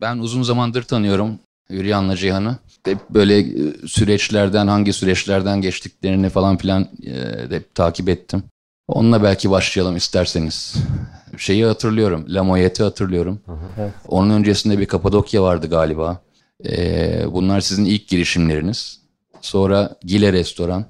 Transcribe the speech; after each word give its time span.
Ben 0.00 0.18
uzun 0.18 0.42
zamandır 0.42 0.82
tanıyorum 0.82 1.38
Hürriyan'la 1.70 2.16
Cihan'ı. 2.16 2.56
Hep 2.84 3.10
böyle 3.10 3.38
e, 3.38 3.74
süreçlerden, 3.86 4.66
hangi 4.66 4.92
süreçlerden 4.92 5.60
geçtiklerini 5.60 6.28
falan 6.28 6.56
filan 6.56 6.88
e, 7.06 7.14
hep 7.50 7.74
takip 7.74 8.08
ettim. 8.08 8.42
Onunla 8.88 9.22
belki 9.22 9.50
başlayalım 9.50 9.96
isterseniz. 9.96 10.74
Şeyi 11.36 11.64
hatırlıyorum, 11.64 12.24
Lamoyet'i 12.28 12.82
hatırlıyorum. 12.82 13.40
Evet. 13.78 13.92
Onun 14.08 14.30
öncesinde 14.30 14.78
bir 14.78 14.86
Kapadokya 14.86 15.42
vardı 15.42 15.66
galiba. 15.70 16.20
Ee, 16.66 17.24
bunlar 17.32 17.60
sizin 17.60 17.84
ilk 17.84 18.08
girişimleriniz. 18.08 19.00
Sonra 19.40 19.96
Gile 20.02 20.32
Restoran, 20.32 20.84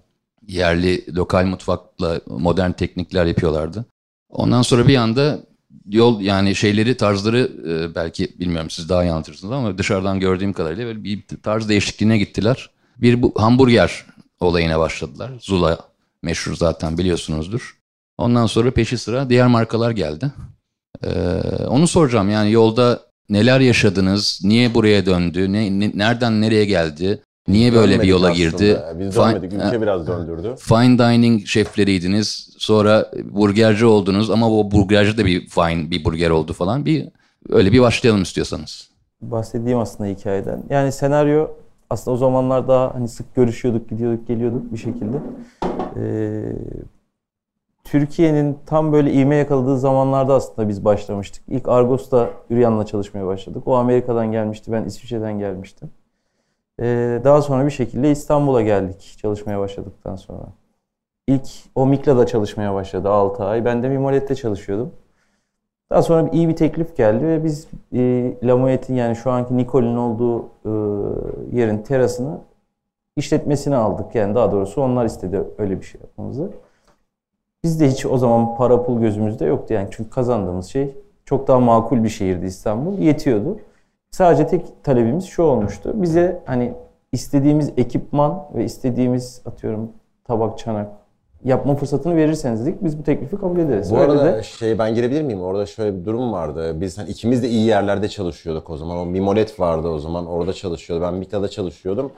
yerli 0.47 1.15
lokal 1.17 1.45
mutfakla 1.45 2.21
modern 2.27 2.73
teknikler 2.73 3.27
yapıyorlardı. 3.27 3.85
Ondan 4.31 4.63
sonra 4.63 4.89
bir 4.89 4.97
anda 4.97 5.39
yol 5.87 6.21
yani 6.21 6.55
şeyleri 6.55 6.97
tarzları 6.97 7.51
e, 7.69 7.95
belki 7.95 8.29
bilmiyorum 8.39 8.71
siz 8.71 8.89
daha 8.89 9.05
iyi 9.05 9.13
anlatırsınız 9.13 9.53
ama 9.53 9.79
dışarıdan 9.79 10.21
gördüğüm 10.21 10.53
kadarıyla 10.53 10.87
böyle 10.87 11.05
bir 11.05 11.25
tarz 11.43 11.69
değişikliğine 11.69 12.19
gittiler. 12.19 12.71
Bir 12.97 13.23
bu 13.23 13.33
hamburger 13.37 14.07
olayına 14.41 14.79
başladılar. 14.79 15.31
Zula 15.41 15.79
meşhur 16.23 16.55
zaten 16.55 16.99
biliyorsunuzdur. 16.99 17.79
Ondan 18.19 18.47
sonra 18.47 18.71
peşi 18.71 18.99
sıra 18.99 19.31
diğer 19.31 19.47
markalar 19.47 19.91
geldi. 19.91 20.33
Ee, 21.05 21.09
onu 21.69 21.89
soracağım 21.89 22.31
yani 22.31 22.53
yolda 22.53 23.01
neler 23.29 23.61
yaşadınız, 23.61 24.41
niye 24.45 24.75
buraya 24.75 25.07
döndü, 25.07 25.53
ne- 25.53 25.99
nereden 25.99 26.41
nereye 26.41 26.65
geldi, 26.65 27.23
niye 27.49 27.75
böyle 27.75 28.03
bir 28.03 28.09
yola 28.09 28.31
aslında. 28.31 28.45
girdi? 28.45 28.81
Biz 28.99 29.17
Fine- 29.17 29.35
dönmedik. 29.35 29.53
Ülke 29.53 29.83
biraz 29.83 30.07
döndürdü. 30.07 30.55
Fine 30.59 30.99
dining 30.99 31.47
şefleriydiniz. 31.47 32.55
Sonra 32.59 33.11
burgerci 33.31 33.87
oldunuz 33.87 34.31
ama 34.31 34.51
o 34.51 34.71
burgerci 34.71 35.19
de 35.19 35.25
bir 35.25 35.49
fine 35.49 35.91
bir 35.91 36.05
burger 36.05 36.31
oldu 36.31 36.53
falan. 36.53 36.85
Bir 36.87 37.09
öyle 37.49 37.73
bir 37.73 37.81
başlayalım 37.81 38.23
istiyorsanız. 38.23 38.89
bahsedeyim 39.21 39.79
aslında 39.79 40.11
hikayeden. 40.11 40.63
Yani 40.71 40.93
senaryo 40.93 41.49
aslında 41.91 42.15
o 42.15 42.17
zamanlar 42.19 42.69
daha 42.69 42.95
hani 42.95 43.09
sık 43.09 43.35
görüşüyorduk, 43.35 43.89
gidiyorduk, 43.89 44.29
geliyorduk 44.29 44.73
bir 44.73 44.79
şekilde. 44.79 45.17
Ee, 45.97 46.53
Türkiye'nin 47.85 48.59
tam 48.67 48.93
böyle 48.93 49.13
ivme 49.13 49.37
yakaladığı 49.37 49.79
zamanlarda 49.79 50.35
aslında 50.35 50.69
biz 50.69 50.85
başlamıştık. 50.85 51.43
İlk 51.49 51.69
Argos'ta 51.69 52.31
Üryan'la 52.51 52.87
çalışmaya 52.87 53.27
başladık. 53.27 53.63
O 53.67 53.75
Amerika'dan 53.77 54.33
gelmişti, 54.33 54.73
ben 54.73 54.85
İsviçre'den 54.85 55.39
gelmiştim. 55.39 55.91
Ee, 56.81 57.21
daha 57.25 57.43
sonra 57.43 57.67
bir 57.67 57.71
şekilde 57.71 58.11
İstanbul'a 58.11 58.63
geldik 58.63 59.17
çalışmaya 59.23 59.61
başladıktan 59.61 60.17
sonra. 60.17 60.45
İlk 61.27 61.49
o 61.75 61.87
Mikla'da 61.87 62.27
çalışmaya 62.27 62.75
başladı 62.75 63.11
6 63.11 63.45
ay. 63.45 63.65
Ben 63.65 63.83
de 63.83 63.89
Mimolet'te 63.89 64.35
çalışıyordum. 64.35 64.93
Daha 65.91 66.03
sonra 66.03 66.29
iyi 66.33 66.49
bir 66.49 66.57
teklif 66.57 66.97
geldi 66.97 67.27
ve 67.27 67.45
biz 67.45 67.69
e, 67.93 68.33
Lamoyet'in 68.43 68.95
yani 68.95 69.17
şu 69.17 69.31
anki 69.31 69.57
Nicole'in 69.57 69.97
olduğu 69.97 70.43
e, 70.43 70.71
yerin 71.53 71.79
terasını 71.79 72.39
işletmesini 73.17 73.77
aldık. 73.77 74.15
Yani 74.15 74.35
daha 74.35 74.53
doğrusu 74.53 74.83
onlar 74.83 75.05
istedi 75.05 75.45
öyle 75.59 75.81
bir 75.81 75.85
şey 75.85 76.01
yapmamızı. 76.01 76.51
Biz 77.65 77.81
de 77.81 77.89
hiç 77.89 78.07
o 78.07 78.19
zaman 78.19 78.57
para 78.57 78.83
pul 78.85 79.01
gözümüzde 79.01 79.45
yoktu 79.45 79.75
yani 79.75 79.89
çünkü 79.91 80.11
kazandığımız 80.11 80.67
şey 80.67 80.97
çok 81.25 81.49
daha 81.49 81.61
makul 81.61 82.05
bir 82.05 82.09
şehirdi 82.09 82.47
İstanbul. 82.47 82.99
Yetiyordu. 82.99 83.59
Sadece 84.11 84.47
tek 84.47 84.85
talebimiz 84.85 85.25
şu 85.25 85.43
olmuştu. 85.43 85.93
Bize 85.95 86.43
hani 86.47 86.75
istediğimiz 87.13 87.73
ekipman 87.77 88.49
ve 88.55 88.65
istediğimiz 88.65 89.43
atıyorum 89.47 89.93
tabak, 90.25 90.59
çanak 90.59 90.89
yapma 91.45 91.75
fırsatını 91.75 92.17
verirseniz 92.17 92.67
dedik 92.67 92.85
biz 92.85 92.99
bu 92.99 93.03
teklifi 93.03 93.37
kabul 93.37 93.59
ederiz. 93.59 93.91
Bu 93.91 93.99
Öyle 93.99 94.13
arada 94.13 94.37
de 94.37 94.43
şey 94.43 94.79
ben 94.79 94.95
girebilir 94.95 95.23
miyim? 95.23 95.43
Orada 95.43 95.67
şöyle 95.67 96.01
bir 96.01 96.05
durum 96.05 96.33
vardı. 96.33 96.81
Biz 96.81 96.99
hani 96.99 97.11
ikimiz 97.11 97.43
de 97.43 97.49
iyi 97.49 97.67
yerlerde 97.67 98.09
çalışıyorduk 98.09 98.71
o 98.71 98.77
zaman. 98.77 98.97
O 98.97 99.07
Mimolet 99.07 99.61
vardı 99.61 99.89
o 99.89 99.99
zaman. 99.99 100.27
Orada 100.27 100.53
çalışıyordu. 100.53 101.05
Ben 101.05 101.15
Mikla'da 101.15 101.49
çalışıyordum. 101.49 102.13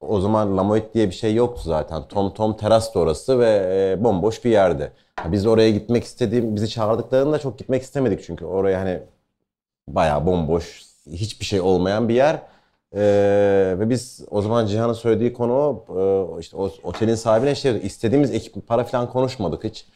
O 0.00 0.20
zaman 0.20 0.56
Lamoet 0.56 0.94
diye 0.94 1.06
bir 1.06 1.14
şey 1.14 1.34
yoktu 1.34 1.62
zaten. 1.64 2.02
Tom 2.08 2.34
Tom 2.34 2.56
teras 2.56 2.94
da 2.94 2.98
orası 2.98 3.38
ve 3.38 3.62
e, 3.70 4.04
bomboş 4.04 4.44
bir 4.44 4.50
yerdi. 4.50 4.92
Biz 5.26 5.46
oraya 5.46 5.70
gitmek 5.70 6.04
istediğim, 6.04 6.56
bizi 6.56 6.68
çağırdıklarında 6.68 7.38
çok 7.38 7.58
gitmek 7.58 7.82
istemedik 7.82 8.22
çünkü 8.24 8.44
oraya 8.44 8.80
hani 8.80 9.00
bayağı 9.88 10.26
bomboş, 10.26 10.82
hiçbir 11.06 11.44
şey 11.44 11.60
olmayan 11.60 12.08
bir 12.08 12.14
yer. 12.14 12.42
Ee, 12.96 13.76
ve 13.78 13.90
biz 13.90 14.24
o 14.30 14.42
zaman 14.42 14.66
Cihan'ın 14.66 14.92
söylediği 14.92 15.32
konu 15.32 15.84
Ee, 15.88 16.40
işte 16.40 16.56
o 16.56 16.70
otelin 16.82 17.14
sahibine 17.14 17.54
şey 17.54 17.74
dedik, 17.74 17.84
istediğimiz 17.84 18.30
ekip 18.34 18.66
para 18.66 18.84
falan 18.84 19.10
konuşmadık 19.10 19.64
hiç. 19.64 19.86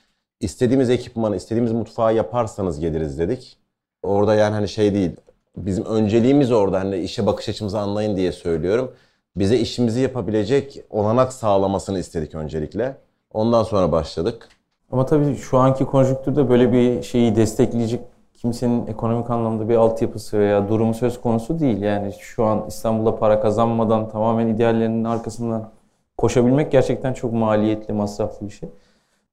İstediğimiz 0.41 0.91
ekipmanı, 0.91 1.37
istediğimiz 1.37 1.73
mutfağı 1.73 2.15
yaparsanız 2.15 2.81
geliriz 2.81 3.19
dedik. 3.19 3.57
Orada 4.03 4.35
yani 4.35 4.55
hani 4.55 4.69
şey 4.69 4.95
değil, 4.95 5.11
bizim 5.57 5.85
önceliğimiz 5.85 6.53
orada 6.53 6.81
hani 6.81 6.99
işe 6.99 7.27
bakış 7.27 7.49
açımızı 7.49 7.79
anlayın 7.79 8.17
diye 8.17 8.33
söylüyorum. 8.33 8.93
Bize 9.37 9.59
işimizi 9.59 10.01
yapabilecek 10.01 10.81
olanak 10.91 11.33
sağlamasını 11.33 11.99
istedik 11.99 12.35
öncelikle. 12.35 12.97
Ondan 13.33 13.63
sonra 13.63 13.93
başladık. 13.93 14.49
Ama 14.93 15.07
tabii 15.07 15.37
şu 15.37 15.59
anki 15.59 15.85
konjonktürde 15.85 16.49
böyle 16.49 16.73
bir 16.73 17.03
şeyi 17.03 17.37
destekleyecek 17.37 18.01
kimsenin 18.39 18.87
ekonomik 18.87 19.31
anlamda 19.31 19.69
bir 19.69 19.77
altyapısı 19.77 20.39
veya 20.39 20.69
durumu 20.69 20.95
söz 20.95 21.21
konusu 21.21 21.59
değil. 21.59 21.83
Yani 21.83 22.13
şu 22.19 22.45
an 22.45 22.65
İstanbul'da 22.69 23.17
para 23.17 23.41
kazanmadan 23.41 24.09
tamamen 24.09 24.47
ideallerinin 24.47 25.05
arkasından 25.05 25.71
koşabilmek 26.19 26.73
gerçekten 26.73 27.13
çok 27.13 27.33
maliyetli, 27.33 27.95
masraflı 27.95 28.47
bir 28.47 28.53
şey. 28.53 28.69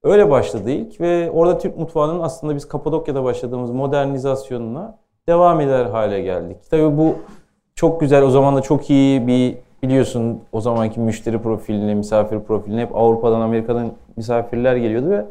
Öyle 0.02 0.30
başladı 0.30 0.70
ilk 0.70 1.00
ve 1.00 1.30
orada 1.30 1.58
Türk 1.58 1.78
mutfağının 1.78 2.20
aslında 2.20 2.54
biz 2.54 2.68
Kapadokya'da 2.68 3.24
başladığımız 3.24 3.70
modernizasyonuna 3.70 4.98
devam 5.28 5.60
eder 5.60 5.86
hale 5.86 6.20
geldik. 6.20 6.56
Tabii 6.70 6.96
bu 6.96 7.14
çok 7.74 8.00
güzel, 8.00 8.22
o 8.22 8.30
zaman 8.30 8.56
da 8.56 8.60
çok 8.60 8.90
iyi 8.90 9.26
bir 9.26 9.58
biliyorsun 9.82 10.40
o 10.52 10.60
zamanki 10.60 11.00
müşteri 11.00 11.38
profiline, 11.38 11.94
misafir 11.94 12.40
profiline 12.40 12.80
hep 12.80 12.96
Avrupa'dan, 12.96 13.40
Amerika'dan 13.40 13.92
misafirler 14.16 14.76
geliyordu 14.76 15.10
ve 15.10 15.24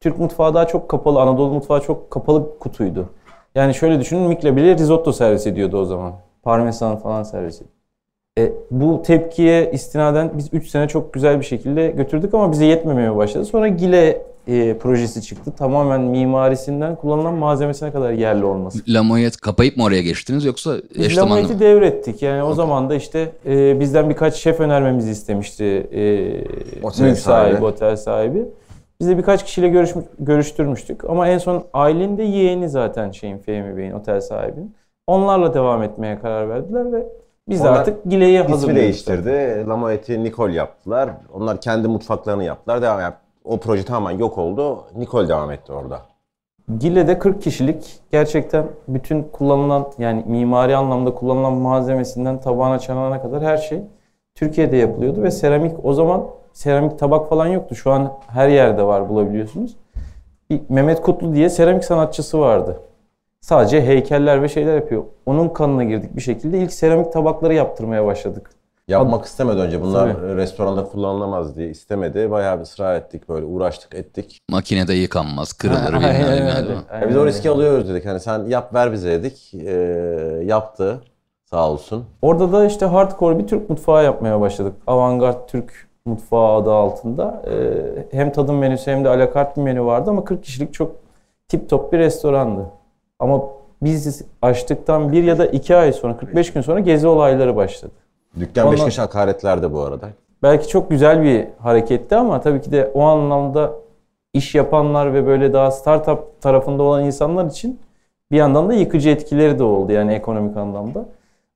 Türk 0.00 0.18
mutfağı 0.18 0.54
daha 0.54 0.66
çok 0.66 0.88
kapalı, 0.88 1.20
Anadolu 1.20 1.52
mutfağı 1.52 1.80
çok 1.80 2.10
kapalı 2.10 2.58
kutuydu. 2.58 3.08
Yani 3.54 3.74
şöyle 3.74 4.00
düşünün 4.00 4.22
Mikla 4.22 4.56
bile 4.56 4.74
risotto 4.74 5.12
servis 5.12 5.46
ediyordu 5.46 5.78
o 5.78 5.84
zaman. 5.84 6.12
Parmesan 6.42 6.96
falan 6.96 7.22
servis 7.22 7.56
ediyordu. 7.56 7.72
E, 8.38 8.52
bu 8.70 9.02
tepkiye 9.02 9.70
istinaden 9.72 10.32
biz 10.38 10.48
3 10.52 10.68
sene 10.68 10.88
çok 10.88 11.12
güzel 11.14 11.40
bir 11.40 11.44
şekilde 11.44 11.88
götürdük 11.88 12.34
ama 12.34 12.52
bize 12.52 12.64
yetmemeye 12.64 13.16
başladı. 13.16 13.44
Sonra 13.44 13.68
Gile 13.68 14.22
e, 14.48 14.78
projesi 14.78 15.22
çıktı. 15.22 15.52
Tamamen 15.58 16.00
mimarisinden 16.00 16.96
kullanılan 16.96 17.34
malzemesine 17.34 17.92
kadar 17.92 18.12
yerli 18.12 18.44
olması. 18.44 18.78
Lamoyet 18.88 19.36
kapayıp 19.36 19.76
mı 19.76 19.84
oraya 19.84 20.02
geçtiniz 20.02 20.44
yoksa 20.44 20.76
eş 20.98 21.14
zamanlı 21.14 21.34
Lamoyet'i 21.34 21.60
devrettik. 21.60 22.22
Yani 22.22 22.42
o 22.42 22.54
zaman 22.54 22.90
da 22.90 22.94
işte 22.94 23.32
e, 23.46 23.80
bizden 23.80 24.10
birkaç 24.10 24.34
şef 24.34 24.60
önermemizi 24.60 25.10
istemişti 25.10 25.64
e, 25.64 26.00
mülk 26.82 26.94
sahibi, 26.94 27.16
sahibi. 27.16 27.64
otel 27.64 27.96
sahibi. 27.96 28.44
Biz 29.02 29.08
de 29.08 29.18
birkaç 29.18 29.44
kişiyle 29.44 29.68
görüşmüş, 29.68 30.04
görüştürmüştük. 30.18 31.04
Ama 31.10 31.28
en 31.28 31.38
son 31.38 31.64
Aylin 31.72 32.18
de 32.18 32.22
yeğeni 32.22 32.68
zaten 32.68 33.10
şeyin 33.10 33.38
Fehmi 33.38 33.76
Bey'in 33.76 33.92
otel 33.92 34.20
sahibinin. 34.20 34.74
Onlarla 35.06 35.54
devam 35.54 35.82
etmeye 35.82 36.18
karar 36.18 36.48
verdiler 36.48 36.92
ve 36.92 37.06
biz 37.48 37.64
de 37.64 37.68
Onlar 37.68 37.78
artık 37.80 38.04
Gile'yi 38.04 38.38
İsmi 38.40 38.50
hazırlıyoruz. 38.50 38.82
değiştirdi. 38.82 39.64
Lamoet'i 39.68 40.24
Nicole 40.24 40.52
yaptılar. 40.54 41.10
Onlar 41.34 41.60
kendi 41.60 41.88
mutfaklarını 41.88 42.44
yaptılar. 42.44 42.82
Devam 42.82 43.00
yap. 43.00 43.20
O 43.44 43.60
proje 43.60 43.84
tamamen 43.84 44.18
yok 44.18 44.38
oldu. 44.38 44.84
Nicole 44.96 45.28
devam 45.28 45.50
etti 45.50 45.72
orada. 45.72 45.98
Gile'de 46.78 47.18
40 47.18 47.42
kişilik 47.42 48.00
gerçekten 48.12 48.64
bütün 48.88 49.22
kullanılan 49.22 49.86
yani 49.98 50.24
mimari 50.26 50.76
anlamda 50.76 51.14
kullanılan 51.14 51.52
malzemesinden 51.52 52.40
tabağına 52.40 52.78
çanağına 52.78 53.22
kadar 53.22 53.42
her 53.42 53.56
şey 53.56 53.80
Türkiye'de 54.34 54.76
yapılıyordu 54.76 55.22
ve 55.22 55.30
seramik 55.30 55.84
o 55.84 55.92
zaman 55.92 56.24
seramik 56.52 56.98
tabak 56.98 57.28
falan 57.28 57.46
yoktu. 57.46 57.74
Şu 57.74 57.92
an 57.92 58.12
her 58.28 58.48
yerde 58.48 58.82
var 58.82 59.08
bulabiliyorsunuz. 59.08 59.76
Bir 60.50 60.60
Mehmet 60.68 61.02
Kutlu 61.02 61.34
diye 61.34 61.50
seramik 61.50 61.84
sanatçısı 61.84 62.40
vardı. 62.40 62.80
Sadece 63.40 63.82
heykeller 63.82 64.42
ve 64.42 64.48
şeyler 64.48 64.74
yapıyor. 64.74 65.04
Onun 65.26 65.48
kanına 65.48 65.84
girdik 65.84 66.16
bir 66.16 66.20
şekilde. 66.20 66.58
ilk 66.58 66.72
seramik 66.72 67.12
tabakları 67.12 67.54
yaptırmaya 67.54 68.06
başladık. 68.06 68.50
Yapmak 68.88 69.24
istemedi 69.24 69.60
önce. 69.60 69.82
Bunlar 69.82 70.14
Tabii. 70.14 70.36
restoranda 70.36 70.84
kullanılamaz 70.84 71.56
diye 71.56 71.68
istemedi. 71.68 72.30
Bayağı 72.30 72.58
bir 72.58 72.62
ısrar 72.62 72.96
ettik 72.96 73.28
böyle 73.28 73.44
uğraştık 73.46 73.94
ettik. 73.94 74.38
Makinede 74.50 74.94
yıkanmaz, 74.94 75.52
kırılır 75.52 75.92
bilmem 75.92 76.02
ne. 76.02 76.36
Ya 76.36 76.64
Aynen 76.90 77.08
biz 77.08 77.16
o 77.16 77.26
riski 77.26 77.50
alıyoruz 77.50 77.88
dedik. 77.88 78.06
Hani 78.06 78.20
sen 78.20 78.44
yap 78.44 78.74
ver 78.74 78.92
bize 78.92 79.10
dedik. 79.10 79.54
Ee, 79.54 79.70
yaptı. 80.44 81.00
Sağ 81.50 81.70
olsun. 81.70 82.04
Orada 82.22 82.52
da 82.52 82.66
işte 82.66 82.86
hardcore 82.86 83.38
bir 83.38 83.46
Türk 83.46 83.70
mutfağı 83.70 84.04
yapmaya 84.04 84.40
başladık. 84.40 84.74
Avantgard 84.86 85.48
Türk 85.48 85.88
mutfağı 86.06 86.52
adı 86.56 86.72
altında. 86.72 87.42
Ee, 87.46 88.16
hem 88.16 88.32
tadım 88.32 88.58
menüsü 88.58 88.90
hem 88.90 89.04
de 89.04 89.08
alakart 89.08 89.56
bir 89.56 89.62
menü 89.62 89.82
vardı 89.84 90.10
ama 90.10 90.24
40 90.24 90.42
kişilik 90.44 90.74
çok 90.74 90.92
tip 91.48 91.68
top 91.70 91.92
bir 91.92 91.98
restorandı. 91.98 92.66
Ama 93.18 93.42
biz 93.82 94.22
açtıktan 94.42 95.12
bir 95.12 95.24
ya 95.24 95.38
da 95.38 95.46
iki 95.46 95.76
ay 95.76 95.92
sonra, 95.92 96.16
45 96.16 96.52
gün 96.52 96.60
sonra 96.60 96.80
gezi 96.80 97.06
olayları 97.08 97.56
başladı. 97.56 97.92
Dükkan 98.40 98.62
Ondan- 98.64 98.72
Beşiktaş 98.72 98.98
hakaretlerde 98.98 99.72
bu 99.72 99.80
arada. 99.80 100.08
Belki 100.42 100.68
çok 100.68 100.90
güzel 100.90 101.22
bir 101.22 101.46
hareketti 101.58 102.16
ama 102.16 102.40
tabii 102.40 102.60
ki 102.60 102.72
de 102.72 102.90
o 102.94 103.02
anlamda 103.02 103.72
iş 104.34 104.54
yapanlar 104.54 105.14
ve 105.14 105.26
böyle 105.26 105.52
daha 105.52 105.70
startup 105.70 106.40
tarafında 106.40 106.82
olan 106.82 107.04
insanlar 107.04 107.46
için 107.46 107.78
bir 108.30 108.36
yandan 108.36 108.68
da 108.68 108.74
yıkıcı 108.74 109.08
etkileri 109.10 109.58
de 109.58 109.62
oldu 109.62 109.92
yani 109.92 110.12
ekonomik 110.12 110.56
anlamda. 110.56 111.04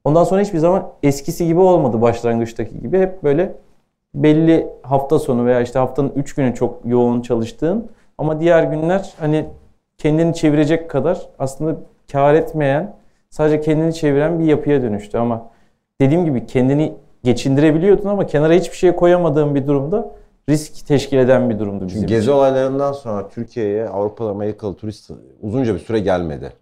Ondan 0.04 0.24
sonra 0.24 0.40
hiçbir 0.40 0.58
zaman 0.58 0.88
eskisi 1.02 1.46
gibi 1.46 1.60
olmadı 1.60 2.02
başlangıçtaki 2.02 2.80
gibi. 2.80 2.98
Hep 2.98 3.22
böyle 3.22 3.52
belli 4.16 4.66
hafta 4.82 5.18
sonu 5.18 5.46
veya 5.46 5.60
işte 5.60 5.78
haftanın 5.78 6.12
3 6.16 6.34
günü 6.34 6.54
çok 6.54 6.80
yoğun 6.84 7.20
çalıştığın 7.20 7.88
ama 8.18 8.40
diğer 8.40 8.62
günler 8.62 9.14
hani 9.18 9.46
kendini 9.98 10.34
çevirecek 10.34 10.90
kadar 10.90 11.28
aslında 11.38 11.76
kar 12.12 12.34
etmeyen, 12.34 12.96
sadece 13.30 13.60
kendini 13.60 13.94
çeviren 13.94 14.38
bir 14.38 14.44
yapıya 14.44 14.82
dönüştü 14.82 15.18
ama 15.18 15.50
dediğim 16.00 16.24
gibi 16.24 16.46
kendini 16.46 16.92
geçindirebiliyordun 17.24 18.08
ama 18.08 18.26
kenara 18.26 18.52
hiçbir 18.52 18.76
şey 18.76 18.92
koyamadığın 18.92 19.54
bir 19.54 19.66
durumda 19.66 20.10
risk 20.48 20.86
teşkil 20.86 21.18
eden 21.18 21.50
bir 21.50 21.58
durumdu 21.58 21.86
bizim 21.86 22.00
Çünkü 22.00 22.14
gezi 22.14 22.22
için. 22.22 22.32
olaylarından 22.32 22.92
sonra 22.92 23.28
Türkiye'ye 23.28 23.88
Avrupalı 23.88 24.30
Amerikalı 24.30 24.74
turist 24.74 25.10
uzunca 25.42 25.74
bir 25.74 25.78
süre 25.78 25.98
gelmedi. 26.00 26.52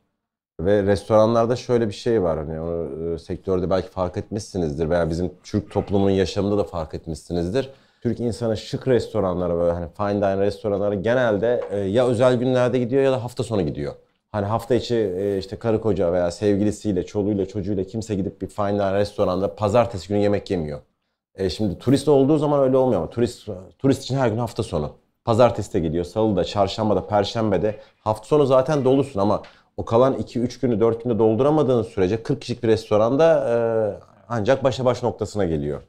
Ve 0.60 0.82
restoranlarda 0.82 1.56
şöyle 1.56 1.88
bir 1.88 1.92
şey 1.92 2.22
var 2.22 2.38
hani 2.38 2.60
o 2.60 2.88
e, 3.14 3.18
sektörde 3.18 3.70
belki 3.70 3.88
fark 3.88 4.16
etmişsinizdir 4.16 4.90
veya 4.90 5.10
bizim 5.10 5.32
Türk 5.44 5.70
toplumunun 5.70 6.10
yaşamında 6.10 6.58
da 6.58 6.64
fark 6.64 6.94
etmişsinizdir. 6.94 7.70
Türk 8.02 8.20
insanı 8.20 8.56
şık 8.56 8.88
restoranlara 8.88 9.54
böyle 9.54 9.72
hani 9.72 9.86
fine 9.96 10.22
dining 10.22 10.40
restoranlara 10.40 10.94
genelde 10.94 11.60
e, 11.70 11.78
ya 11.78 12.06
özel 12.06 12.36
günlerde 12.36 12.78
gidiyor 12.78 13.02
ya 13.02 13.12
da 13.12 13.24
hafta 13.24 13.42
sonu 13.42 13.62
gidiyor. 13.62 13.94
Hani 14.32 14.46
hafta 14.46 14.74
içi 14.74 14.94
e, 14.96 15.38
işte 15.38 15.56
karı 15.56 15.80
koca 15.80 16.12
veya 16.12 16.30
sevgilisiyle, 16.30 17.06
çoluğuyla, 17.06 17.46
çocuğuyla 17.46 17.84
kimse 17.84 18.14
gidip 18.14 18.42
bir 18.42 18.46
fine 18.48 18.68
dining 18.68 18.94
restoranda 18.94 19.54
pazartesi 19.54 20.08
günü 20.08 20.18
yemek 20.18 20.50
yemiyor. 20.50 20.80
E 21.34 21.50
şimdi 21.50 21.78
turist 21.78 22.08
olduğu 22.08 22.38
zaman 22.38 22.60
öyle 22.60 22.76
olmuyor 22.76 23.00
ama 23.00 23.10
turist 23.10 23.48
turist 23.78 24.02
için 24.02 24.16
her 24.16 24.28
gün 24.28 24.38
hafta 24.38 24.62
sonu. 24.62 24.90
Pazartesi 25.24 25.72
de 25.74 25.80
gidiyor, 25.80 26.04
salı 26.04 26.36
da, 26.36 26.44
çarşamba 26.44 26.96
da, 26.96 27.06
perşembe 27.06 27.62
de. 27.62 27.76
Hafta 28.04 28.26
sonu 28.26 28.46
zaten 28.46 28.84
dolusun 28.84 29.20
ama 29.20 29.42
o 29.76 29.84
kalan 29.84 30.14
2-3 30.14 30.60
günü 30.60 30.80
4 30.80 31.04
günde 31.04 31.18
dolduramadığın 31.18 31.82
sürece 31.82 32.22
40 32.22 32.40
kişilik 32.40 32.62
bir 32.62 32.68
restoranda 32.68 33.48
e, 33.48 33.56
ancak 34.28 34.64
başa 34.64 34.84
baş 34.84 35.02
noktasına 35.02 35.44
geliyor. 35.44 35.82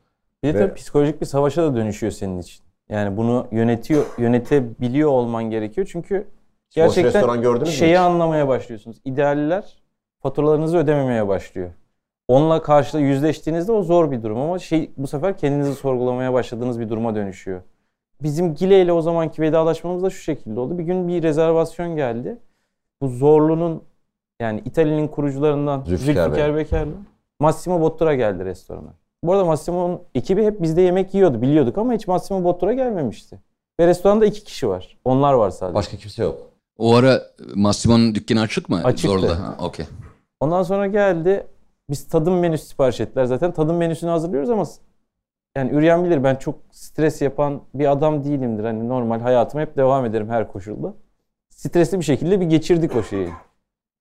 Bir 0.43 0.53
de 0.53 0.53
Ve- 0.53 0.59
tabii 0.59 0.73
psikolojik 0.73 1.21
bir 1.21 1.25
savaşa 1.25 1.63
da 1.63 1.75
dönüşüyor 1.75 2.11
senin 2.11 2.39
için. 2.39 2.65
Yani 2.89 3.17
bunu 3.17 3.47
yönetiyor, 3.51 4.05
yönetebiliyor 4.17 5.09
olman 5.09 5.43
gerekiyor. 5.43 5.87
Çünkü 5.91 6.27
gerçekten 6.69 7.65
şeyi 7.65 7.91
hiç? 7.91 7.97
anlamaya 7.97 8.47
başlıyorsunuz. 8.47 8.97
İdealler 9.05 9.83
faturalarınızı 10.19 10.77
ödememeye 10.77 11.27
başlıyor. 11.27 11.69
Onunla 12.27 12.61
karşıla 12.61 12.99
yüzleştiğinizde 12.99 13.71
o 13.71 13.83
zor 13.83 14.11
bir 14.11 14.23
durum 14.23 14.37
ama 14.37 14.59
şey 14.59 14.91
bu 14.97 15.07
sefer 15.07 15.37
kendinizi 15.37 15.73
sorgulamaya 15.73 16.33
başladığınız 16.33 16.79
bir 16.79 16.89
duruma 16.89 17.15
dönüşüyor. 17.15 17.61
Bizim 18.23 18.55
Gile 18.55 18.81
ile 18.81 18.93
o 18.93 19.01
zamanki 19.01 19.41
vedalaşmamız 19.41 20.03
da 20.03 20.09
şu 20.09 20.21
şekilde 20.21 20.59
oldu. 20.59 20.77
Bir 20.77 20.83
gün 20.83 21.07
bir 21.07 21.23
rezervasyon 21.23 21.95
geldi. 21.95 22.37
Bu 23.01 23.07
Zorlu'nun 23.07 23.83
yani 24.41 24.61
İtalya'nın 24.65 25.07
kurucularından 25.07 25.83
Zülfikar 25.83 26.25
Zülfikar, 26.29 26.55
Bey. 26.55 26.55
Beker'le 26.63 26.89
Massimo 27.39 27.81
Bottura 27.81 28.15
geldi 28.15 28.45
restorana. 28.45 28.93
Bu 29.23 29.33
arada 29.33 29.45
Massimo'nun 29.45 29.99
ekibi 30.15 30.43
hep 30.45 30.61
bizde 30.61 30.81
yemek 30.81 31.13
yiyordu 31.13 31.41
biliyorduk 31.41 31.77
ama 31.77 31.93
hiç 31.93 32.07
Massimo 32.07 32.43
Bottura 32.43 32.73
gelmemişti. 32.73 33.39
Ve 33.79 33.87
restoranda 33.87 34.25
iki 34.25 34.43
kişi 34.43 34.69
var. 34.69 34.97
Onlar 35.05 35.33
var 35.33 35.49
sadece. 35.49 35.75
Başka 35.75 35.97
kimse 35.97 36.23
yok. 36.23 36.37
O 36.77 36.95
ara 36.95 37.21
Massimo'nun 37.55 38.15
dükkanı 38.15 38.41
açık 38.41 38.69
mı? 38.69 38.81
Açıktı. 38.83 39.07
Zorla. 39.19 39.39
Ha, 39.39 39.57
Okey. 39.65 39.85
Ondan 40.39 40.63
sonra 40.63 40.87
geldi. 40.87 41.47
Biz 41.89 42.07
tadım 42.07 42.39
menüsü 42.39 42.65
sipariş 42.65 42.99
ettiler 43.01 43.25
zaten. 43.25 43.51
Tadım 43.51 43.77
menüsünü 43.77 44.09
hazırlıyoruz 44.09 44.49
ama 44.49 44.63
yani 45.57 45.71
Üryan 45.71 46.05
bilir 46.05 46.23
ben 46.23 46.35
çok 46.35 46.55
stres 46.71 47.21
yapan 47.21 47.61
bir 47.73 47.91
adam 47.91 48.23
değilimdir. 48.23 48.63
Hani 48.63 48.89
normal 48.89 49.19
hayatıma 49.19 49.61
hep 49.61 49.77
devam 49.77 50.05
ederim 50.05 50.29
her 50.29 50.47
koşulda. 50.51 50.93
Stresli 51.55 51.99
bir 51.99 52.03
şekilde 52.05 52.41
bir 52.41 52.45
geçirdik 52.45 52.95
o 52.95 53.03
şeyi. 53.03 53.29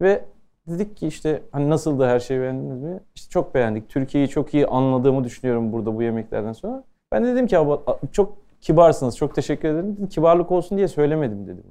Ve 0.03 0.25
dedik 0.69 0.97
ki 0.97 1.07
işte 1.07 1.43
hani 1.53 1.71
nasıldı 1.71 2.07
her 2.07 2.21
şeyi 2.21 2.41
beğendiniz 2.41 2.83
mi? 2.83 3.01
İşte 3.15 3.31
çok 3.31 3.55
beğendik. 3.55 3.89
Türkiye'yi 3.89 4.29
çok 4.29 4.55
iyi 4.55 4.67
anladığımı 4.67 5.25
düşünüyorum 5.25 5.73
burada 5.73 5.97
bu 5.97 6.03
yemeklerden 6.03 6.53
sonra. 6.53 6.85
Ben 7.13 7.25
de 7.25 7.33
dedim 7.35 7.47
ki 7.47 7.59
"Abi, 7.59 7.81
çok 8.13 8.37
kibarsınız. 8.61 9.17
Çok 9.17 9.35
teşekkür 9.35 9.69
ederim. 9.69 9.93
Dedim, 9.97 10.09
Kibarlık 10.09 10.53
olsun 10.53 10.79
diye 10.79 10.89
söylemedim 10.89 11.47
dedim. 11.47 11.65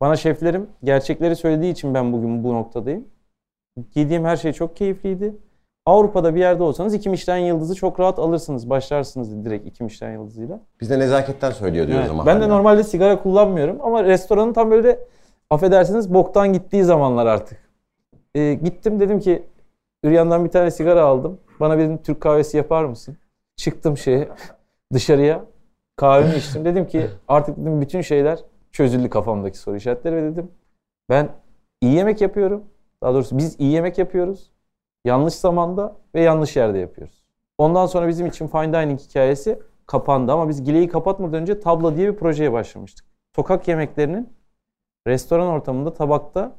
Bana 0.00 0.16
şeflerim 0.16 0.66
gerçekleri 0.84 1.36
söylediği 1.36 1.72
için 1.72 1.94
ben 1.94 2.12
bugün 2.12 2.44
bu 2.44 2.54
noktadayım. 2.54 3.04
Yediğim 3.94 4.24
her 4.24 4.36
şey 4.36 4.52
çok 4.52 4.76
keyifliydi. 4.76 5.36
Avrupa'da 5.86 6.34
bir 6.34 6.40
yerde 6.40 6.62
olsanız 6.62 6.94
iki 6.94 7.08
Michelin 7.10 7.44
yıldızı 7.44 7.74
çok 7.74 8.00
rahat 8.00 8.18
alırsınız. 8.18 8.70
Başlarsınız 8.70 9.44
direkt 9.44 9.66
iki 9.66 9.84
Michelin 9.84 10.12
yıldızıyla. 10.12 10.60
Biz 10.80 10.90
de 10.90 10.98
nezaketten 10.98 11.50
söylüyor 11.50 11.86
diyoruz 11.86 12.02
Evet. 12.02 12.10
ama. 12.10 12.26
Ben 12.26 12.40
de 12.40 12.48
normalde 12.48 12.84
sigara 12.84 13.22
kullanmıyorum 13.22 13.78
ama 13.82 14.04
restoranın 14.04 14.52
tam 14.52 14.70
böyle 14.70 14.98
affedersiniz 15.50 16.14
boktan 16.14 16.52
gittiği 16.52 16.84
zamanlar 16.84 17.26
artık. 17.26 17.58
Ee, 18.34 18.54
gittim 18.54 19.00
dedim 19.00 19.20
ki 19.20 19.42
Üryan'dan 20.04 20.44
bir 20.44 20.50
tane 20.50 20.70
sigara 20.70 21.02
aldım. 21.04 21.40
Bana 21.60 21.78
bir 21.78 21.96
Türk 21.96 22.20
kahvesi 22.20 22.56
yapar 22.56 22.84
mısın? 22.84 23.16
Çıktım 23.56 23.96
şeye 23.96 24.28
dışarıya 24.92 25.44
kahvemi 25.96 26.36
içtim. 26.36 26.64
Dedim 26.64 26.86
ki 26.86 27.06
artık 27.28 27.56
dedim 27.56 27.80
bütün 27.80 28.00
şeyler 28.00 28.38
çözüldü 28.72 29.10
kafamdaki 29.10 29.58
soru 29.58 29.76
işaretleri 29.76 30.16
ve 30.16 30.22
dedim 30.22 30.50
ben 31.10 31.28
iyi 31.80 31.94
yemek 31.94 32.20
yapıyorum. 32.20 32.64
Daha 33.02 33.14
doğrusu 33.14 33.38
biz 33.38 33.60
iyi 33.60 33.72
yemek 33.72 33.98
yapıyoruz. 33.98 34.53
Yanlış 35.04 35.34
zamanda 35.34 35.96
ve 36.14 36.20
yanlış 36.20 36.56
yerde 36.56 36.78
yapıyoruz. 36.78 37.24
Ondan 37.58 37.86
sonra 37.86 38.08
bizim 38.08 38.26
için 38.26 38.46
fine 38.46 38.72
dining 38.72 39.00
hikayesi 39.00 39.58
kapandı 39.86 40.32
ama 40.32 40.48
biz 40.48 40.64
Gile'yi 40.64 40.88
kapatmadan 40.88 41.34
önce 41.40 41.60
Tabla 41.60 41.96
diye 41.96 42.12
bir 42.12 42.16
projeye 42.18 42.52
başlamıştık. 42.52 43.06
Sokak 43.36 43.68
yemeklerinin 43.68 44.32
restoran 45.06 45.46
ortamında 45.46 45.94
tabakta 45.94 46.52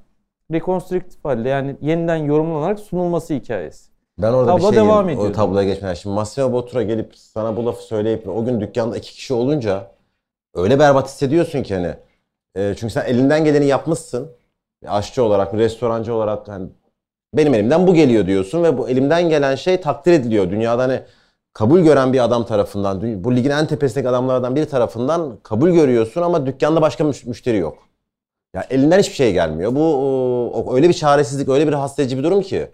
rekonstrüktif 0.52 1.26
halde 1.26 1.50
yani 1.50 1.76
yeniden 1.82 2.16
yorumlanarak 2.16 2.80
sunulması 2.80 3.34
hikayesi. 3.34 3.92
Ben 4.18 4.34
orada 4.34 4.52
Tablo 4.52 4.70
bir 4.72 4.76
şey 4.76 4.84
devam 4.84 5.06
o 5.08 5.10
ediyordu. 5.10 5.32
tabloya 5.34 5.64
geçmeden. 5.66 5.94
Şimdi 5.94 6.16
Massimo 6.16 6.52
Bottura 6.52 6.84
gelip 6.84 7.16
sana 7.16 7.58
bu 7.58 7.66
lafı 7.66 7.84
söyleyip 7.84 8.28
o 8.28 8.46
gün 8.46 8.62
dükkanda 8.62 8.98
iki 8.98 9.14
kişi 9.14 9.34
olunca 9.34 9.92
öyle 10.56 10.80
berbat 10.80 11.08
hissediyorsun 11.08 11.64
ki 11.64 11.76
hani. 11.76 11.94
E, 12.56 12.76
çünkü 12.76 12.94
sen 12.94 13.06
elinden 13.06 13.44
geleni 13.44 13.66
yapmışsın. 13.66 14.32
Bir 14.84 14.98
aşçı 14.98 15.24
olarak, 15.24 15.54
bir 15.54 15.58
restorancı 15.60 16.14
olarak 16.14 16.48
hani 16.48 16.68
benim 17.38 17.54
elimden 17.54 17.88
bu 17.88 17.94
geliyor 17.94 18.26
diyorsun 18.26 18.64
ve 18.64 18.78
bu 18.78 18.90
elimden 18.90 19.30
gelen 19.30 19.56
şey 19.56 19.82
takdir 19.82 20.14
ediliyor. 20.14 20.52
Dünyada 20.52 20.84
hani 20.84 21.00
kabul 21.54 21.80
gören 21.80 22.14
bir 22.14 22.24
adam 22.24 22.46
tarafından, 22.46 23.24
bu 23.24 23.36
ligin 23.36 23.50
en 23.50 23.68
tepesindeki 23.68 24.10
adamlardan 24.10 24.56
biri 24.56 24.66
tarafından 24.66 25.38
kabul 25.44 25.70
görüyorsun 25.70 26.22
ama 26.22 26.46
dükkanda 26.46 26.82
başka 26.82 27.04
müş- 27.04 27.28
müşteri 27.28 27.58
yok. 27.58 27.78
Ya 28.56 28.66
elinden 28.70 29.00
hiçbir 29.00 29.16
şey 29.16 29.34
gelmiyor. 29.34 29.76
Bu 29.76 30.74
öyle 30.76 30.90
bir 30.90 30.94
çaresizlik, 30.94 31.50
öyle 31.50 31.68
bir 31.68 32.02
edici 32.02 32.18
bir 32.18 32.24
durum 32.24 32.42
ki. 32.42 32.68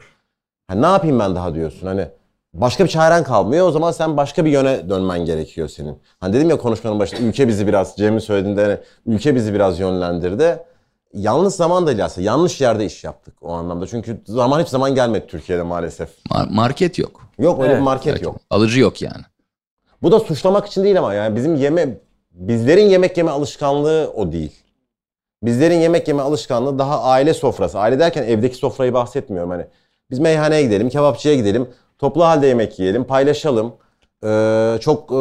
Ha, 0.68 0.76
ne 0.76 0.86
yapayım 0.86 1.20
ben 1.20 1.36
daha 1.36 1.56
diyorsun 1.56 1.88
hani. 1.88 2.08
Başka 2.54 2.84
bir 2.84 2.90
çaren 2.90 3.24
kalmıyor. 3.24 3.68
O 3.68 3.72
zaman 3.72 3.92
sen 3.92 4.18
başka 4.18 4.46
bir 4.46 4.52
yöne 4.52 4.90
dönmen 4.90 5.26
gerekiyor 5.26 5.68
senin. 5.68 6.00
Hani 6.20 6.34
dedim 6.34 6.50
ya 6.50 6.58
konuşmanın 6.58 7.00
başında 7.00 7.22
ülke 7.22 7.48
bizi 7.48 7.68
biraz 7.68 7.96
Cem'in 7.96 8.20
söylediğinde 8.20 8.64
hani 8.64 8.78
ülke 9.06 9.36
bizi 9.36 9.54
biraz 9.54 9.80
yönlendirdi. 9.80 10.58
Yanlış 11.14 11.54
zaman 11.54 11.88
da 11.88 12.04
aslında 12.04 12.26
yanlış 12.26 12.62
yerde 12.62 12.86
iş 12.86 13.04
yaptık 13.04 13.34
o 13.42 13.54
anlamda. 13.54 13.88
Çünkü 13.88 14.22
zaman 14.26 14.60
hiçbir 14.60 14.72
zaman 14.72 14.96
gelmedi 14.96 15.28
Türkiye'de 15.28 15.64
maalesef. 15.64 16.10
Mar- 16.30 16.54
market 16.54 17.00
yok. 17.00 17.22
Yok 17.40 17.60
öyle 17.60 17.70
Evet, 17.72 17.80
bir 17.80 17.84
market 17.84 18.12
Evet, 18.12 18.22
yok. 18.22 18.36
Alıcı 18.50 18.80
yok 18.80 19.02
yani. 19.02 19.24
Bu 20.02 20.12
da 20.12 20.20
suçlamak 20.20 20.68
için 20.68 20.84
değil 20.84 21.00
ama 21.00 21.14
yani 21.14 21.36
bizim 21.36 21.56
yeme 21.56 21.98
bizlerin 22.32 22.90
yemek 22.90 23.18
yeme 23.18 23.32
alışkanlığı 23.32 24.12
o 24.16 24.32
değil. 24.32 24.52
Bizlerin 25.44 25.80
yemek 25.80 26.08
yeme 26.08 26.22
alışkanlığı 26.22 26.80
daha 26.80 27.04
aile 27.04 27.34
sofrası. 27.34 27.80
Aile 27.80 28.00
derken 28.00 28.24
evdeki 28.24 28.56
sofrayı 28.56 28.94
bahsetmiyorum 28.94 29.50
hani. 29.50 29.66
Biz 30.12 30.20
meyhaneye 30.20 30.62
gidelim, 30.64 30.90
kebapçıya 30.90 31.36
gidelim, 31.36 31.70
toplu 32.00 32.26
halde 32.26 32.48
yemek 32.48 32.80
yiyelim, 32.80 33.04
paylaşalım. 33.04 33.74
Ee, 34.24 34.78
çok 34.82 35.12
e, 35.12 35.16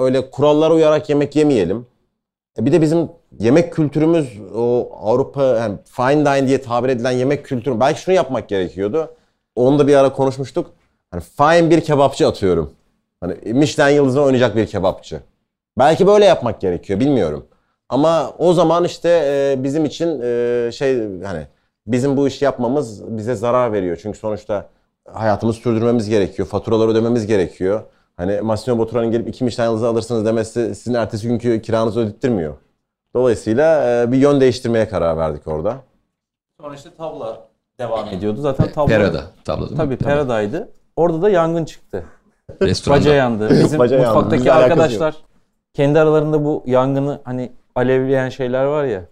öyle 0.00 0.30
kurallara 0.30 0.74
uyarak 0.74 1.08
yemek 1.08 1.36
yemeyelim. 1.36 1.86
E 2.58 2.66
bir 2.66 2.72
de 2.72 2.80
bizim 2.80 3.08
yemek 3.38 3.72
kültürümüz 3.72 4.40
o 4.54 4.90
Avrupa 5.02 5.44
yani 5.44 5.74
fine 5.84 6.20
dine 6.20 6.48
diye 6.48 6.62
tabir 6.62 6.88
edilen 6.88 7.10
yemek 7.10 7.44
kültürü. 7.44 7.80
Belki 7.80 8.00
şunu 8.00 8.14
yapmak 8.14 8.48
gerekiyordu. 8.48 9.14
Onu 9.56 9.78
da 9.78 9.86
bir 9.86 9.94
ara 9.94 10.12
konuşmuştuk. 10.12 10.72
Hani 11.10 11.22
fine 11.22 11.70
bir 11.70 11.80
kebapçı 11.80 12.28
atıyorum. 12.28 12.72
Hani 13.20 13.34
Michelin 13.52 13.94
yıldızına 13.94 14.22
oynayacak 14.22 14.56
bir 14.56 14.66
kebapçı. 14.66 15.20
Belki 15.78 16.06
böyle 16.06 16.24
yapmak 16.24 16.60
gerekiyor 16.60 17.00
bilmiyorum. 17.00 17.46
Ama 17.88 18.30
o 18.38 18.52
zaman 18.52 18.84
işte 18.84 19.08
e, 19.08 19.64
bizim 19.64 19.84
için 19.84 20.20
e, 20.22 20.70
şey 20.72 21.22
hani 21.24 21.46
bizim 21.86 22.16
bu 22.16 22.28
işi 22.28 22.44
yapmamız 22.44 23.16
bize 23.16 23.34
zarar 23.34 23.72
veriyor. 23.72 23.98
Çünkü 24.02 24.18
sonuçta 24.18 24.68
hayatımızı 25.12 25.58
sürdürmemiz 25.60 26.08
gerekiyor. 26.08 26.48
Faturaları 26.48 26.90
ödememiz 26.90 27.26
gerekiyor. 27.26 27.82
Hani 28.16 28.40
Massimo 28.40 28.78
Bottura'nın 28.78 29.10
gelip 29.10 29.28
iki 29.28 29.44
Michelin 29.44 29.68
yıldızı 29.68 29.88
alırsınız 29.88 30.24
demesi 30.26 30.74
sizin 30.74 30.94
ertesi 30.94 31.28
günkü 31.28 31.62
kiranızı 31.62 32.00
ödettirmiyor. 32.00 32.54
Dolayısıyla 33.14 34.02
e, 34.02 34.12
bir 34.12 34.16
yön 34.18 34.40
değiştirmeye 34.40 34.88
karar 34.88 35.16
verdik 35.16 35.46
orada. 35.46 35.76
Sonra 36.60 36.74
işte 36.74 36.90
tabla 36.98 37.48
devam 37.78 38.08
ediyordu. 38.08 38.40
Zaten 38.40 38.72
tabla 38.72 38.86
Pera'da 38.86 39.24
tablo 39.44 39.60
değil 39.60 39.70
mi? 39.70 39.76
Tabii 39.76 39.96
Pera'daydı. 39.96 40.68
Orada 40.96 41.22
da 41.22 41.30
yangın 41.30 41.64
çıktı. 41.64 42.04
Restoranda. 42.62 43.00
Baca 43.00 43.14
yandı. 43.14 43.50
Bizim 43.50 43.78
Baca 43.78 43.96
yandı. 43.96 44.14
mutfaktaki 44.14 44.52
alakası 44.52 44.72
arkadaşlar 44.72 45.16
kendi 45.74 46.00
aralarında 46.00 46.44
bu 46.44 46.62
yangını 46.66 47.20
hani 47.24 47.52
alevleyen 47.74 48.28
şeyler 48.28 48.64
var 48.64 48.84
ya 48.84 49.04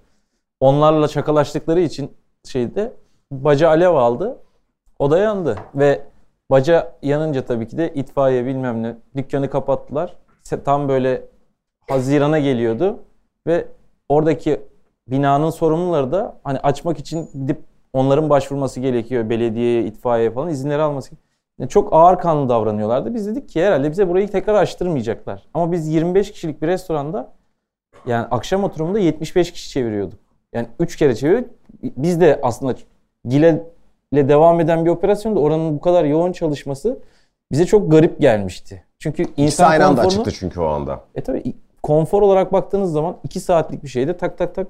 onlarla 0.61 1.09
çakalaştıkları 1.09 1.81
için 1.81 2.11
şeyde 2.49 2.93
baca 3.33 3.69
alev 3.69 3.95
aldı. 3.95 4.37
O 4.99 5.11
da 5.11 5.19
yandı 5.19 5.59
ve 5.75 6.03
Baca 6.51 6.93
yanınca 7.03 7.45
tabii 7.45 7.69
ki 7.69 7.79
de 7.79 7.95
itfaiye 7.95 8.47
bilmem 8.47 8.83
ne 8.83 8.97
dükkanı 9.17 9.51
kapattılar. 9.51 10.17
Tam 10.65 10.89
böyle 10.89 11.23
Haziran'a 11.89 12.39
geliyordu 12.39 12.99
ve 13.47 13.69
oradaki 14.09 14.61
binanın 15.09 15.51
sorumluları 15.51 16.13
da 16.13 16.41
hani 16.45 16.59
açmak 16.59 16.99
için 16.99 17.29
gidip 17.35 17.61
onların 17.93 18.31
başvurması 18.31 18.81
gerekiyor 18.81 19.31
belediyeye, 19.31 19.85
itfaiyeye 19.85 20.31
falan 20.31 20.49
izinleri 20.49 20.83
alması. 20.83 21.15
Yani 21.59 21.69
çok 21.69 21.93
ağır 21.93 22.19
kanlı 22.19 22.49
davranıyorlardı. 22.49 23.15
Biz 23.15 23.27
dedik 23.27 23.49
ki 23.49 23.65
herhalde 23.65 23.91
bize 23.91 24.09
burayı 24.09 24.29
tekrar 24.29 24.55
açtırmayacaklar. 24.55 25.47
Ama 25.55 25.73
biz 25.73 25.89
25 25.89 26.33
kişilik 26.33 26.63
bir 26.63 26.67
restoranda 26.67 27.33
yani 28.07 28.27
akşam 28.31 28.65
oturumunda 28.65 28.99
75 28.99 29.53
kişi 29.53 29.71
çeviriyorduk. 29.71 30.19
Yani 30.53 30.67
3 30.79 30.97
kere 30.97 31.15
çeviriyorduk. 31.15 31.51
Biz 31.83 32.21
de 32.21 32.41
aslında 32.43 32.75
Gile 33.25 33.67
ile 34.15 34.29
devam 34.29 34.61
eden 34.61 34.85
bir 34.85 34.91
operasyonda 34.91 35.41
oranın 35.41 35.77
bu 35.77 35.81
kadar 35.81 36.05
yoğun 36.05 36.33
çalışması 36.33 36.99
bize 37.53 37.67
çok 37.67 37.91
garip 37.91 38.21
gelmişti. 38.21 38.85
Çünkü 38.99 39.23
İkisi 39.23 39.43
insan 39.43 39.71
aynı 39.71 39.87
anda 39.87 40.01
konforunu- 40.03 40.07
açıktı 40.21 40.31
çünkü 40.41 40.61
o 40.61 40.67
anda. 40.67 41.01
e 41.15 41.21
tabi 41.21 41.43
konfor 41.83 42.23
olarak 42.23 42.53
baktığınız 42.53 42.93
zaman 42.93 43.17
2 43.25 43.41
saatlik 43.41 43.83
bir 43.83 43.89
şeyde 43.89 44.17
tak 44.17 44.39
tak 44.39 44.55
tak 44.55 44.67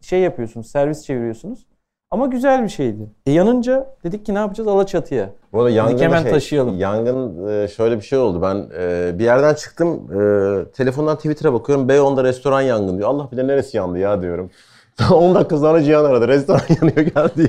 şey 0.00 0.20
yapıyorsunuz, 0.20 0.66
servis 0.66 1.04
çeviriyorsunuz. 1.04 1.66
Ama 2.10 2.26
güzel 2.26 2.64
bir 2.64 2.68
şeydi. 2.68 3.10
E 3.26 3.32
yanınca 3.32 3.86
dedik 4.04 4.26
ki 4.26 4.34
ne 4.34 4.38
yapacağız? 4.38 4.68
Alaçatı'ya. 4.68 5.30
Bu 5.52 5.58
arada 5.58 5.70
yangın 5.70 5.98
hemen 5.98 6.22
şey, 6.22 6.30
taşıyalım. 6.32 6.78
Yangın 6.78 7.48
e, 7.48 7.68
şöyle 7.68 7.96
bir 7.96 8.02
şey 8.02 8.18
oldu. 8.18 8.42
Ben 8.42 8.66
e, 8.78 9.18
bir 9.18 9.24
yerden 9.24 9.54
çıktım. 9.54 9.88
e, 10.12 10.64
telefondan 10.72 11.16
Twitter'a 11.16 11.52
bakıyorum. 11.52 11.88
Beyoğlu'nda 11.88 12.24
restoran 12.24 12.60
yangın 12.60 12.98
diyor. 12.98 13.08
Allah 13.08 13.28
bilir 13.32 13.48
neresi 13.48 13.76
yandı 13.76 13.98
ya 13.98 14.22
diyorum. 14.22 14.50
10 15.12 15.34
dakika 15.34 15.56
sonra 15.56 15.82
Cihan 15.82 16.04
aradı. 16.04 16.28
Restoran 16.28 16.60
yanıyor 16.80 16.96
gel 17.14 17.28
diye. 17.36 17.48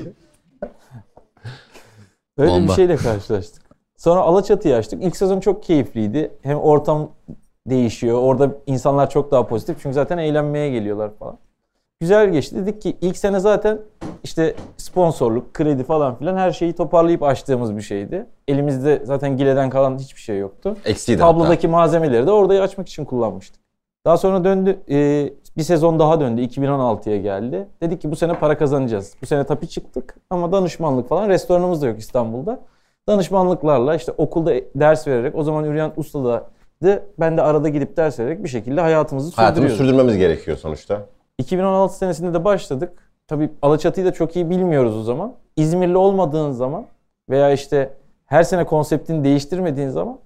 Öyle 2.38 2.52
Bomba. 2.52 2.68
bir 2.68 2.72
şeyle 2.72 2.96
karşılaştık. 2.96 3.62
Sonra 3.96 4.20
Alaçatı'yı 4.20 4.76
açtık. 4.76 5.02
İlk 5.02 5.16
sezon 5.16 5.40
çok 5.40 5.62
keyifliydi. 5.62 6.30
Hem 6.42 6.58
ortam 6.58 7.10
değişiyor. 7.66 8.18
Orada 8.22 8.50
insanlar 8.66 9.10
çok 9.10 9.30
daha 9.30 9.46
pozitif. 9.46 9.82
Çünkü 9.82 9.94
zaten 9.94 10.18
eğlenmeye 10.18 10.70
geliyorlar 10.70 11.10
falan. 11.18 11.38
Güzel 12.00 12.32
geçti. 12.32 12.56
Dedik 12.56 12.82
ki 12.82 12.96
ilk 13.00 13.16
sene 13.16 13.40
zaten 13.40 13.78
işte 14.24 14.54
sponsorluk, 14.76 15.54
kredi 15.54 15.84
falan 15.84 16.14
filan 16.14 16.36
her 16.36 16.52
şeyi 16.52 16.72
toparlayıp 16.72 17.22
açtığımız 17.22 17.76
bir 17.76 17.82
şeydi. 17.82 18.26
Elimizde 18.48 19.02
zaten 19.04 19.36
Gile'den 19.36 19.70
kalan 19.70 19.98
hiçbir 19.98 20.20
şey 20.20 20.38
yoktu. 20.38 20.76
Eksiydi 20.84 21.22
hatta. 21.22 21.32
Tablodaki 21.32 21.68
malzemeleri 21.68 22.26
de 22.26 22.30
orada 22.30 22.54
açmak 22.62 22.88
için 22.88 23.04
kullanmıştık. 23.04 23.62
Daha 24.06 24.16
sonra 24.16 24.44
döndü, 24.44 24.80
e, 24.90 25.30
bir 25.56 25.62
sezon 25.62 25.98
daha 25.98 26.20
döndü. 26.20 26.40
2016'ya 26.40 27.16
geldi. 27.16 27.68
Dedik 27.82 28.02
ki 28.02 28.10
bu 28.10 28.16
sene 28.16 28.38
para 28.38 28.58
kazanacağız. 28.58 29.14
Bu 29.22 29.26
sene 29.26 29.44
tapi 29.44 29.68
çıktık 29.68 30.16
ama 30.30 30.52
danışmanlık 30.52 31.08
falan 31.08 31.28
restoranımız 31.28 31.82
da 31.82 31.86
yok 31.86 31.98
İstanbul'da. 31.98 32.60
Danışmanlıklarla 33.08 33.94
işte 33.94 34.12
okulda 34.18 34.54
ders 34.74 35.06
vererek 35.06 35.34
o 35.34 35.42
zaman 35.42 35.64
Üryan 35.64 35.92
Usta'daydı. 35.96 37.02
Ben 37.20 37.36
de 37.36 37.42
arada 37.42 37.68
gidip 37.68 37.96
ders 37.96 38.18
vererek 38.20 38.44
bir 38.44 38.48
şekilde 38.48 38.80
hayatımızı 38.80 39.36
Hayatımızı 39.36 39.68
sürdürüyoruz. 39.74 39.94
sürdürmemiz 39.96 40.16
gerekiyor 40.18 40.56
sonuçta. 40.56 41.06
2016 41.38 41.96
senesinde 41.96 42.34
de 42.34 42.44
başladık. 42.44 42.92
Tabii 43.28 43.50
Alaçatı'yı 43.62 44.06
da 44.06 44.12
çok 44.12 44.36
iyi 44.36 44.50
bilmiyoruz 44.50 44.96
o 44.96 45.02
zaman. 45.02 45.32
İzmirli 45.56 45.96
olmadığın 45.96 46.50
zaman 46.50 46.86
veya 47.30 47.52
işte 47.52 47.92
her 48.26 48.42
sene 48.42 48.64
konseptini 48.64 49.24
değiştirmediğin 49.24 49.88
zaman 49.88 50.18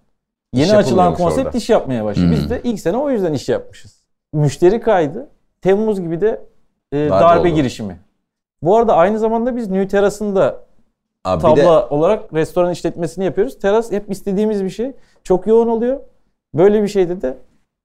İş 0.53 0.61
yeni 0.61 0.77
açılan 0.77 1.15
konsept 1.15 1.47
orada. 1.47 1.59
iş 1.59 1.71
yapmaya 1.71 2.05
başladı. 2.05 2.27
Hmm. 2.27 2.33
Biz 2.33 2.51
de 2.51 2.61
ilk 2.65 2.81
sene 2.81 2.97
o 2.97 3.11
yüzden 3.11 3.33
iş 3.33 3.49
yapmışız. 3.49 3.98
Müşteri 4.33 4.81
kaydı. 4.81 5.29
Temmuz 5.61 6.01
gibi 6.01 6.21
de 6.21 6.41
e, 6.93 6.97
Darbe 6.97 7.11
darbe 7.11 7.41
oldu. 7.41 7.49
girişimi. 7.49 7.99
Bu 8.63 8.77
arada 8.77 8.97
aynı 8.97 9.19
zamanda 9.19 9.57
biz 9.57 9.71
New 9.71 9.89
Terras'ın 9.89 10.37
da 10.37 10.61
Abi 11.25 11.43
tabla 11.43 11.57
de 11.57 11.69
olarak 11.69 12.35
restoran 12.35 12.73
işletmesini 12.73 13.25
yapıyoruz. 13.25 13.59
Teras 13.59 13.93
hep 13.93 14.11
istediğimiz 14.11 14.65
bir 14.65 14.71
şey. 14.71 14.93
Çok 15.25 15.47
yoğun 15.47 15.69
oluyor. 15.69 16.01
Böyle 16.55 16.83
bir 16.83 16.89
şeyde 16.89 17.23
de 17.23 17.39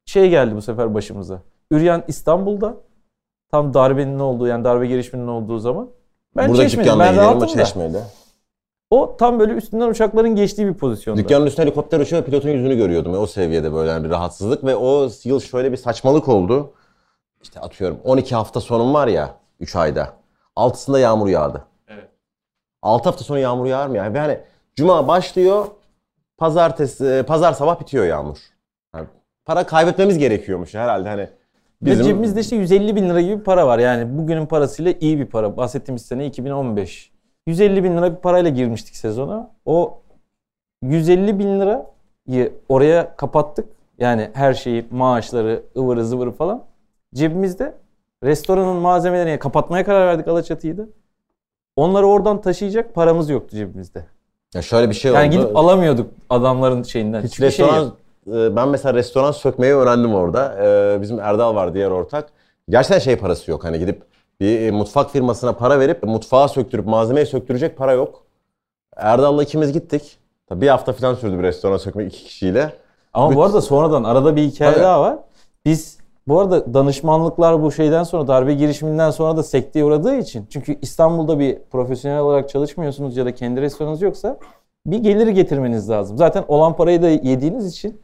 şey 0.06 0.30
geldi 0.30 0.56
bu 0.56 0.62
sefer 0.62 0.94
başımıza. 0.94 1.42
Üryan 1.72 2.04
İstanbul'da 2.08 2.74
tam 3.52 3.74
darbenin 3.74 4.20
olduğu 4.20 4.48
yani 4.48 4.64
darbe 4.64 4.88
girişiminin 4.88 5.28
olduğu 5.28 5.60
zaman. 5.60 5.90
Ben 6.36 6.50
burada 6.50 6.70
dükkanda 6.70 7.04
Ben 7.04 7.16
rahatım 7.16 7.60
da. 7.94 8.02
O 8.94 9.18
tam 9.18 9.40
böyle 9.40 9.54
üstünden 9.54 9.90
uçakların 9.90 10.36
geçtiği 10.36 10.68
bir 10.68 10.74
pozisyonda. 10.74 11.22
Dükkanın 11.22 11.46
üstüne 11.46 11.66
helikopter 11.66 12.00
uçuyor 12.00 12.22
ve 12.22 12.26
pilotun 12.26 12.50
yüzünü 12.50 12.78
görüyordum. 12.78 13.14
O 13.14 13.26
seviyede 13.26 13.74
böyle 13.74 13.92
yani 13.92 14.04
bir 14.04 14.10
rahatsızlık 14.10 14.64
ve 14.64 14.76
o 14.76 15.10
yıl 15.24 15.40
şöyle 15.40 15.72
bir 15.72 15.78
saçmalık 15.78 16.28
oldu. 16.28 16.74
İşte 17.44 17.60
atıyorum 17.60 17.98
12 18.04 18.36
hafta 18.36 18.62
sonum 18.62 18.94
var 18.94 19.08
ya 19.08 19.36
3 19.60 19.76
ayda. 19.76 20.14
Altısında 20.56 21.00
yağmur 21.00 21.28
yağdı. 21.28 21.64
Evet. 21.88 22.10
6 22.82 23.10
hafta 23.10 23.24
sonra 23.24 23.40
yağmur 23.40 23.66
yağar 23.66 23.88
mı 23.88 23.98
ya? 23.98 24.14
Ve 24.14 24.20
hani 24.20 24.40
cuma 24.76 25.08
başlıyor, 25.08 25.66
pazartesi, 26.38 27.06
e, 27.06 27.24
pazar 27.24 27.54
sabah 27.54 27.80
bitiyor 27.80 28.06
yağmur. 28.06 28.38
Yani 28.96 29.08
para 29.46 29.66
kaybetmemiz 29.66 30.18
gerekiyormuş 30.18 30.74
herhalde 30.74 31.10
hani. 31.10 31.30
Ve 31.82 32.04
cebimizde 32.04 32.40
işte 32.40 32.56
150 32.56 32.96
bin 32.96 33.10
lira 33.10 33.22
gibi 33.22 33.40
bir 33.40 33.44
para 33.44 33.68
var. 33.68 33.80
Yani 33.80 34.18
bugünün 34.18 34.46
parasıyla 34.46 34.94
iyi 35.00 35.20
bir 35.20 35.26
para. 35.26 35.58
Bahsettiğimiz 35.58 36.06
sene 36.06 36.26
2015. 36.26 37.13
150 37.48 37.84
bin 37.84 37.98
lira 37.98 38.12
bir 38.12 38.16
parayla 38.22 38.50
girmiştik 38.50 38.96
sezona. 38.96 39.52
O 39.66 40.00
150 40.82 41.40
bin 41.40 41.60
lirayı 41.60 42.54
oraya 42.70 43.16
kapattık. 43.16 43.66
Yani 44.00 44.30
her 44.34 44.54
şeyi, 44.54 44.86
maaşları, 44.92 45.64
ıvırı 45.78 46.06
zıvırı 46.06 46.32
falan. 46.32 46.64
Cebimizde 47.14 47.74
restoranın 48.24 48.76
malzemelerini 48.76 49.40
kapatmaya 49.40 49.86
karar 49.86 50.08
verdik 50.08 50.28
Alaçatı'yı 50.28 50.78
da. 50.78 50.86
Onları 51.76 52.08
oradan 52.08 52.42
taşıyacak 52.42 52.96
paramız 52.96 53.30
yoktu 53.30 53.56
cebimizde. 53.58 54.06
Ya 54.54 54.62
şöyle 54.62 54.90
bir 54.90 54.96
şey 54.96 55.12
Yani 55.12 55.28
oldu. 55.38 55.42
gidip 55.44 55.58
alamıyorduk 55.58 56.12
adamların 56.30 56.84
şeyinden. 56.84 57.22
Hiç 57.22 57.32
Hiçbir 57.32 57.52
şey 57.52 57.66
restoran, 57.68 57.84
yok. 57.84 57.98
e, 58.52 58.56
ben 58.56 58.70
mesela 58.70 58.94
restoran 58.94 59.32
sökmeyi 59.32 59.74
öğrendim 59.74 60.14
orada. 60.14 60.56
E, 60.66 61.02
Bizim 61.02 61.20
Erdal 61.20 61.56
var 61.56 61.74
diğer 61.74 61.92
ortak. 61.92 62.30
Gerçekten 62.70 63.00
şey 63.00 63.16
parası 63.16 63.52
yok. 63.52 63.64
Hani 63.64 63.80
gidip 63.80 64.02
bir 64.40 64.60
e, 64.62 64.72
mutfak 64.72 65.12
firmasına 65.12 65.54
para 65.54 65.80
verip 65.80 66.04
mutfağa 66.04 66.48
söktürüp 66.48 66.86
malzemeyi 66.88 67.26
söktürecek 67.26 67.78
para 67.78 67.92
yok. 67.94 68.24
Erdal'la 68.96 69.44
ikimiz 69.44 69.72
gittik. 69.74 70.18
Tabii 70.48 70.62
bir 70.62 70.68
hafta 70.68 70.94
falan 70.94 71.16
sürdü 71.16 71.38
bir 71.38 71.44
restoran 71.44 71.78
sökmek 71.78 72.14
iki 72.14 72.24
kişiyle. 72.24 72.74
Ama 73.14 73.32
Büt- 73.32 73.36
bu 73.36 73.44
arada 73.44 73.62
sonradan 73.62 74.04
arada 74.04 74.36
bir 74.36 74.42
hikaye 74.42 74.72
Tabii. 74.72 74.84
daha 74.84 75.02
var. 75.02 75.18
Biz 75.66 75.98
bu 76.28 76.40
arada 76.40 76.74
danışmanlıklar 76.74 77.64
bu 77.64 77.72
şeyden 77.72 78.04
sonra 78.04 78.28
darbe 78.28 78.54
girişiminden 78.54 79.12
sonra 79.12 79.38
da 79.38 79.44
sekteye 79.44 79.86
uğradığı 79.86 80.16
için 80.16 80.46
çünkü 80.50 80.80
İstanbul'da 80.82 81.40
bir 81.40 81.60
profesyonel 81.72 82.20
olarak 82.20 82.50
çalışmıyorsunuz 82.50 83.18
ya 83.18 83.26
da 83.26 83.36
kendi 83.36 83.62
restoranınız 83.62 84.02
yoksa 84.02 84.38
bir 84.86 84.98
geliri 84.98 85.34
getirmeniz 85.34 85.90
lazım. 85.90 86.18
Zaten 86.18 86.46
olan 86.48 86.76
parayı 86.76 87.02
da 87.02 87.10
yediğiniz 87.10 87.68
için 87.68 88.02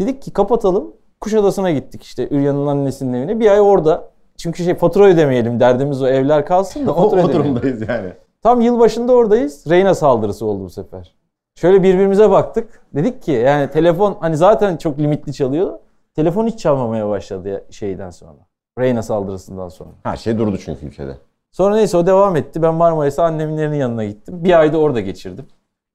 dedik 0.00 0.22
ki 0.22 0.30
kapatalım. 0.32 0.92
Kuşadası'na 1.20 1.70
gittik 1.70 2.02
işte 2.02 2.28
Üryan'ın 2.30 2.66
annesinin 2.66 3.12
evine. 3.12 3.40
Bir 3.40 3.50
ay 3.50 3.60
orada. 3.60 4.09
Çünkü 4.42 4.64
şey 4.64 4.74
fatura 4.74 5.04
ödemeyelim 5.04 5.60
derdimiz 5.60 6.02
o 6.02 6.06
evler 6.06 6.46
kalsın 6.46 6.86
da 6.86 6.94
o, 6.94 6.94
fatura 7.10 7.20
o 7.20 7.24
ödemeyelim. 7.24 7.54
durumdayız 7.54 7.88
yani. 7.88 8.12
Tam 8.42 8.60
yılbaşında 8.60 9.12
oradayız. 9.12 9.64
Reyna 9.70 9.94
saldırısı 9.94 10.46
oldu 10.46 10.64
bu 10.64 10.70
sefer. 10.70 11.14
Şöyle 11.54 11.82
birbirimize 11.82 12.30
baktık. 12.30 12.82
Dedik 12.94 13.22
ki 13.22 13.32
yani 13.32 13.70
telefon 13.70 14.16
hani 14.20 14.36
zaten 14.36 14.76
çok 14.76 14.98
limitli 14.98 15.32
çalıyor. 15.32 15.78
Telefon 16.14 16.46
hiç 16.46 16.58
çalmamaya 16.58 17.08
başladı 17.08 17.48
ya 17.48 17.60
şeyden 17.70 18.10
sonra. 18.10 18.38
Reyna 18.78 19.02
saldırısından 19.02 19.68
sonra. 19.68 19.90
Her 20.02 20.16
şey 20.16 20.38
durdu 20.38 20.58
çünkü 20.64 20.86
ülkede. 20.86 21.16
Sonra 21.52 21.74
neyse 21.76 21.96
o 21.96 22.06
devam 22.06 22.36
etti. 22.36 22.62
Ben 22.62 22.74
Marmaris'e 22.74 23.22
annemlerin 23.22 23.72
yanına 23.72 24.04
gittim. 24.04 24.44
Bir 24.44 24.60
ayda 24.60 24.78
orada 24.78 25.00
geçirdim. 25.00 25.46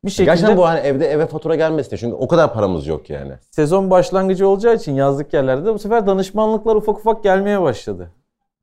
Bir 0.05 0.09
şekilde 0.09 0.25
Gerçekten 0.25 0.57
bu 0.57 0.67
hani 0.67 0.79
evde 0.79 1.07
eve 1.07 1.25
fatura 1.25 1.55
gelmesin 1.55 1.89
diye. 1.89 1.97
Çünkü 1.97 2.15
o 2.15 2.27
kadar 2.27 2.53
paramız 2.53 2.87
yok 2.87 3.09
yani. 3.09 3.33
sezon 3.51 3.89
başlangıcı 3.89 4.47
olacağı 4.47 4.75
için 4.75 4.95
yazlık 4.95 5.33
yerlerde 5.33 5.65
de 5.65 5.73
bu 5.73 5.79
sefer 5.79 6.07
danışmanlıklar 6.07 6.75
ufak 6.75 6.97
ufak 6.97 7.23
gelmeye 7.23 7.61
başladı. 7.61 8.11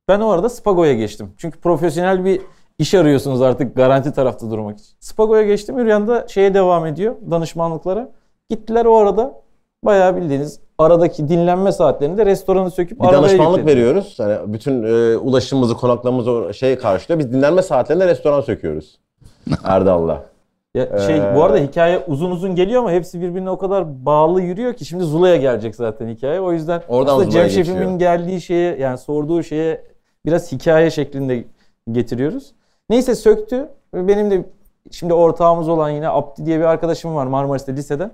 Ben 0.07 0.19
o 0.19 0.29
arada 0.29 0.49
Spago'ya 0.49 0.93
geçtim. 0.93 1.31
Çünkü 1.37 1.59
profesyonel 1.59 2.25
bir 2.25 2.41
iş 2.79 2.93
arıyorsunuz 2.93 3.41
artık 3.41 3.75
garanti 3.75 4.13
tarafta 4.13 4.51
durmak 4.51 4.79
için. 4.79 4.89
Spago'ya 4.99 5.43
geçtim. 5.43 5.79
Üryan'da 5.79 6.25
şeye 6.27 6.53
devam 6.53 6.85
ediyor 6.85 7.15
danışmanlıklara. 7.31 8.09
Gittiler 8.49 8.85
o 8.85 8.95
arada 8.97 9.41
bayağı 9.85 10.15
bildiğiniz 10.15 10.59
aradaki 10.77 11.27
dinlenme 11.29 11.71
saatlerinde 11.71 12.25
restoranı 12.25 12.71
söküp 12.71 12.99
Bir 13.01 13.07
danışmanlık 13.07 13.57
yüklediler. 13.57 13.77
veriyoruz. 13.77 14.15
Hani 14.19 14.53
bütün 14.53 14.83
e, 14.83 15.17
ulaşımımızı, 15.17 15.75
konaklamamızı 15.77 16.53
şey 16.53 16.77
karşılıyor. 16.77 17.19
Biz 17.19 17.33
dinlenme 17.33 17.61
saatlerinde 17.61 18.07
restoran 18.07 18.41
söküyoruz. 18.41 18.99
Erdal'la. 19.63 20.23
Ya 20.75 20.99
şey 20.99 21.17
Ee, 21.17 21.35
bu 21.35 21.43
arada 21.43 21.57
hikaye 21.57 22.03
uzun 22.07 22.31
uzun 22.31 22.55
geliyor 22.55 22.81
ama 22.81 22.91
hepsi 22.91 23.21
birbirine 23.21 23.49
o 23.49 23.57
kadar 23.57 24.05
bağlı 24.05 24.41
yürüyor 24.41 24.73
ki 24.73 24.85
şimdi 24.85 25.03
Zula'ya 25.03 25.35
gelecek 25.35 25.75
zaten 25.75 26.07
hikaye. 26.07 26.41
O 26.41 26.51
yüzden 26.51 26.81
Oradan 26.87 27.13
aslında 27.13 27.31
Zula'ya 27.31 27.49
Cem 27.49 27.65
Şefim'in 27.65 27.99
geldiği 27.99 28.41
şeye 28.41 28.75
yani 28.77 28.97
sorduğu 28.97 29.43
şeye 29.43 29.92
biraz 30.25 30.51
hikaye 30.51 30.91
şeklinde 30.91 31.43
getiriyoruz. 31.91 32.51
Neyse 32.89 33.15
söktü. 33.15 33.69
Benim 33.93 34.31
de 34.31 34.45
şimdi 34.91 35.13
ortağımız 35.13 35.69
olan 35.69 35.89
yine 35.89 36.09
Abdi 36.09 36.45
diye 36.45 36.59
bir 36.59 36.63
arkadaşım 36.63 37.15
var 37.15 37.25
Marmaris'te 37.27 37.75
liseden. 37.75 38.11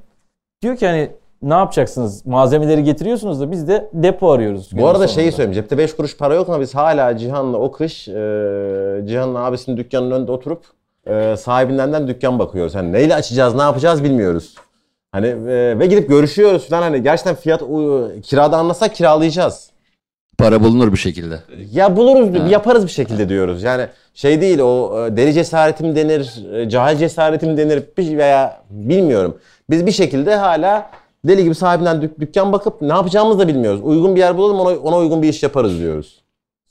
Diyor 0.61 0.75
ki 0.77 0.87
hani 0.87 1.11
ne 1.41 1.53
yapacaksınız? 1.53 2.25
Malzemeleri 2.25 2.83
getiriyorsunuz 2.83 3.41
da 3.41 3.51
biz 3.51 3.67
de 3.67 3.89
depo 3.93 4.31
arıyoruz. 4.31 4.69
Bu 4.73 4.87
arada 4.87 4.93
sonunda. 4.93 5.07
şeyi 5.07 5.31
söyleyeyim. 5.31 5.53
Cepte 5.53 5.77
5 5.77 5.95
kuruş 5.95 6.17
para 6.17 6.35
yok 6.35 6.49
ama 6.49 6.59
biz 6.61 6.75
hala 6.75 7.17
Cihan'la 7.17 7.57
o 7.57 7.71
kış 7.71 8.07
e, 8.07 8.11
Cihan'ın 9.07 9.35
abisinin 9.35 9.77
dükkanının 9.77 10.11
önünde 10.11 10.31
oturup 10.31 10.63
e, 11.07 11.35
sahibinden 11.37 11.93
de 11.93 12.07
dükkan 12.07 12.39
bakıyoruz. 12.39 12.75
Hani 12.75 12.91
neyle 12.91 13.15
açacağız, 13.15 13.55
ne 13.55 13.61
yapacağız 13.61 14.03
bilmiyoruz. 14.03 14.55
Hani 15.11 15.27
e, 15.27 15.79
ve 15.79 15.85
gidip 15.85 16.09
görüşüyoruz 16.09 16.69
falan 16.69 16.81
hani 16.81 17.03
gerçekten 17.03 17.35
fiyat 17.35 17.61
u- 17.61 18.11
kirada 18.23 18.57
anlasak 18.57 18.95
kiralayacağız. 18.95 19.69
Para 20.39 20.63
bulunur 20.63 20.91
bir 20.91 20.97
şekilde. 20.97 21.39
Ya 21.73 21.95
buluruz, 21.97 22.39
Ha. 22.39 22.47
yaparız 22.49 22.85
bir 22.85 22.91
şekilde 22.91 23.29
diyoruz. 23.29 23.63
Yani 23.63 23.85
şey 24.13 24.41
değil 24.41 24.59
o 24.59 25.05
e, 25.07 25.17
deli 25.17 25.33
cesaretim 25.33 25.95
denir, 25.95 26.45
e, 26.53 26.69
cahil 26.69 26.97
cesaretim 26.97 27.57
denir 27.57 27.83
bir- 27.97 28.17
veya 28.17 28.61
bilmiyorum. 28.69 29.37
Biz 29.69 29.85
bir 29.85 29.91
şekilde 29.91 30.35
hala 30.35 30.89
deli 31.27 31.43
gibi 31.43 31.55
sahibinden 31.55 32.01
dük- 32.01 32.19
dükkan 32.19 32.53
bakıp 32.53 32.81
ne 32.81 32.87
yapacağımızı 32.93 33.39
da 33.39 33.47
bilmiyoruz. 33.47 33.81
Uygun 33.83 34.15
bir 34.15 34.19
yer 34.19 34.37
bulalım 34.37 34.59
ona, 34.59 34.77
ona 34.77 34.97
uygun 34.97 35.21
bir 35.21 35.29
iş 35.29 35.43
yaparız 35.43 35.79
diyoruz. 35.79 36.21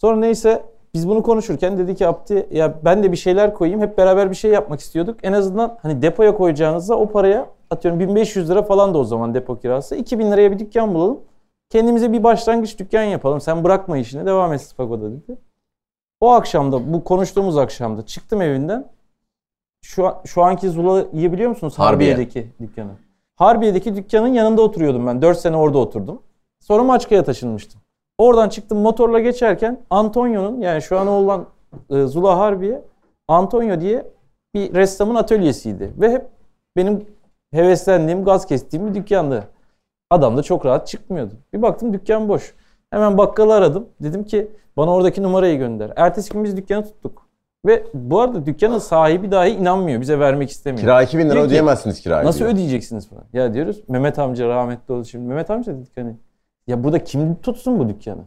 Sonra 0.00 0.16
neyse 0.16 0.62
biz 0.94 1.08
bunu 1.08 1.22
konuşurken 1.22 1.78
dedi 1.78 1.94
ki 1.94 2.06
Abdi 2.06 2.46
ya 2.50 2.74
ben 2.84 3.02
de 3.02 3.12
bir 3.12 3.16
şeyler 3.16 3.54
koyayım. 3.54 3.80
Hep 3.80 3.98
beraber 3.98 4.30
bir 4.30 4.36
şey 4.36 4.50
yapmak 4.50 4.80
istiyorduk. 4.80 5.18
En 5.22 5.32
azından 5.32 5.78
hani 5.82 6.02
depoya 6.02 6.36
koyacağınızda 6.36 6.98
o 6.98 7.08
paraya 7.10 7.46
atıyorum 7.70 8.00
1500 8.00 8.50
lira 8.50 8.62
falan 8.62 8.94
da 8.94 8.98
o 8.98 9.04
zaman 9.04 9.34
depo 9.34 9.58
kirası. 9.58 9.96
2000 9.96 10.32
liraya 10.32 10.50
bir 10.52 10.58
dükkan 10.58 10.94
bulalım. 10.94 11.18
Kendimize 11.70 12.12
bir 12.12 12.22
başlangıç 12.22 12.78
dükkan 12.78 13.02
yapalım. 13.02 13.40
Sen 13.40 13.64
bırakma 13.64 13.98
işini 13.98 14.26
devam 14.26 14.52
et 14.52 14.60
Spago'da 14.60 15.10
dedi. 15.12 15.38
O 16.20 16.30
akşamda 16.30 16.92
bu 16.92 17.04
konuştuğumuz 17.04 17.56
akşamda 17.56 18.06
çıktım 18.06 18.42
evinden. 18.42 18.90
Şu, 19.82 20.14
şu 20.24 20.42
anki 20.42 20.70
Zula'yı 20.70 21.32
biliyor 21.32 21.50
musunuz? 21.50 21.78
Harbiye. 21.78 22.10
Harbiye'deki 22.10 22.52
dükkanı. 22.60 22.90
Harbiye'deki 23.36 23.96
dükkanın 23.96 24.28
yanında 24.28 24.62
oturuyordum 24.62 25.06
ben. 25.06 25.22
4 25.22 25.38
sene 25.38 25.56
orada 25.56 25.78
oturdum. 25.78 26.22
Sonra 26.60 26.82
Maçka'ya 26.82 27.24
taşınmıştım. 27.24 27.80
Oradan 28.18 28.48
çıktım 28.48 28.78
motorla 28.78 29.20
geçerken 29.20 29.80
Antonio'nun 29.90 30.60
yani 30.60 30.82
şu 30.82 30.98
an 30.98 31.06
olan 31.06 31.46
e, 31.90 32.02
Zula 32.02 32.38
Harbiye 32.38 32.82
Antonio 33.28 33.80
diye 33.80 34.06
bir 34.54 34.74
ressamın 34.74 35.14
atölyesiydi. 35.14 35.92
Ve 36.00 36.12
hep 36.12 36.26
benim 36.76 37.06
heveslendiğim, 37.50 38.24
gaz 38.24 38.46
kestiğim 38.46 38.86
bir 38.86 38.94
dükkandı. 38.94 39.48
Adam 40.10 40.36
da 40.36 40.42
çok 40.42 40.66
rahat 40.66 40.86
çıkmıyordu. 40.86 41.34
Bir 41.52 41.62
baktım 41.62 41.92
dükkan 41.92 42.28
boş. 42.28 42.54
Hemen 42.90 43.18
bakkalı 43.18 43.54
aradım. 43.54 43.88
Dedim 44.00 44.24
ki 44.24 44.50
bana 44.76 44.94
oradaki 44.94 45.22
numarayı 45.22 45.58
gönder. 45.58 45.92
Ertesi 45.96 46.32
gün 46.32 46.44
biz 46.44 46.56
dükkanı 46.56 46.84
tuttuk. 46.84 47.28
Ve 47.66 47.84
bu 47.94 48.20
arada 48.20 48.46
dükkanın 48.46 48.78
sahibi 48.78 49.30
dahi 49.30 49.50
inanmıyor. 49.50 50.00
Bize 50.00 50.18
vermek 50.18 50.50
istemiyor. 50.50 50.80
Kira 50.82 51.02
2000 51.02 51.24
lira 51.24 51.32
Diyor 51.32 51.44
ki, 51.44 51.48
ödeyemezsiniz 51.48 52.00
kirayı. 52.00 52.26
Nasıl 52.26 52.38
diyor. 52.38 52.50
ödeyeceksiniz 52.50 53.08
falan? 53.08 53.24
Ya 53.32 53.54
diyoruz 53.54 53.82
Mehmet 53.88 54.18
amca 54.18 54.48
rahmetli 54.48 54.94
oldu 54.94 55.04
şimdi. 55.04 55.28
Mehmet 55.28 55.50
amca 55.50 55.76
dedik 55.76 55.96
hani 55.96 56.16
ya 56.66 56.84
burada 56.84 57.04
kim 57.04 57.34
tutsun 57.34 57.78
bu 57.78 57.88
dükkanı? 57.88 58.22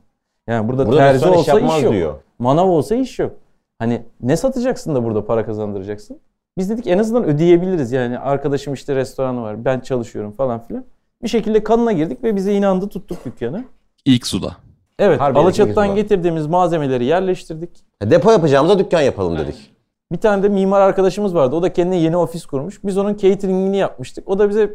Yani 0.48 0.68
burada, 0.68 0.88
Burada 0.88 1.00
terzi 1.00 1.26
iş 1.30 1.38
olsa 1.38 1.52
yapmaz 1.60 1.78
iş 1.78 1.84
yok. 1.84 1.94
diyor. 1.94 2.14
Manav 2.40 2.68
olsa 2.68 2.96
iş 2.96 3.20
yok. 3.20 3.32
Hani 3.80 4.02
ne 4.22 4.38
satacaksın 4.38 4.96
da 4.96 5.04
burada 5.04 5.26
para 5.26 5.46
kazandıracaksın? 5.46 6.20
Biz 6.58 6.70
dedik 6.70 6.88
en 6.88 6.98
azından 6.98 7.24
ödeyebiliriz 7.24 7.92
yani. 7.92 8.20
Arkadaşım 8.20 8.74
işte 8.74 8.96
restoranı 8.96 9.42
var. 9.42 9.66
Ben 9.66 9.80
çalışıyorum 9.80 10.32
falan 10.32 10.60
filan. 10.60 10.84
Bir 11.24 11.28
şekilde 11.28 11.64
kanına 11.64 11.92
girdik 11.92 12.24
ve 12.24 12.36
bize 12.36 12.54
inandı 12.54 12.90
tuttuk 12.90 13.26
dükkanı. 13.26 13.64
İlk 14.06 14.28
Zula. 14.28 14.58
Evet 15.00 15.20
Harbiye'deki 15.22 15.46
Alaçatı'dan 15.46 15.96
getirdiğimiz 15.96 16.48
malzemeleri 16.48 17.06
yerleştirdik. 17.06 17.70
Depo 18.04 18.32
yapacağımıza 18.32 18.80
dükkan 18.80 19.02
yapalım 19.02 19.38
dedik. 19.38 19.72
Bir 20.12 20.18
tane 20.18 20.44
de 20.44 20.50
mimar 20.50 20.82
arkadaşımız 20.82 21.36
vardı. 21.36 21.56
O 21.56 21.62
da 21.64 21.74
kendine 21.74 21.98
yeni 21.98 22.18
ofis 22.18 22.46
kurmuş. 22.46 22.84
Biz 22.84 22.98
onun 22.98 23.18
cateringini 23.18 23.78
yapmıştık. 23.78 24.30
O 24.30 24.40
da 24.40 24.50
bize 24.50 24.74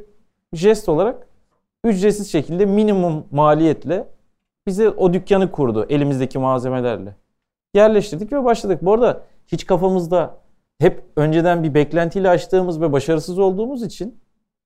jest 0.53 0.89
olarak 0.89 1.27
ücretsiz 1.85 2.33
şekilde 2.33 2.67
minimum 2.67 3.25
maliyetle 3.31 4.09
bize 4.67 4.91
o 4.91 5.13
dükkanı 5.13 5.51
kurdu 5.53 5.87
elimizdeki 5.89 6.39
malzemelerle. 6.39 7.17
Yerleştirdik 7.75 8.33
ve 8.33 8.45
başladık. 8.45 8.79
Bu 8.83 8.93
arada 8.93 9.23
hiç 9.47 9.67
kafamızda 9.67 10.37
hep 10.79 11.05
önceden 11.17 11.63
bir 11.63 11.75
beklentiyle 11.75 12.31
açtığımız 12.31 12.81
ve 12.81 12.93
başarısız 12.93 13.39
olduğumuz 13.39 13.83
için 13.83 14.19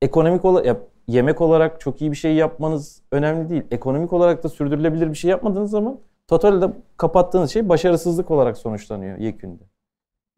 ekonomik 0.03 0.45
olarak 0.45 0.67
yemek 1.11 1.41
olarak 1.41 1.81
çok 1.81 2.01
iyi 2.01 2.11
bir 2.11 2.17
şey 2.17 2.35
yapmanız 2.35 3.03
önemli 3.13 3.49
değil. 3.51 3.63
Ekonomik 3.71 4.13
olarak 4.13 4.45
da 4.45 4.49
sürdürülebilir 4.49 5.11
bir 5.11 5.15
şey 5.15 5.31
yapmadığınız 5.31 5.71
zaman 5.71 5.99
totalde 6.29 6.71
kapattığınız 6.97 7.51
şey 7.53 7.69
başarısızlık 7.69 8.31
olarak 8.31 8.59
sonuçlanıyor 8.59 9.19
yekünde. 9.19 9.63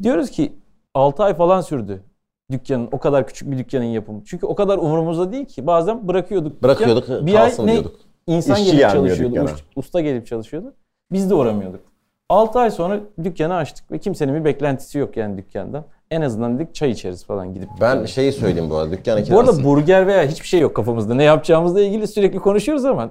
Diyoruz 0.02 0.30
ki 0.30 0.52
6 0.94 1.22
ay 1.22 1.34
falan 1.34 1.60
sürdü 1.60 2.02
dükkanın 2.50 2.88
o 2.92 2.98
kadar 2.98 3.26
küçük 3.26 3.50
bir 3.50 3.58
dükkanın 3.58 3.84
yapımı. 3.84 4.22
Çünkü 4.24 4.46
o 4.46 4.54
kadar 4.54 4.78
umurumuzda 4.78 5.32
değil 5.32 5.44
ki. 5.44 5.66
Bazen 5.66 6.08
bırakıyorduk. 6.08 6.52
dükkan. 6.52 6.68
Bırakıyorduk, 6.68 7.26
Bir 7.26 7.34
ay 7.34 7.52
ne 7.58 7.72
diyorduk. 7.72 7.96
insan 8.26 8.56
İşçi 8.56 8.76
gelip 8.76 8.90
çalışıyordu. 8.90 9.34
dükkana. 9.34 9.50
Usta 9.76 10.00
gelip 10.00 10.26
çalışıyordu. 10.26 10.74
Biz 11.12 11.30
de 11.30 11.34
uğramıyorduk. 11.34 11.80
6 12.28 12.58
ay 12.58 12.70
sonra 12.70 13.00
dükkanı 13.24 13.54
açtık 13.54 13.92
ve 13.92 13.98
kimsenin 13.98 14.34
bir 14.34 14.44
beklentisi 14.44 14.98
yok 14.98 15.16
yani 15.16 15.38
dükkandan. 15.38 15.84
En 16.12 16.20
azından 16.22 16.58
dedik 16.58 16.74
çay 16.74 16.90
içeriz 16.90 17.24
falan 17.24 17.54
gidip. 17.54 17.68
Ben 17.80 18.04
şeyi 18.04 18.32
söyleyeyim 18.32 18.70
bu 18.70 18.76
arada 18.76 18.90
dükkanı 18.90 19.20
Bu 19.20 19.24
kirası. 19.24 19.40
arada 19.50 19.64
burger 19.64 20.06
veya 20.06 20.22
hiçbir 20.28 20.46
şey 20.46 20.60
yok 20.60 20.76
kafamızda. 20.76 21.14
Ne 21.14 21.24
yapacağımızla 21.24 21.80
ilgili 21.80 22.06
sürekli 22.06 22.38
konuşuyoruz 22.38 22.84
ama 22.84 23.10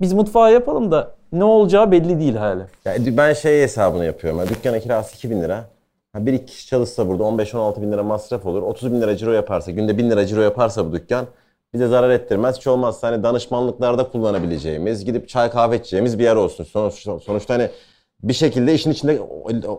biz 0.00 0.12
mutfağı 0.12 0.52
yapalım 0.52 0.90
da 0.90 1.14
ne 1.32 1.44
olacağı 1.44 1.90
belli 1.92 2.20
değil 2.20 2.34
hala. 2.34 2.66
Yani 2.84 3.16
ben 3.16 3.32
şey 3.32 3.62
hesabını 3.62 4.04
yapıyorum. 4.04 4.38
Yani 4.40 4.48
dükkanın 4.50 4.80
kirası 4.80 5.14
2000 5.16 5.42
lira. 5.42 5.64
Ha, 6.12 6.26
bir 6.26 6.32
iki 6.32 6.46
kişi 6.46 6.66
çalışsa 6.66 7.08
burada 7.08 7.22
15-16 7.22 7.82
bin 7.82 7.92
lira 7.92 8.02
masraf 8.02 8.46
olur. 8.46 8.62
30 8.62 8.92
bin 8.92 9.00
lira 9.00 9.16
ciro 9.16 9.32
yaparsa, 9.32 9.70
günde 9.70 9.98
1000 9.98 10.10
lira 10.10 10.26
ciro 10.26 10.40
yaparsa 10.40 10.86
bu 10.86 10.92
dükkan 10.92 11.26
bize 11.74 11.86
zarar 11.86 12.10
ettirmez. 12.10 12.56
Hiç 12.56 12.66
olmazsa 12.66 13.08
hani 13.08 13.22
danışmanlıklarda 13.22 14.04
kullanabileceğimiz, 14.10 15.04
gidip 15.04 15.28
çay 15.28 15.50
kahve 15.50 15.76
içeceğimiz 15.76 16.18
bir 16.18 16.24
yer 16.24 16.36
olsun. 16.36 16.64
Sonuçta, 16.64 17.18
sonuçta 17.20 17.54
hani 17.54 17.68
bir 18.22 18.32
şekilde 18.32 18.74
işin 18.74 18.90
içinde 18.90 19.20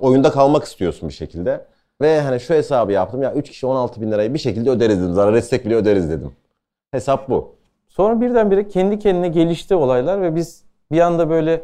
oyunda 0.01 0.31
kalmak 0.31 0.63
istiyorsun 0.63 1.09
bir 1.09 1.13
şekilde. 1.13 1.65
Ve 2.01 2.21
hani 2.21 2.39
şu 2.39 2.53
hesabı 2.53 2.91
yaptım 2.91 3.21
ya 3.21 3.33
3 3.33 3.49
kişi 3.49 3.65
16 3.67 4.01
bin 4.01 4.11
lirayı 4.11 4.33
bir 4.33 4.39
şekilde 4.39 4.69
öderiz 4.69 5.01
dedim. 5.01 5.13
Zarar 5.13 5.33
etsek 5.33 5.65
bile 5.65 5.75
öderiz 5.75 6.09
dedim. 6.09 6.31
Hesap 6.91 7.29
bu. 7.29 7.55
Sonra 7.87 8.21
birdenbire 8.21 8.67
kendi 8.67 8.99
kendine 8.99 9.27
gelişti 9.27 9.75
olaylar 9.75 10.21
ve 10.21 10.35
biz 10.35 10.63
bir 10.91 10.99
anda 10.99 11.29
böyle 11.29 11.61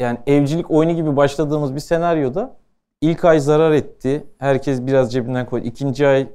yani 0.00 0.18
evcilik 0.26 0.70
oyunu 0.70 0.92
gibi 0.92 1.16
başladığımız 1.16 1.74
bir 1.74 1.80
senaryoda 1.80 2.56
ilk 3.00 3.24
ay 3.24 3.40
zarar 3.40 3.72
etti. 3.72 4.24
Herkes 4.38 4.86
biraz 4.86 5.12
cebinden 5.12 5.46
koydu. 5.46 5.66
İkinci 5.66 6.06
ay 6.06 6.26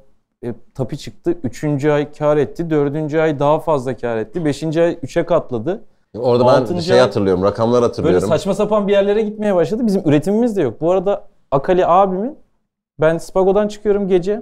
e, 0.44 0.54
tapi 0.76 0.98
çıktı. 0.98 1.38
Üçüncü 1.44 1.90
ay 1.92 2.12
kar 2.12 2.38
etti. 2.38 2.70
Dördüncü 2.70 3.20
ay 3.20 3.40
daha 3.40 3.60
fazla 3.60 3.98
kar 3.98 4.18
etti. 4.18 4.46
Beşinci 4.46 4.82
ay 4.82 4.98
üçe 5.02 5.26
katladı. 5.26 5.84
Orada 6.18 6.44
ben 6.46 6.50
Altıncı 6.50 6.84
şey 6.84 6.96
ay- 6.96 7.02
hatırlıyorum, 7.02 7.44
rakamlar 7.44 7.76
Böyle 7.82 7.86
hatırlıyorum. 7.88 8.28
saçma 8.30 8.54
sapan 8.54 8.88
bir 8.88 8.92
yerlere 8.94 9.22
gitmeye 9.22 9.56
başladı. 9.56 9.86
Bizim 9.88 10.02
üretimimiz 10.10 10.58
de 10.58 10.62
yok. 10.62 10.82
Bu 10.82 10.92
arada 10.92 11.28
Akali 11.52 11.86
abimin 11.86 12.38
ben 13.00 13.18
Spago'dan 13.18 13.68
çıkıyorum 13.68 14.08
gece. 14.08 14.42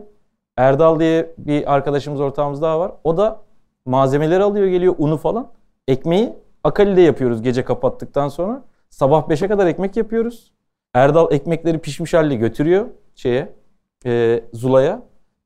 Erdal 0.58 1.00
diye 1.00 1.34
bir 1.38 1.74
arkadaşımız 1.74 2.22
ortağımız 2.22 2.62
daha 2.62 2.80
var. 2.80 2.92
O 3.04 3.18
da 3.18 3.42
malzemeleri 3.86 4.44
alıyor 4.44 4.68
geliyor 4.68 4.96
unu 4.98 5.18
falan. 5.18 5.48
Ekmeği 5.88 6.34
Akali'de 6.64 7.02
yapıyoruz 7.02 7.42
gece 7.42 7.66
kapattıktan 7.66 8.28
sonra. 8.28 8.64
Sabah 8.90 9.28
5'e 9.28 9.48
kadar 9.48 9.68
ekmek 9.68 9.98
yapıyoruz. 9.98 10.52
Erdal 10.94 11.32
ekmekleri 11.32 11.80
pişmiş 11.80 12.14
halde 12.14 12.36
götürüyor 12.36 12.86
şeye 13.16 13.54
e, 14.06 14.44
Zula'ya. 14.54 15.02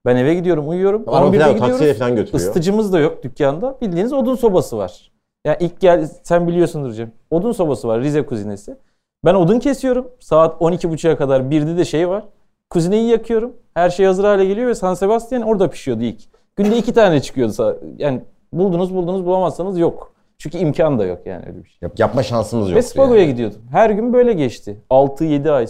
Ben 0.05 0.15
eve 0.15 0.33
gidiyorum 0.33 0.69
uyuyorum. 0.69 1.03
11'de 1.03 1.39
falan 1.39 1.53
gidiyoruz. 1.55 1.99
falan 1.99 2.15
götürüyor. 2.15 2.39
Isıtıcımız 2.39 2.93
da 2.93 2.99
yok 2.99 3.23
dükkanda. 3.23 3.77
Bildiğiniz 3.81 4.13
odun 4.13 4.35
sobası 4.35 4.77
var. 4.77 5.11
Ya 5.45 5.57
ilk 5.57 5.79
gel 5.79 6.09
sen 6.23 6.47
biliyorsundur 6.47 6.91
Cem. 6.91 7.11
Odun 7.31 7.51
sobası 7.51 7.87
var 7.87 8.01
Rize 8.01 8.25
kuzinesi. 8.25 8.77
Ben 9.25 9.35
odun 9.35 9.59
kesiyorum. 9.59 10.07
Saat 10.19 10.61
12.30'a 10.61 11.17
kadar 11.17 11.51
birde 11.51 11.77
de 11.77 11.85
şey 11.85 12.09
var. 12.09 12.23
Kuzineyi 12.69 13.09
yakıyorum. 13.09 13.53
Her 13.73 13.89
şey 13.89 14.05
hazır 14.05 14.23
hale 14.23 14.45
geliyor 14.45 14.67
ve 14.67 14.75
San 14.75 14.93
Sebastian 14.93 15.41
orada 15.41 15.69
pişiyordu 15.69 16.03
ilk. 16.03 16.21
Günde 16.55 16.77
iki 16.77 16.93
tane 16.93 17.21
çıkıyordu. 17.21 17.79
Yani 17.97 18.21
buldunuz 18.53 18.95
buldunuz 18.95 19.25
bulamazsanız 19.25 19.79
yok. 19.79 20.13
Çünkü 20.37 20.57
imkan 20.57 20.99
da 20.99 21.05
yok 21.05 21.19
yani 21.25 21.45
öyle 21.47 21.63
bir 21.63 21.69
şey. 21.69 21.77
Yap- 21.81 21.99
yapma 21.99 22.23
şansımız 22.23 22.67
Ve 22.69 22.73
yoktu 22.73 22.87
Spago'ya 22.89 23.21
yani. 23.21 23.31
gidiyordum. 23.31 23.61
Her 23.71 23.89
gün 23.89 24.13
böyle 24.13 24.33
geçti. 24.33 24.77
6-7 24.89 25.51
ay 25.51 25.67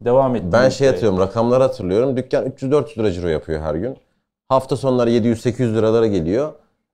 devam 0.00 0.36
etti. 0.36 0.46
Ben 0.52 0.68
şey 0.68 0.86
hatırlıyorum, 0.86 1.18
rakamları 1.18 1.62
hatırlıyorum. 1.62 2.16
Dükkan 2.16 2.46
300-400 2.46 2.98
lira 2.98 3.12
ciro 3.12 3.28
yapıyor 3.28 3.60
her 3.62 3.74
gün. 3.74 3.96
Hafta 4.48 4.76
sonları 4.76 5.10
700-800 5.10 5.74
liralara 5.74 6.06
geliyor. 6.06 6.52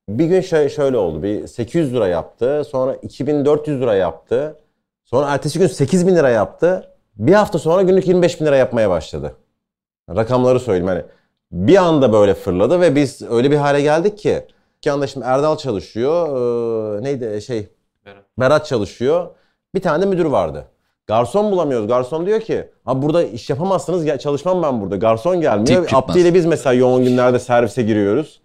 Bir 0.08 0.24
gün 0.26 0.40
şöyle, 0.40 0.68
şöyle 0.68 0.96
oldu. 0.96 1.22
Bir 1.22 1.46
800 1.46 1.94
lira 1.94 2.08
yaptı. 2.08 2.62
Sonra 2.64 2.94
2400 2.94 3.80
lira 3.80 3.94
yaptı. 3.94 4.56
Sonra 5.04 5.26
ertesi 5.30 5.58
gün 5.58 5.66
8000 5.66 6.16
lira 6.16 6.28
yaptı. 6.30 6.89
Bir 7.16 7.32
hafta 7.32 7.58
sonra 7.58 7.82
günlük 7.82 8.06
25 8.06 8.40
bin 8.40 8.46
lira 8.46 8.56
yapmaya 8.56 8.90
başladı. 8.90 9.36
Rakamları 10.16 10.60
söyleyeyim 10.60 10.86
hani. 10.88 11.02
Bir 11.52 11.76
anda 11.76 12.12
böyle 12.12 12.34
fırladı 12.34 12.80
ve 12.80 12.94
biz 12.96 13.22
öyle 13.22 13.50
bir 13.50 13.56
hale 13.56 13.80
geldik 13.80 14.18
ki. 14.18 14.46
Dükkanda 14.82 15.06
şimdi 15.06 15.26
Erdal 15.26 15.56
çalışıyor. 15.56 16.28
Ee, 16.98 17.04
neydi 17.04 17.42
şey? 17.42 17.68
Berat 18.38 18.66
çalışıyor. 18.66 19.26
Bir 19.74 19.82
tane 19.82 20.02
de 20.02 20.06
müdür 20.06 20.24
vardı. 20.24 20.64
Garson 21.06 21.52
bulamıyoruz. 21.52 21.88
Garson 21.88 22.26
diyor 22.26 22.40
ki 22.40 22.70
abi 22.86 23.02
burada 23.02 23.22
iş 23.22 23.50
yapamazsınız 23.50 24.04
gel 24.04 24.18
çalışmam 24.18 24.62
ben 24.62 24.80
burada. 24.80 24.96
Garson 24.96 25.40
gelmiyor. 25.40 25.88
Abdi 25.92 26.18
ile 26.20 26.34
biz 26.34 26.46
mesela 26.46 26.72
yoğun 26.72 27.04
günlerde 27.04 27.38
servise 27.38 27.82
giriyoruz. 27.82 28.40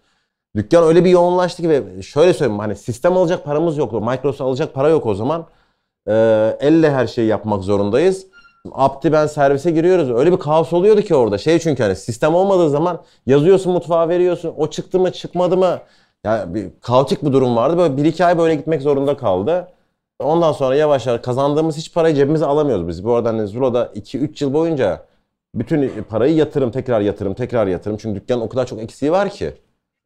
Dükkan 0.56 0.84
öyle 0.84 1.06
bir 1.06 1.10
yoğunlaştı 1.10 1.62
ki 1.62 1.70
ve 1.70 2.02
şöyle 2.02 2.34
söyleyeyim 2.34 2.60
hani 2.60 2.76
sistem 2.76 3.18
alacak 3.18 3.46
paramız 3.46 3.78
yok. 3.78 3.94
Microsoft 3.94 4.42
alacak 4.42 4.74
para 4.74 4.90
yok 4.90 5.06
o 5.06 5.16
zaman. 5.16 5.46
Ee, 6.08 6.58
elle 6.60 6.92
her 6.92 7.08
şeyi 7.08 7.28
yapmak 7.28 7.64
zorundayız. 7.64 8.28
Abdi 8.72 9.12
ben 9.12 9.28
servise 9.28 9.72
giriyoruz. 9.72 10.12
Öyle 10.12 10.32
bir 10.32 10.38
kaos 10.38 10.74
oluyordu 10.74 11.02
ki 11.02 11.16
orada. 11.16 11.38
Şey 11.38 11.60
çünkü 11.60 11.84
hani 11.84 11.96
sistem 11.96 12.36
olmadığı 12.36 12.70
zaman 12.70 13.02
yazıyorsun 13.26 13.74
mutfağa 13.74 14.10
veriyorsun. 14.10 14.54
O 14.58 14.70
çıktı 14.70 15.00
mı 15.00 15.12
çıkmadı 15.12 15.58
mı? 15.58 15.80
Ya 16.24 16.54
bir 16.54 16.70
kaotik 16.82 17.24
bir 17.24 17.34
durum 17.34 17.56
vardı. 17.56 17.78
Böyle 17.78 17.98
bir 17.98 18.06
iki 18.06 18.26
ay 18.26 18.38
böyle 18.38 18.56
gitmek 18.56 18.82
zorunda 18.82 19.18
kaldı. 19.18 19.68
Ondan 20.20 20.52
sonra 20.52 20.76
yavaş 20.76 21.08
yavaş 21.08 21.22
kazandığımız 21.22 21.78
hiç 21.78 21.94
parayı 21.94 22.16
cebimize 22.16 22.46
alamıyoruz 22.46 22.88
biz. 22.88 23.04
Bu 23.04 23.16
arada 23.16 23.30
hani 23.30 23.48
Zula'da 23.48 23.92
2-3 23.96 24.44
yıl 24.44 24.54
boyunca 24.54 25.06
bütün 25.56 26.04
parayı 26.10 26.36
yatırım, 26.36 26.72
tekrar 26.72 27.02
yatırım, 27.02 27.34
tekrar 27.34 27.68
yatırım. 27.68 27.98
Çünkü 27.98 28.22
dükkanın 28.22 28.42
o 28.42 28.50
kadar 28.50 28.66
çok 28.66 28.80
eksiği 28.80 29.12
var 29.12 29.30
ki. 29.30 29.54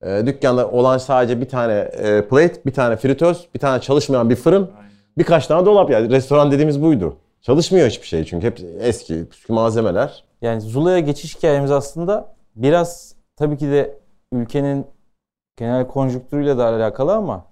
E, 0.03 0.23
dükkanda 0.25 0.71
olan 0.71 0.97
sadece 0.97 1.41
bir 1.41 1.49
tane 1.49 1.73
e, 1.73 2.27
plate, 2.27 2.61
bir 2.65 2.73
tane 2.73 2.95
fritöz, 2.95 3.47
bir 3.55 3.59
tane 3.59 3.81
çalışmayan 3.81 4.29
bir 4.29 4.35
fırın, 4.35 4.69
birkaç 5.17 5.47
tane 5.47 5.65
dolap 5.65 5.89
yani. 5.89 6.09
Restoran 6.09 6.51
dediğimiz 6.51 6.81
buydu. 6.81 7.15
Çalışmıyor 7.41 7.89
hiçbir 7.89 8.07
şey 8.07 8.23
çünkü 8.23 8.47
hep 8.47 8.59
eski, 8.79 9.29
püskü 9.29 9.53
malzemeler. 9.53 10.23
Yani 10.41 10.61
Zula'ya 10.61 10.99
geçiş 10.99 11.37
hikayemiz 11.37 11.71
aslında 11.71 12.35
biraz 12.55 13.15
tabii 13.35 13.57
ki 13.57 13.67
de 13.67 13.97
ülkenin 14.33 14.85
genel 15.57 15.87
konjonktürüyle 15.87 16.57
de 16.57 16.63
alakalı 16.63 17.15
ama 17.15 17.45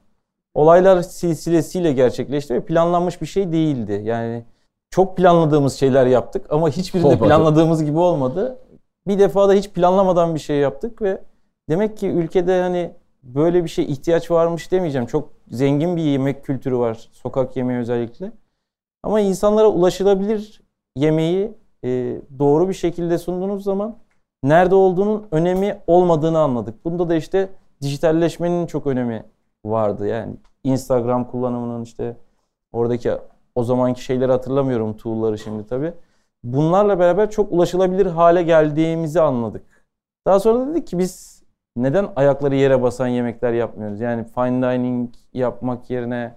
olaylar 0.54 1.02
silsilesiyle 1.02 1.94
gerçekleşti 1.94 2.54
ve 2.54 2.66
planlanmış 2.66 3.22
bir 3.22 3.26
şey 3.26 3.52
değildi. 3.52 4.02
Yani 4.04 4.44
çok 4.92 5.18
planladığımız 5.18 5.74
şeyler 5.74 6.06
yaptık 6.06 6.46
ama 6.50 6.70
hiçbirinde 6.70 7.08
Olmadı. 7.08 7.24
planladığımız 7.24 7.84
gibi 7.84 7.98
olmadı. 7.98 8.60
Bir 9.08 9.20
defa 9.20 9.50
da 9.50 9.54
hiç 9.54 9.70
planlamadan 9.70 10.36
bir 10.36 10.40
şey 10.40 10.58
yaptık 10.58 11.02
ve 11.02 11.22
demek 11.70 11.98
ki 11.98 12.08
ülkede 12.08 12.62
hani 12.62 12.92
böyle 13.24 13.64
bir 13.64 13.70
şey 13.70 13.86
ihtiyaç 13.86 14.32
varmış 14.32 14.72
demeyeceğim. 14.72 15.08
Çok 15.08 15.30
zengin 15.52 15.98
bir 15.98 16.02
yemek 16.02 16.46
kültürü 16.46 16.78
var. 16.78 17.10
Sokak 17.12 17.58
yemeği 17.58 17.80
özellikle. 17.80 18.32
Ama 19.04 19.20
insanlara 19.20 19.68
ulaşılabilir 19.68 20.62
yemeği 20.96 21.54
e, 21.84 22.22
doğru 22.40 22.70
bir 22.70 22.74
şekilde 22.74 23.18
sunduğunuz 23.18 23.64
zaman 23.64 23.98
nerede 24.44 24.76
olduğunun 24.76 25.28
önemi 25.32 25.80
olmadığını 25.88 26.40
anladık. 26.40 26.86
Bunda 26.86 27.10
da 27.10 27.16
işte 27.16 27.50
dijitalleşmenin 27.82 28.66
çok 28.66 28.88
önemi 28.88 29.24
vardı. 29.66 30.08
Yani 30.08 30.36
Instagram 30.64 31.28
kullanımının 31.28 31.84
işte 31.84 32.18
oradaki 32.72 33.12
o 33.56 33.64
zamanki 33.64 34.04
şeyleri 34.04 34.32
hatırlamıyorum 34.32 34.98
tool'ları 34.98 35.38
şimdi 35.38 35.68
tabii. 35.68 35.94
Bunlarla 36.44 37.00
beraber 37.00 37.32
çok 37.32 37.52
ulaşılabilir 37.52 38.06
hale 38.06 38.44
geldiğimizi 38.44 39.22
anladık. 39.22 39.86
Daha 40.28 40.40
sonra 40.40 40.68
dedik 40.68 40.88
ki 40.88 40.98
biz 40.98 41.44
neden 41.76 42.08
ayakları 42.16 42.56
yere 42.56 42.82
basan 42.82 43.08
yemekler 43.08 43.54
yapmıyoruz? 43.54 44.00
Yani 44.00 44.24
fine 44.24 44.62
dining 44.62 45.14
yapmak 45.34 45.90
yerine 45.90 46.36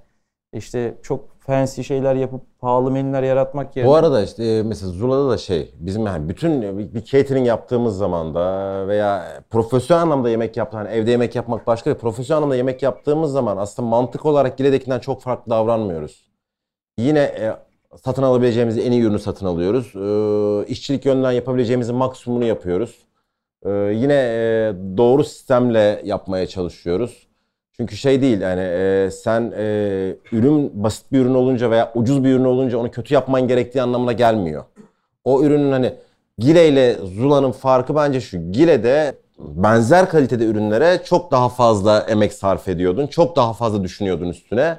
işte 0.52 0.94
çok 1.02 1.29
fancy 1.40 1.82
şeyler 1.82 2.14
yapıp 2.14 2.60
pahalı 2.60 2.90
menüler 2.90 3.22
yaratmak 3.22 3.76
yerine 3.76 3.90
Bu 3.90 3.94
arada 3.94 4.22
işte 4.22 4.44
e, 4.44 4.62
mesela 4.62 4.92
Zula'da 4.92 5.30
da 5.30 5.38
şey 5.38 5.74
bizim 5.78 6.06
yani 6.06 6.28
bütün 6.28 6.78
bir 6.78 6.94
bir 6.94 7.04
catering 7.04 7.46
yaptığımız 7.46 7.96
zaman 7.96 8.34
da 8.34 8.88
veya 8.88 9.42
profesyonel 9.50 10.02
anlamda 10.02 10.30
yemek 10.30 10.56
yaptığımız 10.56 10.86
hani 10.86 10.96
evde 10.96 11.10
yemek 11.10 11.36
yapmak 11.36 11.66
başka 11.66 11.96
profesyonel 11.96 12.36
anlamda 12.36 12.56
yemek 12.56 12.82
yaptığımız 12.82 13.32
zaman 13.32 13.56
aslında 13.56 13.88
mantık 13.88 14.26
olarak 14.26 14.58
Gile'dekinden 14.58 14.98
çok 14.98 15.22
farklı 15.22 15.50
davranmıyoruz. 15.50 16.30
Yine 16.98 17.20
e, 17.20 17.56
satın 17.96 18.22
alabileceğimiz 18.22 18.78
en 18.78 18.92
iyi 18.92 19.02
ürünü 19.02 19.18
satın 19.18 19.46
alıyoruz. 19.46 19.96
E, 19.96 20.66
işçilik 20.72 21.04
yönden 21.04 21.32
yapabileceğimizin 21.32 21.94
maksimumunu 21.94 22.44
yapıyoruz. 22.44 22.98
E, 23.64 23.70
yine 23.70 24.14
e, 24.14 24.72
doğru 24.96 25.24
sistemle 25.24 26.02
yapmaya 26.04 26.46
çalışıyoruz. 26.46 27.29
Çünkü 27.72 27.96
şey 27.96 28.22
değil 28.22 28.40
yani 28.40 28.60
e, 28.60 29.10
sen 29.10 29.52
e, 29.56 29.64
ürün 30.32 30.84
basit 30.84 31.12
bir 31.12 31.18
ürün 31.18 31.34
olunca 31.34 31.70
veya 31.70 31.92
ucuz 31.94 32.24
bir 32.24 32.30
ürün 32.30 32.44
olunca 32.44 32.78
onu 32.78 32.90
kötü 32.90 33.14
yapman 33.14 33.48
gerektiği 33.48 33.82
anlamına 33.82 34.12
gelmiyor. 34.12 34.64
O 35.24 35.42
ürünün 35.42 35.72
hani 35.72 35.94
Gile 36.38 36.68
ile 36.68 36.94
Zula'nın 36.94 37.52
farkı 37.52 37.94
bence 37.94 38.20
şu. 38.20 38.52
Gile'de 38.52 39.14
benzer 39.38 40.08
kalitede 40.08 40.44
ürünlere 40.44 41.02
çok 41.04 41.30
daha 41.30 41.48
fazla 41.48 42.00
emek 42.00 42.32
sarf 42.32 42.68
ediyordun. 42.68 43.06
Çok 43.06 43.36
daha 43.36 43.52
fazla 43.52 43.84
düşünüyordun 43.84 44.28
üstüne. 44.28 44.78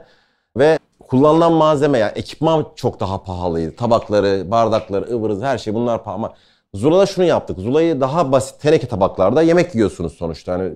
Ve 0.57 0.79
kullanılan 0.99 1.53
malzeme 1.53 1.97
yani 1.97 2.11
ekipman 2.15 2.65
çok 2.75 2.99
daha 2.99 3.23
pahalıydı. 3.23 3.75
Tabakları, 3.75 4.51
bardakları, 4.51 5.11
ıvırız 5.11 5.41
her 5.41 5.57
şey 5.57 5.73
bunlar 5.73 6.03
pahalı. 6.03 6.15
Ama 6.15 6.33
Zula'da 6.73 7.05
şunu 7.05 7.25
yaptık. 7.25 7.59
Zula'yı 7.59 8.01
daha 8.01 8.31
basit 8.31 8.61
teneke 8.61 8.87
tabaklarda 8.87 9.41
yemek 9.41 9.75
yiyorsunuz 9.75 10.13
sonuçta. 10.13 10.53
Hani 10.53 10.73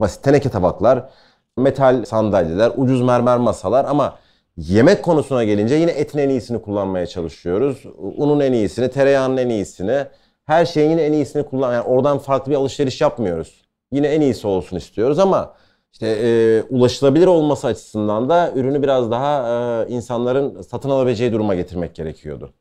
basit 0.00 0.22
teneke 0.24 0.48
tabaklar, 0.48 1.10
metal 1.56 2.04
sandalyeler, 2.04 2.72
ucuz 2.76 3.00
mermer 3.00 3.38
masalar 3.38 3.84
ama 3.84 4.18
yemek 4.56 5.02
konusuna 5.02 5.44
gelince 5.44 5.74
yine 5.74 5.90
etin 5.90 6.18
en 6.18 6.28
iyisini 6.28 6.62
kullanmaya 6.62 7.06
çalışıyoruz. 7.06 7.84
Unun 7.98 8.40
en 8.40 8.52
iyisini, 8.52 8.90
tereyağının 8.90 9.36
en 9.36 9.48
iyisini, 9.48 10.06
her 10.44 10.66
şeyin 10.66 10.90
yine 10.90 11.02
en 11.02 11.12
iyisini 11.12 11.42
kullan. 11.42 11.72
Yani 11.72 11.82
oradan 11.82 12.18
farklı 12.18 12.50
bir 12.50 12.56
alışveriş 12.56 13.00
yapmıyoruz. 13.00 13.62
Yine 13.92 14.06
en 14.08 14.20
iyisi 14.20 14.46
olsun 14.46 14.76
istiyoruz 14.76 15.18
ama 15.18 15.54
işte 15.92 16.06
e, 16.06 16.62
ulaşılabilir 16.70 17.26
olması 17.26 17.66
açısından 17.66 18.28
da 18.28 18.52
ürünü 18.54 18.82
biraz 18.82 19.10
daha 19.10 19.48
e, 19.82 19.88
insanların 19.88 20.62
satın 20.62 20.90
alabileceği 20.90 21.32
duruma 21.32 21.54
getirmek 21.54 21.94
gerekiyordu. 21.94 22.52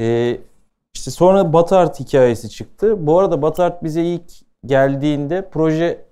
Ee, 0.00 0.38
işte 0.94 1.10
sonra 1.10 1.52
Batı 1.52 1.76
Art 1.76 2.00
hikayesi 2.00 2.50
çıktı. 2.50 3.06
Bu 3.06 3.18
arada 3.18 3.42
Batı 3.42 3.62
Art 3.62 3.84
bize 3.84 4.04
ilk 4.04 4.32
geldiğinde 4.66 5.48
proje 5.52 6.04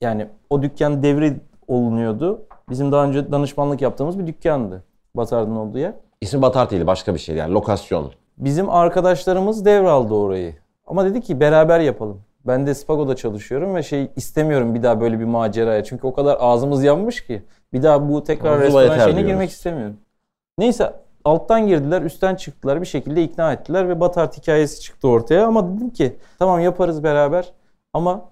yani 0.00 0.26
o 0.50 0.62
dükkan 0.62 1.02
devri 1.02 1.36
olunuyordu. 1.68 2.42
Bizim 2.70 2.92
daha 2.92 3.04
önce 3.04 3.32
danışmanlık 3.32 3.82
yaptığımız 3.82 4.18
bir 4.18 4.26
dükkandı. 4.26 4.84
Batı 5.16 5.36
Art'ın 5.36 5.56
olduğu 5.56 5.78
yer. 5.78 5.94
İsmi 6.20 6.42
Batart 6.42 6.70
değil 6.70 6.86
başka 6.86 7.14
bir 7.14 7.18
şey 7.18 7.36
yani 7.36 7.54
lokasyon. 7.54 8.12
Bizim 8.38 8.70
arkadaşlarımız 8.70 9.64
devraldı 9.64 10.14
orayı. 10.14 10.54
Ama 10.86 11.04
dedi 11.04 11.20
ki 11.20 11.40
beraber 11.40 11.80
yapalım. 11.80 12.20
Ben 12.46 12.66
de 12.66 12.74
Spago'da 12.74 13.16
çalışıyorum 13.16 13.74
ve 13.74 13.82
şey 13.82 14.10
istemiyorum 14.16 14.74
bir 14.74 14.82
daha 14.82 15.00
böyle 15.00 15.18
bir 15.20 15.24
maceraya. 15.24 15.84
Çünkü 15.84 16.06
o 16.06 16.14
kadar 16.14 16.36
ağzımız 16.40 16.84
yanmış 16.84 17.26
ki. 17.26 17.42
Bir 17.72 17.82
daha 17.82 18.08
bu 18.08 18.24
tekrar 18.24 18.54
Zula'ya 18.54 18.88
restoran 18.88 19.04
şeyine 19.04 19.16
diyoruz. 19.18 19.26
girmek 19.26 19.50
istemiyorum. 19.50 19.96
Neyse 20.58 20.92
alttan 21.24 21.66
girdiler, 21.66 22.02
üstten 22.02 22.34
çıktılar. 22.34 22.80
Bir 22.80 22.86
şekilde 22.86 23.22
ikna 23.22 23.52
ettiler 23.52 23.88
ve 23.88 24.00
Batart 24.00 24.38
hikayesi 24.38 24.80
çıktı 24.80 25.08
ortaya. 25.08 25.46
Ama 25.46 25.76
dedim 25.76 25.90
ki 25.90 26.16
tamam 26.38 26.60
yaparız 26.60 27.04
beraber 27.04 27.52
ama 27.92 28.22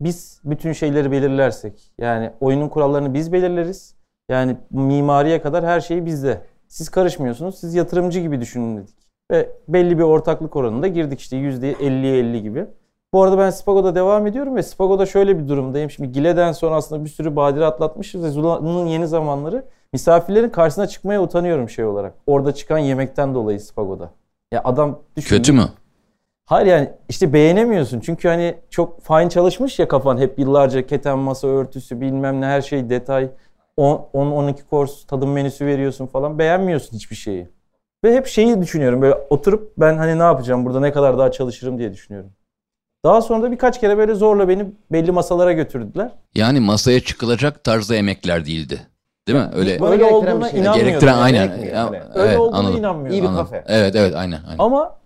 biz 0.00 0.40
bütün 0.44 0.72
şeyleri 0.72 1.12
belirlersek. 1.12 1.92
Yani 1.98 2.30
oyunun 2.40 2.68
kurallarını 2.68 3.14
biz 3.14 3.32
belirleriz. 3.32 3.94
Yani 4.30 4.56
mimariye 4.70 5.42
kadar 5.42 5.64
her 5.64 5.80
şey 5.80 6.06
bizde. 6.06 6.42
Siz 6.68 6.88
karışmıyorsunuz. 6.88 7.58
Siz 7.58 7.74
yatırımcı 7.74 8.20
gibi 8.20 8.40
düşünün 8.40 8.76
dedik. 8.76 8.96
Ve 9.30 9.50
belli 9.68 9.98
bir 9.98 10.02
ortaklık 10.02 10.56
oranında 10.56 10.86
girdik 10.86 11.20
işte 11.20 11.36
%50'ye 11.36 12.18
50 12.18 12.42
gibi. 12.42 12.66
Bu 13.12 13.22
arada 13.22 13.38
ben 13.38 13.50
Spago'da 13.50 13.94
devam 13.94 14.26
ediyorum 14.26 14.56
ve 14.56 14.62
Spago'da 14.62 15.06
şöyle 15.06 15.38
bir 15.38 15.48
durumdayım. 15.48 15.90
Şimdi 15.90 16.12
Gile'den 16.12 16.52
sonra 16.52 16.74
aslında 16.74 17.04
bir 17.04 17.10
sürü 17.10 17.36
badire 17.36 17.64
atlatmışız 17.64 18.22
ve 18.24 18.30
Zula'nın 18.30 18.86
yeni 18.86 19.08
zamanları 19.08 19.64
misafirlerin 19.92 20.48
karşısına 20.48 20.86
çıkmaya 20.86 21.22
utanıyorum 21.22 21.68
şey 21.68 21.84
olarak. 21.84 22.14
Orada 22.26 22.54
çıkan 22.54 22.78
yemekten 22.78 23.34
dolayı 23.34 23.60
Spago'da. 23.60 24.10
Ya 24.52 24.60
adam 24.64 24.98
düşün. 25.16 25.36
Kötü 25.36 25.52
mü? 25.52 25.68
Hayır 26.50 26.66
yani 26.66 26.90
işte 27.08 27.32
beğenemiyorsun. 27.32 28.00
Çünkü 28.00 28.28
hani 28.28 28.54
çok 28.70 29.02
fine 29.02 29.30
çalışmış 29.30 29.78
ya 29.78 29.88
kafan 29.88 30.18
hep 30.18 30.38
yıllarca 30.38 30.86
keten 30.86 31.18
masa 31.18 31.48
örtüsü 31.48 32.00
bilmem 32.00 32.40
ne 32.40 32.46
her 32.46 32.62
şey 32.62 32.90
detay. 32.90 33.30
10-12 33.78 34.54
course 34.70 35.06
tadım 35.06 35.32
menüsü 35.32 35.66
veriyorsun 35.66 36.06
falan. 36.06 36.38
Beğenmiyorsun 36.38 36.96
hiçbir 36.96 37.16
şeyi. 37.16 37.48
Ve 38.04 38.14
hep 38.14 38.26
şeyi 38.26 38.60
düşünüyorum 38.60 39.02
böyle 39.02 39.14
oturup 39.14 39.72
ben 39.78 39.96
hani 39.96 40.18
ne 40.18 40.22
yapacağım 40.22 40.64
burada 40.64 40.80
ne 40.80 40.92
kadar 40.92 41.18
daha 41.18 41.30
çalışırım 41.30 41.78
diye 41.78 41.92
düşünüyorum. 41.92 42.30
Daha 43.04 43.22
sonra 43.22 43.42
da 43.42 43.52
birkaç 43.52 43.80
kere 43.80 43.98
böyle 43.98 44.14
zorla 44.14 44.48
beni 44.48 44.66
belli 44.92 45.12
masalara 45.12 45.52
götürdüler. 45.52 46.10
Yani 46.34 46.60
masaya 46.60 47.00
çıkılacak 47.00 47.64
tarzda 47.64 47.94
yemekler 47.94 48.46
değildi. 48.46 48.80
Değil 49.28 49.38
mi? 49.38 49.50
Öyle 49.54 49.76
gerektiren 49.76 50.12
olduğuna 50.12 50.50
şey. 50.50 50.60
inanmıyorum. 50.60 50.88
gerektiren 50.88 51.12
yani. 51.12 51.22
aynen. 51.22 51.46
gerekmiyor. 51.46 51.74
Ya, 51.74 51.84
Hani 51.84 52.00
öyle 52.14 52.38
olduğuna 52.38 52.58
anladım. 52.58 52.78
inanmıyorum. 52.78 53.12
İyi 53.12 53.22
bir 53.22 53.28
Anladım. 53.28 53.44
kafe. 53.44 53.64
Evet 53.66 53.96
evet 53.96 54.14
aynen. 54.16 54.40
aynen. 54.46 54.58
Ama 54.58 54.99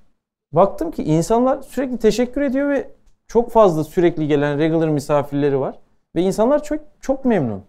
baktım 0.54 0.90
ki 0.90 1.04
insanlar 1.04 1.62
sürekli 1.62 1.98
teşekkür 1.98 2.40
ediyor 2.40 2.68
ve 2.68 2.90
çok 3.26 3.50
fazla 3.50 3.84
sürekli 3.84 4.28
gelen 4.28 4.58
regular 4.58 4.88
misafirleri 4.88 5.60
var. 5.60 5.78
Ve 6.16 6.22
insanlar 6.22 6.62
çok 6.62 6.80
çok 7.00 7.24
memnun. 7.24 7.62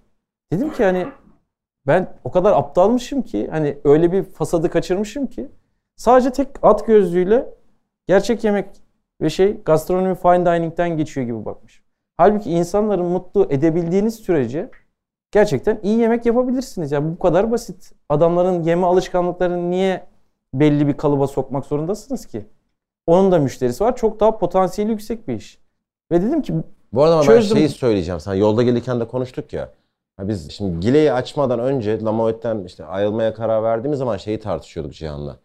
Dedim 0.53 0.73
ki 0.73 0.83
hani 0.83 1.07
ben 1.87 2.17
o 2.23 2.31
kadar 2.31 2.51
aptalmışım 2.51 3.21
ki 3.21 3.47
hani 3.51 3.77
öyle 3.83 4.11
bir 4.11 4.23
fasadı 4.23 4.69
kaçırmışım 4.69 5.27
ki 5.27 5.47
sadece 5.95 6.31
tek 6.31 6.47
at 6.61 6.87
gözlüğüyle 6.87 7.53
gerçek 8.07 8.43
yemek 8.43 8.65
ve 9.21 9.29
şey 9.29 9.61
gastronomi 9.61 10.15
fine 10.15 10.45
dining'den 10.45 10.97
geçiyor 10.97 11.27
gibi 11.27 11.45
bakmış. 11.45 11.83
Halbuki 12.17 12.51
insanları 12.51 13.03
mutlu 13.03 13.47
edebildiğiniz 13.49 14.15
sürece 14.15 14.69
gerçekten 15.31 15.79
iyi 15.83 15.97
yemek 15.97 16.25
yapabilirsiniz. 16.25 16.91
Yani 16.91 17.15
bu 17.15 17.19
kadar 17.19 17.51
basit. 17.51 17.91
Adamların 18.09 18.63
yeme 18.63 18.85
alışkanlıklarını 18.85 19.71
niye 19.71 20.07
belli 20.53 20.87
bir 20.87 20.97
kalıba 20.97 21.27
sokmak 21.27 21.65
zorundasınız 21.65 22.25
ki? 22.25 22.45
Onun 23.07 23.31
da 23.31 23.39
müşterisi 23.39 23.83
var. 23.83 23.95
Çok 23.95 24.19
daha 24.19 24.37
potansiyeli 24.37 24.91
yüksek 24.91 25.27
bir 25.27 25.33
iş. 25.35 25.59
Ve 26.11 26.21
dedim 26.21 26.41
ki 26.41 26.53
Bu 26.93 27.03
arada 27.03 27.13
ama 27.13 27.23
Çözdüm. 27.23 27.55
ben 27.55 27.59
şeyi 27.59 27.69
söyleyeceğim. 27.69 28.19
Sen 28.19 28.33
yolda 28.33 28.63
gelirken 28.63 28.99
de 28.99 29.07
konuştuk 29.07 29.53
ya. 29.53 29.69
Ha 30.17 30.27
biz 30.27 30.51
şimdi 30.51 30.79
Gile'yi 30.79 31.13
açmadan 31.13 31.59
önce 31.59 32.01
Lamoet'ten 32.01 32.63
işte 32.65 32.85
ayrılmaya 32.85 33.33
karar 33.33 33.63
verdiğimiz 33.63 33.99
zaman 33.99 34.17
şeyi 34.17 34.39
tartışıyorduk 34.39 34.93
Cihan'la. 34.93 35.37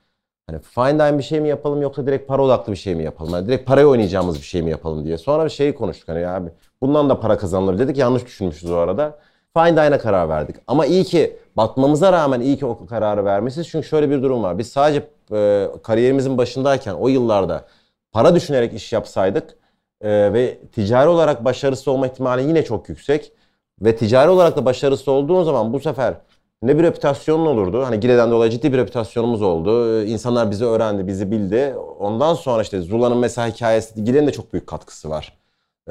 Hani 0.51 0.61
fine 0.63 0.95
dine 0.95 1.19
bir 1.19 1.23
şey 1.23 1.41
mi 1.41 1.49
yapalım 1.49 1.83
yoksa 1.83 2.07
direkt 2.07 2.29
para 2.29 2.43
odaklı 2.43 2.73
bir 2.73 2.79
şey 2.79 2.95
mi 2.95 3.05
yapalım? 3.05 3.33
Yani 3.35 3.47
direkt 3.47 3.67
paraya 3.67 3.87
oynayacağımız 3.87 4.37
bir 4.37 4.43
şey 4.43 4.63
mi 4.63 4.71
yapalım 4.71 5.05
diye. 5.05 5.19
Sonra 5.19 5.45
bir 5.45 5.51
şeyi 5.51 5.75
konuştuk 5.75 6.09
hani 6.09 6.21
ya 6.21 6.35
abi 6.37 6.49
bundan 6.83 7.11
da 7.11 7.21
para 7.21 7.39
kazanılır 7.39 7.79
dedik. 7.79 7.97
Yanlış 7.99 8.27
düşünmüşüz 8.27 8.71
o 8.71 8.77
arada. 8.77 9.19
Fine 9.57 9.73
dine'a 9.73 9.99
karar 9.99 10.29
verdik. 10.29 10.57
Ama 10.67 10.87
iyi 10.87 11.05
ki 11.05 11.37
batmamıza 11.57 12.13
rağmen 12.13 12.41
iyi 12.41 12.59
ki 12.59 12.67
o 12.67 12.87
kararı 12.87 13.25
vermişiz. 13.25 13.69
Çünkü 13.69 13.89
şöyle 13.89 14.11
bir 14.11 14.23
durum 14.23 14.43
var. 14.43 14.59
Biz 14.59 14.69
sadece 14.69 15.03
e, 15.33 15.69
kariyerimizin 15.83 16.39
başındayken 16.39 16.95
o 16.95 17.09
yıllarda 17.09 17.65
para 18.13 18.35
düşünerek 18.35 18.75
iş 18.75 18.93
yapsaydık 18.93 19.57
e, 20.01 20.33
ve 20.33 20.59
ticari 20.75 21.09
olarak 21.09 21.45
başarısız 21.45 21.89
olma 21.89 22.07
ihtimali 22.07 22.49
yine 22.49 22.65
çok 22.65 22.89
yüksek. 22.89 23.33
Ve 23.81 23.97
ticari 23.97 24.31
olarak 24.31 24.57
da 24.57 24.65
başarısız 24.65 25.09
olduğun 25.09 25.45
zaman 25.45 25.73
bu 25.73 25.81
sefer 25.81 26.15
ne 26.63 26.79
bir 26.79 26.83
reputasyonun 26.83 27.47
olurdu. 27.47 27.83
Hani 27.87 28.01
Gile'den 28.01 28.31
dolayı 28.31 28.51
ciddi 28.51 28.73
bir 28.73 28.79
reputasyonumuz 28.79 29.43
oldu. 29.43 30.03
İnsanlar 30.05 30.51
bizi 30.51 30.65
öğrendi, 30.65 31.07
bizi 31.07 31.31
bildi. 31.31 31.75
Ondan 31.99 32.35
sonra 32.35 32.63
işte 32.63 32.81
Zula'nın 32.81 33.19
mesela 33.19 33.49
hikayesi, 33.49 34.05
Gile'nin 34.05 34.27
de 34.27 34.33
çok 34.33 34.53
büyük 34.53 34.67
katkısı 34.67 35.11
var. 35.11 35.39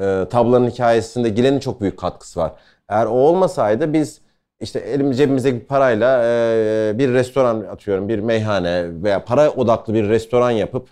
E, 0.00 0.26
tablanın 0.30 0.70
hikayesinde 0.70 1.28
Gile'nin 1.28 1.60
çok 1.60 1.80
büyük 1.80 1.98
katkısı 1.98 2.40
var. 2.40 2.52
Eğer 2.88 3.06
o 3.06 3.10
olmasaydı 3.10 3.92
biz 3.92 4.20
işte 4.60 4.78
elim 4.78 5.12
cebimize 5.12 5.54
bir 5.54 5.60
parayla 5.60 6.22
e, 6.24 6.98
bir 6.98 7.12
restoran 7.12 7.60
atıyorum, 7.60 8.08
bir 8.08 8.18
meyhane 8.18 9.02
veya 9.02 9.24
para 9.24 9.50
odaklı 9.50 9.94
bir 9.94 10.08
restoran 10.08 10.50
yapıp 10.50 10.88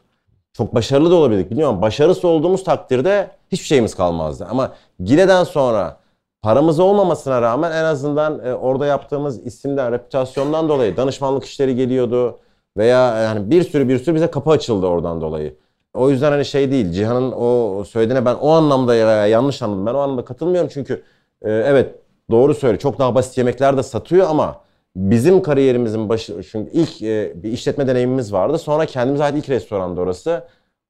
çok 0.52 0.74
başarılı 0.74 1.10
da 1.10 1.14
olabilirdik 1.14 1.50
biliyorum. 1.50 1.82
Başarısız 1.82 2.24
olduğumuz 2.24 2.64
takdirde 2.64 3.30
hiçbir 3.52 3.66
şeyimiz 3.66 3.94
kalmazdı. 3.94 4.46
Ama 4.50 4.72
Gile'den 5.04 5.44
sonra 5.44 6.00
paramız 6.42 6.80
olmamasına 6.80 7.42
rağmen 7.42 7.70
en 7.70 7.84
azından 7.84 8.46
e, 8.46 8.54
orada 8.54 8.86
yaptığımız 8.86 9.46
isimden, 9.46 9.92
reputasyondan 9.92 10.68
dolayı 10.68 10.96
danışmanlık 10.96 11.44
işleri 11.44 11.74
geliyordu. 11.76 12.38
Veya 12.76 13.18
yani 13.22 13.50
bir 13.50 13.62
sürü 13.62 13.88
bir 13.88 13.98
sürü 13.98 14.14
bize 14.14 14.30
kapı 14.30 14.50
açıldı 14.50 14.86
oradan 14.86 15.20
dolayı. 15.20 15.56
O 15.94 16.10
yüzden 16.10 16.30
hani 16.30 16.44
şey 16.44 16.70
değil, 16.70 16.92
Cihan'ın 16.92 17.32
o 17.32 17.84
söylediğine 17.84 18.24
ben 18.24 18.34
o 18.34 18.50
anlamda 18.50 18.92
veya 18.92 19.26
yanlış 19.26 19.62
anladım. 19.62 19.86
Ben 19.86 19.94
o 19.94 19.98
anlamda 19.98 20.24
katılmıyorum 20.24 20.70
çünkü 20.72 21.02
e, 21.42 21.50
evet 21.50 21.94
doğru 22.30 22.54
söylüyor. 22.54 22.80
Çok 22.80 22.98
daha 22.98 23.14
basit 23.14 23.38
yemekler 23.38 23.76
de 23.76 23.82
satıyor 23.82 24.26
ama 24.30 24.60
bizim 24.96 25.42
kariyerimizin 25.42 26.08
başı, 26.08 26.42
çünkü 26.50 26.70
ilk 26.72 27.02
e, 27.02 27.32
bir 27.42 27.52
işletme 27.52 27.86
deneyimimiz 27.86 28.32
vardı. 28.32 28.58
Sonra 28.58 28.86
kendimize 28.86 29.24
ait 29.24 29.36
ilk 29.36 29.48
restoranda 29.48 30.00
orası. 30.00 30.44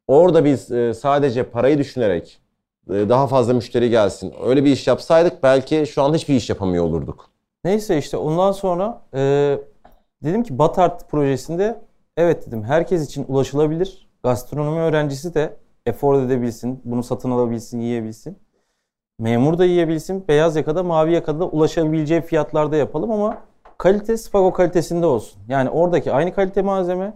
Orada 0.08 0.44
biz 0.44 0.72
e, 0.72 0.94
sadece 0.94 1.42
parayı 1.42 1.78
düşünerek 1.78 2.40
e, 2.90 3.08
daha 3.08 3.26
fazla 3.26 3.54
müşteri 3.54 3.90
gelsin. 3.90 4.34
Öyle 4.44 4.64
bir 4.64 4.70
iş 4.70 4.86
yapsaydık 4.86 5.42
belki 5.42 5.86
şu 5.86 6.02
anda 6.02 6.16
hiçbir 6.16 6.34
iş 6.34 6.50
yapamıyor 6.50 6.84
olurduk. 6.84 7.30
Neyse 7.64 7.98
işte 7.98 8.16
ondan 8.16 8.52
sonra 8.52 9.02
e, 9.14 9.20
dedim 10.24 10.42
ki 10.42 10.58
Batart 10.58 11.10
projesinde 11.10 11.80
evet 12.16 12.46
dedim 12.46 12.64
herkes 12.64 13.06
için 13.06 13.24
ulaşılabilir. 13.28 14.08
Gastronomi 14.22 14.80
öğrencisi 14.80 15.34
de 15.34 15.56
efor 15.86 16.22
edebilsin, 16.22 16.80
bunu 16.84 17.02
satın 17.02 17.30
alabilsin, 17.30 17.80
yiyebilsin. 17.80 18.38
Memur 19.20 19.58
da 19.58 19.64
yiyebilsin, 19.64 20.28
beyaz 20.28 20.56
yakada, 20.56 20.82
mavi 20.82 21.12
yakada 21.12 21.40
da 21.40 21.44
ulaşabileceği 21.44 22.20
fiyatlarda 22.20 22.76
yapalım 22.76 23.10
ama 23.12 23.38
kalite 23.78 24.16
Spago 24.16 24.52
kalitesinde 24.52 25.06
olsun. 25.06 25.42
Yani 25.48 25.70
oradaki 25.70 26.12
aynı 26.12 26.34
kalite 26.34 26.62
malzeme, 26.62 27.14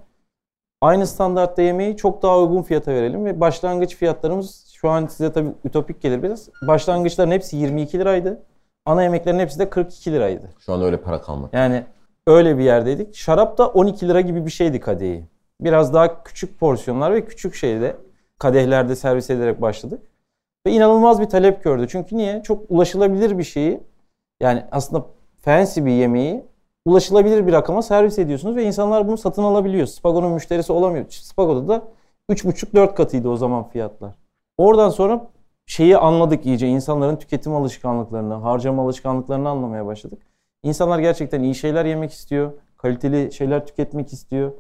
aynı 0.81 1.07
standartta 1.07 1.63
yemeği 1.63 1.97
çok 1.97 2.23
daha 2.23 2.39
uygun 2.39 2.63
fiyata 2.63 2.93
verelim 2.93 3.25
ve 3.25 3.41
başlangıç 3.41 3.97
fiyatlarımız 3.97 4.67
şu 4.75 4.91
an 4.91 5.07
size 5.07 5.33
tabii 5.33 5.53
ütopik 5.65 6.03
gelir 6.03 6.23
biraz. 6.23 6.49
Başlangıçların 6.67 7.31
hepsi 7.31 7.57
22 7.57 7.99
liraydı. 7.99 8.43
Ana 8.87 9.03
yemeklerin 9.03 9.39
hepsi 9.39 9.59
de 9.59 9.71
42 9.71 10.13
liraydı. 10.13 10.51
Şu 10.59 10.73
an 10.73 10.83
öyle 10.83 10.97
para 10.97 11.21
kalmadı. 11.21 11.51
Yani 11.53 11.85
öyle 12.27 12.59
bir 12.59 12.65
yerdeydik. 12.65 13.15
Şarap 13.15 13.59
da 13.59 13.69
12 13.69 14.09
lira 14.09 14.21
gibi 14.21 14.47
bir 14.47 14.51
şeydi 14.51 14.81
kadehi. 14.81 15.25
Biraz 15.61 15.95
daha 15.95 16.23
küçük 16.23 16.61
porsiyonlar 16.61 17.13
ve 17.15 17.25
küçük 17.25 17.55
şeyde 17.55 17.97
kadehlerde 18.39 18.97
servis 18.97 19.31
ederek 19.31 19.61
başladık. 19.61 20.12
Ve 20.67 20.73
inanılmaz 20.73 21.21
bir 21.21 21.27
talep 21.27 21.65
gördü. 21.65 21.87
Çünkü 21.89 22.17
niye? 22.17 22.43
Çok 22.43 22.65
ulaşılabilir 22.69 23.39
bir 23.39 23.45
şeyi 23.45 23.81
yani 24.41 24.65
aslında 24.71 25.07
fancy 25.41 25.85
bir 25.85 25.91
yemeği 25.91 26.45
ulaşılabilir 26.85 27.47
bir 27.47 27.53
rakama 27.53 27.83
servis 27.83 28.19
ediyorsunuz 28.19 28.57
ve 28.57 28.65
insanlar 28.65 29.09
bunu 29.09 29.17
satın 29.19 29.43
alabiliyor. 29.43 29.87
Spago'nun 29.87 30.33
müşterisi 30.33 30.73
olamıyor. 30.73 31.07
Spago'da 31.09 31.69
da 31.69 31.85
3,5-4 32.31 32.95
katıydı 32.95 33.29
o 33.29 33.37
zaman 33.37 33.69
fiyatlar. 33.69 34.15
Oradan 34.59 34.89
sonra 34.89 35.31
şeyi 35.67 35.99
anladık 35.99 36.47
iyice. 36.47 36.69
İnsanların 36.69 37.17
tüketim 37.17 37.55
alışkanlıklarını, 37.55 38.35
harcama 38.35 38.83
alışkanlıklarını 38.83 39.49
anlamaya 39.49 39.87
başladık. 39.87 40.23
İnsanlar 40.63 40.99
gerçekten 40.99 41.43
iyi 41.43 41.55
şeyler 41.55 41.85
yemek 41.85 42.13
istiyor. 42.13 42.53
Kaliteli 42.77 43.33
şeyler 43.33 43.67
tüketmek 43.67 44.13
istiyor. 44.13 44.53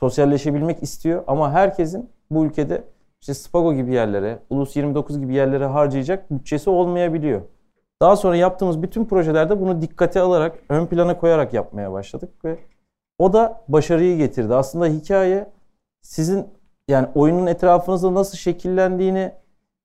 Sosyalleşebilmek 0.00 0.82
istiyor. 0.82 1.24
Ama 1.26 1.52
herkesin 1.52 2.10
bu 2.30 2.44
ülkede 2.44 2.84
işte 3.20 3.34
Spago 3.34 3.74
gibi 3.74 3.92
yerlere, 3.94 4.38
Ulus 4.50 4.76
29 4.76 5.18
gibi 5.20 5.34
yerlere 5.34 5.66
harcayacak 5.66 6.30
bütçesi 6.30 6.70
olmayabiliyor. 6.70 7.42
Daha 8.02 8.16
sonra 8.16 8.36
yaptığımız 8.36 8.82
bütün 8.82 9.04
projelerde 9.04 9.60
bunu 9.60 9.82
dikkate 9.82 10.20
alarak, 10.20 10.58
ön 10.68 10.86
plana 10.86 11.18
koyarak 11.18 11.54
yapmaya 11.54 11.92
başladık 11.92 12.44
ve 12.44 12.58
o 13.18 13.32
da 13.32 13.62
başarıyı 13.68 14.18
getirdi. 14.18 14.54
Aslında 14.54 14.86
hikaye 14.86 15.50
sizin 16.02 16.46
yani 16.88 17.08
oyunun 17.14 17.46
etrafınızda 17.46 18.14
nasıl 18.14 18.38
şekillendiğini 18.38 19.32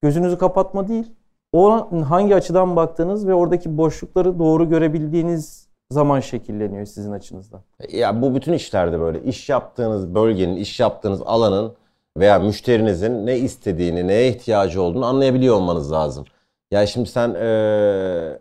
gözünüzü 0.02 0.38
kapatma 0.38 0.88
değil. 0.88 1.12
O 1.54 1.88
hangi 2.04 2.36
açıdan 2.36 2.76
baktığınız 2.76 3.28
ve 3.28 3.34
oradaki 3.34 3.78
boşlukları 3.78 4.39
doğru 4.39 4.70
görebildiğiniz 4.70 5.67
zaman 5.91 6.20
şekilleniyor 6.20 6.86
sizin 6.86 7.12
açınızda. 7.12 7.63
Ya 7.89 8.22
bu 8.22 8.36
bütün 8.36 8.54
işlerde 8.54 9.00
böyle. 9.00 9.24
İş 9.24 9.50
yaptığınız 9.50 10.15
bölgenin, 10.15 10.56
iş 10.56 10.80
yaptığınız 10.80 11.22
alanın 11.26 11.74
veya 12.17 12.39
müşterinizin 12.39 13.26
ne 13.26 13.38
istediğini, 13.38 14.08
neye 14.08 14.30
ihtiyacı 14.30 14.82
olduğunu 14.82 15.06
anlayabiliyor 15.06 15.56
olmanız 15.56 15.91
lazım. 15.91 16.26
Yani 16.71 16.88
şimdi 16.88 17.10
sen 17.10 17.34
e, 17.34 18.39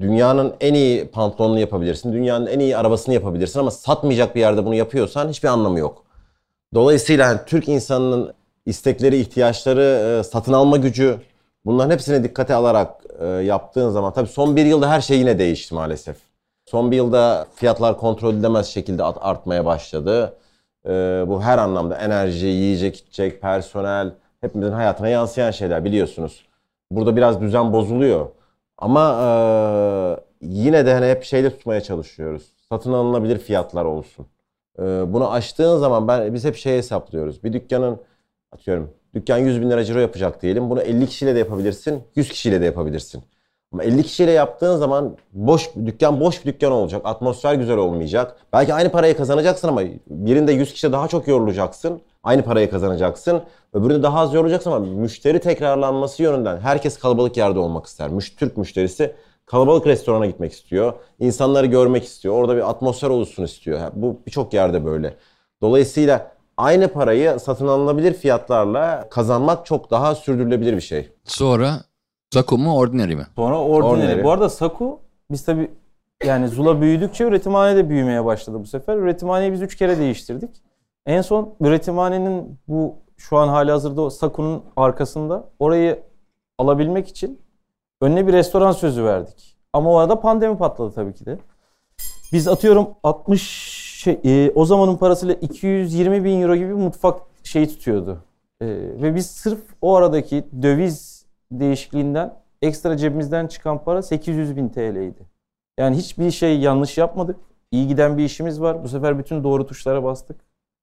dünyanın 0.00 0.54
en 0.60 0.74
iyi 0.74 1.08
pantolonunu 1.08 1.60
yapabilirsin, 1.60 2.12
dünyanın 2.12 2.46
en 2.46 2.58
iyi 2.58 2.76
arabasını 2.76 3.14
yapabilirsin 3.14 3.60
ama 3.60 3.70
satmayacak 3.70 4.34
bir 4.34 4.40
yerde 4.40 4.64
bunu 4.64 4.74
yapıyorsan 4.74 5.28
hiçbir 5.28 5.48
anlamı 5.48 5.78
yok. 5.78 6.04
Dolayısıyla 6.74 7.26
yani 7.26 7.40
Türk 7.46 7.68
insanının 7.68 8.32
istekleri, 8.66 9.16
ihtiyaçları, 9.16 10.18
e, 10.20 10.24
satın 10.24 10.52
alma 10.52 10.76
gücü 10.76 11.20
bunların 11.64 11.90
hepsine 11.90 12.24
dikkate 12.24 12.54
alarak 12.54 13.04
e, 13.20 13.26
yaptığın 13.26 13.90
zaman 13.90 14.12
tabii 14.12 14.28
son 14.28 14.56
bir 14.56 14.66
yılda 14.66 14.90
her 14.90 15.00
şey 15.00 15.18
yine 15.18 15.38
değişti 15.38 15.74
maalesef. 15.74 16.16
Son 16.66 16.90
bir 16.90 16.96
yılda 16.96 17.46
fiyatlar 17.54 17.98
kontrol 17.98 18.34
edilemez 18.34 18.66
şekilde 18.66 19.04
artmaya 19.04 19.64
başladı. 19.64 20.34
E, 20.88 21.24
bu 21.28 21.42
her 21.42 21.58
anlamda 21.58 21.96
enerji, 21.96 22.46
yiyecek, 22.46 22.96
içecek, 22.96 23.42
personel 23.42 24.12
hepimizin 24.40 24.72
hayatına 24.72 25.08
yansıyan 25.08 25.50
şeyler 25.50 25.84
biliyorsunuz. 25.84 26.46
Burada 26.90 27.16
biraz 27.16 27.40
düzen 27.40 27.72
bozuluyor. 27.72 28.26
Ama 28.78 29.20
e, 29.22 29.28
yine 30.46 30.86
de 30.86 30.94
hani 30.94 31.06
hep 31.06 31.24
şeyde 31.24 31.50
tutmaya 31.50 31.80
çalışıyoruz. 31.80 32.42
Satın 32.68 32.92
alınabilir 32.92 33.38
fiyatlar 33.38 33.84
olsun. 33.84 34.26
E, 34.78 34.82
bunu 35.12 35.32
aştığın 35.32 35.78
zaman 35.78 36.08
ben 36.08 36.34
biz 36.34 36.44
hep 36.44 36.56
şey 36.56 36.76
hesaplıyoruz. 36.76 37.44
Bir 37.44 37.52
dükkanın 37.52 38.00
atıyorum 38.52 38.90
dükkan 39.14 39.38
100 39.38 39.60
bin 39.60 39.70
lira 39.70 39.84
ciro 39.84 39.98
yapacak 39.98 40.42
diyelim. 40.42 40.70
Bunu 40.70 40.82
50 40.82 41.06
kişiyle 41.06 41.34
de 41.34 41.38
yapabilirsin, 41.38 42.02
100 42.16 42.28
kişiyle 42.28 42.60
de 42.60 42.64
yapabilirsin. 42.64 43.22
Ama 43.72 43.84
50 43.84 44.02
kişiyle 44.02 44.30
yaptığın 44.30 44.76
zaman 44.76 45.16
boş 45.32 45.70
dükkan 45.86 46.20
boş 46.20 46.44
bir 46.44 46.52
dükkan 46.52 46.72
olacak. 46.72 47.02
Atmosfer 47.04 47.54
güzel 47.54 47.76
olmayacak. 47.76 48.36
Belki 48.52 48.74
aynı 48.74 48.92
parayı 48.92 49.16
kazanacaksın 49.16 49.68
ama 49.68 49.82
birinde 50.10 50.52
100 50.52 50.72
kişi 50.72 50.92
daha 50.92 51.08
çok 51.08 51.28
yorulacaksın. 51.28 52.00
Aynı 52.22 52.42
parayı 52.42 52.70
kazanacaksın. 52.70 53.42
Öbüründe 53.72 54.02
daha 54.02 54.20
az 54.20 54.34
yorulacaksın 54.34 54.70
ama 54.70 54.86
müşteri 54.86 55.40
tekrarlanması 55.40 56.22
yönünden 56.22 56.56
herkes 56.56 56.98
kalabalık 56.98 57.36
yerde 57.36 57.58
olmak 57.58 57.86
ister. 57.86 58.08
Müş, 58.10 58.36
Türk 58.36 58.56
müşterisi 58.56 59.14
kalabalık 59.46 59.86
restorana 59.86 60.26
gitmek 60.26 60.52
istiyor. 60.52 60.92
İnsanları 61.20 61.66
görmek 61.66 62.04
istiyor. 62.04 62.34
Orada 62.34 62.56
bir 62.56 62.70
atmosfer 62.70 63.08
oluşsun 63.08 63.44
istiyor. 63.44 63.80
Bu 63.92 64.20
birçok 64.26 64.54
yerde 64.54 64.84
böyle. 64.84 65.14
Dolayısıyla 65.62 66.32
aynı 66.56 66.88
parayı 66.88 67.40
satın 67.40 67.66
alınabilir 67.68 68.14
fiyatlarla 68.14 69.08
kazanmak 69.10 69.66
çok 69.66 69.90
daha 69.90 70.14
sürdürülebilir 70.14 70.76
bir 70.76 70.80
şey. 70.80 71.08
Sonra 71.24 71.80
Saku 72.30 72.58
mu 72.58 72.76
Ordinary 72.76 73.14
mi? 73.14 73.26
Sonra 73.36 73.60
Ordinary. 73.60 73.92
Ordinary. 73.92 74.24
Bu 74.24 74.30
arada 74.30 74.48
Saku 74.48 75.00
biz 75.30 75.44
tabi 75.44 75.70
yani 76.24 76.48
Zula 76.48 76.80
büyüdükçe 76.80 77.24
üretimhane 77.24 77.76
de 77.76 77.88
büyümeye 77.88 78.24
başladı 78.24 78.60
bu 78.60 78.66
sefer. 78.66 78.96
Üretimhaneyi 78.96 79.52
biz 79.52 79.62
üç 79.62 79.76
kere 79.76 79.98
değiştirdik. 79.98 80.50
En 81.06 81.22
son 81.22 81.54
üretimhanenin 81.60 82.58
bu 82.68 82.94
şu 83.16 83.36
an 83.36 83.48
hali 83.48 83.70
hazırda 83.70 84.10
Saku'nun 84.10 84.62
arkasında 84.76 85.44
orayı 85.58 86.02
alabilmek 86.58 87.08
için 87.08 87.38
önüne 88.00 88.26
bir 88.26 88.32
restoran 88.32 88.72
sözü 88.72 89.04
verdik. 89.04 89.56
Ama 89.72 89.90
o 89.90 89.96
arada 89.96 90.20
pandemi 90.20 90.58
patladı 90.58 90.94
tabii 90.94 91.14
ki 91.14 91.26
de. 91.26 91.38
Biz 92.32 92.48
atıyorum 92.48 92.88
60 93.02 93.42
şey, 94.02 94.20
e, 94.24 94.52
o 94.54 94.64
zamanın 94.64 94.96
parasıyla 94.96 95.34
220 95.34 96.24
bin 96.24 96.42
euro 96.42 96.56
gibi 96.56 96.74
mutfak 96.74 97.20
şeyi 97.44 97.68
tutuyordu. 97.68 98.18
E, 98.60 98.66
ve 99.02 99.14
biz 99.14 99.26
sırf 99.26 99.60
o 99.82 99.96
aradaki 99.96 100.44
döviz 100.62 101.07
değişikliğinden 101.52 102.34
ekstra 102.62 102.96
cebimizden 102.96 103.46
çıkan 103.46 103.84
para 103.84 104.02
800 104.02 104.56
bin 104.56 104.68
TL'ydi. 104.68 105.26
Yani 105.78 105.96
hiçbir 105.96 106.30
şey 106.30 106.60
yanlış 106.60 106.98
yapmadık. 106.98 107.36
İyi 107.70 107.88
giden 107.88 108.18
bir 108.18 108.24
işimiz 108.24 108.60
var. 108.60 108.84
Bu 108.84 108.88
sefer 108.88 109.18
bütün 109.18 109.44
doğru 109.44 109.66
tuşlara 109.66 110.04
bastık. 110.04 110.40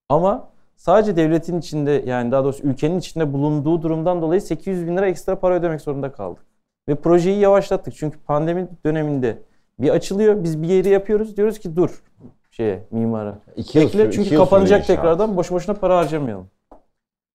Ama 0.10 0.48
sadece 0.76 1.16
devletin 1.16 1.60
içinde 1.60 2.04
yani 2.06 2.32
daha 2.32 2.44
doğrusu 2.44 2.64
ülkenin 2.64 3.00
içinde 3.00 3.34
bulunduğu 3.34 3.82
durumdan 3.82 4.22
dolayı 4.22 4.42
800 4.42 4.88
bin 4.88 4.98
lira 4.98 5.08
ekstra 5.08 5.40
para 5.40 5.56
ödemek 5.56 5.82
zorunda 5.82 6.12
kaldık. 6.12 6.44
Ve 6.90 6.96
projeyi 6.96 7.40
yavaşlattık. 7.40 7.96
Çünkü 7.96 8.20
pandemi 8.20 8.68
döneminde 8.86 9.38
bir 9.80 9.90
açılıyor. 9.90 10.44
Biz 10.44 10.62
bir 10.62 10.68
yeri 10.68 10.90
yapıyoruz. 10.90 11.38
Diyoruz 11.38 11.60
ki 11.60 11.76
dur 11.76 12.04
şeye 12.52 12.84
mimara. 12.92 13.40
İki 13.56 13.78
yıl 13.78 13.86
Bekle 13.86 13.98
sürüyor- 13.98 14.12
çünkü 14.14 14.26
iki 14.26 14.34
yıl 14.34 14.42
kapanacak 14.42 14.88
tekrardan. 14.88 15.38
Boş 15.38 15.52
boşuna 15.52 15.76
para 15.76 15.98
harcamayalım. 15.98 16.48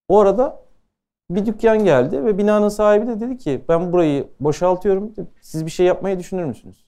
O 0.08 0.18
arada 0.20 0.62
bir 1.30 1.46
dükkan 1.46 1.84
geldi 1.84 2.24
ve 2.24 2.38
binanın 2.38 2.68
sahibi 2.68 3.06
de 3.06 3.20
dedi 3.20 3.38
ki 3.38 3.60
ben 3.68 3.92
burayı 3.92 4.28
boşaltıyorum. 4.40 5.12
Siz 5.40 5.66
bir 5.66 5.70
şey 5.70 5.86
yapmayı 5.86 6.18
düşünür 6.18 6.44
müsünüz? 6.44 6.84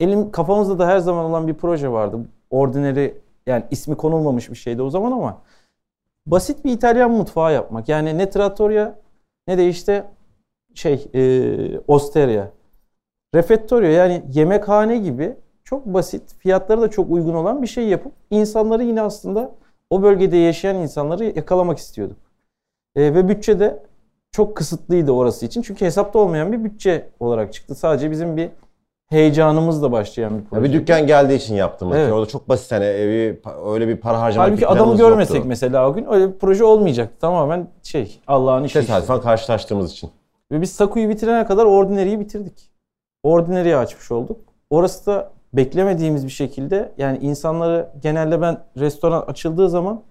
Elim 0.00 0.30
kafamızda 0.30 0.78
da 0.78 0.86
her 0.86 0.98
zaman 0.98 1.24
olan 1.24 1.48
bir 1.48 1.54
proje 1.54 1.92
vardı. 1.92 2.18
Ordinary 2.50 3.10
yani 3.46 3.64
ismi 3.70 3.96
konulmamış 3.96 4.50
bir 4.50 4.56
şeydi 4.56 4.82
o 4.82 4.90
zaman 4.90 5.12
ama 5.12 5.42
basit 6.26 6.64
bir 6.64 6.72
İtalyan 6.72 7.10
mutfağı 7.10 7.52
yapmak. 7.52 7.88
Yani 7.88 8.18
ne 8.18 8.30
trattoria 8.30 8.94
ne 9.48 9.58
de 9.58 9.68
işte 9.68 10.04
şey 10.74 11.08
e, 11.14 11.80
osteria. 11.88 12.48
Refettorio 13.34 13.88
yani 13.88 14.22
yemekhane 14.32 14.98
gibi 14.98 15.36
çok 15.64 15.86
basit, 15.86 16.34
fiyatları 16.38 16.80
da 16.80 16.90
çok 16.90 17.10
uygun 17.10 17.34
olan 17.34 17.62
bir 17.62 17.66
şey 17.66 17.88
yapıp 17.88 18.12
insanları 18.30 18.84
yine 18.84 19.02
aslında 19.02 19.54
o 19.90 20.02
bölgede 20.02 20.36
yaşayan 20.36 20.76
insanları 20.76 21.24
yakalamak 21.24 21.78
istiyorduk. 21.78 22.25
E, 22.96 23.14
ve 23.14 23.28
bütçe 23.28 23.60
de 23.60 23.82
çok 24.30 24.56
kısıtlıydı 24.56 25.12
orası 25.12 25.46
için. 25.46 25.62
Çünkü 25.62 25.84
hesapta 25.84 26.18
olmayan 26.18 26.52
bir 26.52 26.64
bütçe 26.64 27.08
olarak 27.20 27.52
çıktı. 27.52 27.74
Sadece 27.74 28.10
bizim 28.10 28.36
bir 28.36 28.50
heyecanımızla 29.06 29.92
başlayan 29.92 30.30
bir 30.32 30.42
Ya 30.42 30.44
proje. 30.50 30.62
bir 30.64 30.72
dükkan 30.72 31.06
geldiği 31.06 31.34
için 31.34 31.54
yaptım. 31.54 31.92
Evet. 31.94 32.12
Orada 32.12 32.26
çok 32.26 32.48
basit 32.48 32.72
hani 32.72 32.84
evi 32.84 33.40
öyle 33.66 33.88
bir 33.88 33.96
para 33.96 34.20
harcamak 34.20 34.48
Halbuki 34.48 34.66
adamı 34.66 34.96
görmesek 34.96 35.34
yoktu. 35.34 35.48
mesela 35.48 35.88
o 35.90 35.94
gün 35.94 36.06
öyle 36.10 36.28
bir 36.32 36.38
proje 36.38 36.64
olmayacak. 36.64 37.20
Tamamen 37.20 37.68
şey 37.82 38.20
Allah'ın 38.26 38.64
işi. 38.64 38.66
işte. 38.66 38.80
Tesadüfen 38.80 39.20
karşılaştığımız 39.20 39.92
için. 39.92 40.10
Ve 40.52 40.60
biz 40.60 40.72
Saku'yu 40.72 41.08
bitirene 41.08 41.46
kadar 41.46 41.64
Ordinary'yi 41.64 42.20
bitirdik. 42.20 42.70
Ordinary'yi 43.22 43.76
açmış 43.76 44.10
olduk. 44.12 44.40
Orası 44.70 45.06
da 45.06 45.30
beklemediğimiz 45.52 46.24
bir 46.24 46.30
şekilde 46.30 46.92
yani 46.98 47.18
insanları 47.18 47.88
genelde 48.02 48.40
ben 48.40 48.58
restoran 48.76 49.20
açıldığı 49.26 49.68
zaman 49.68 50.02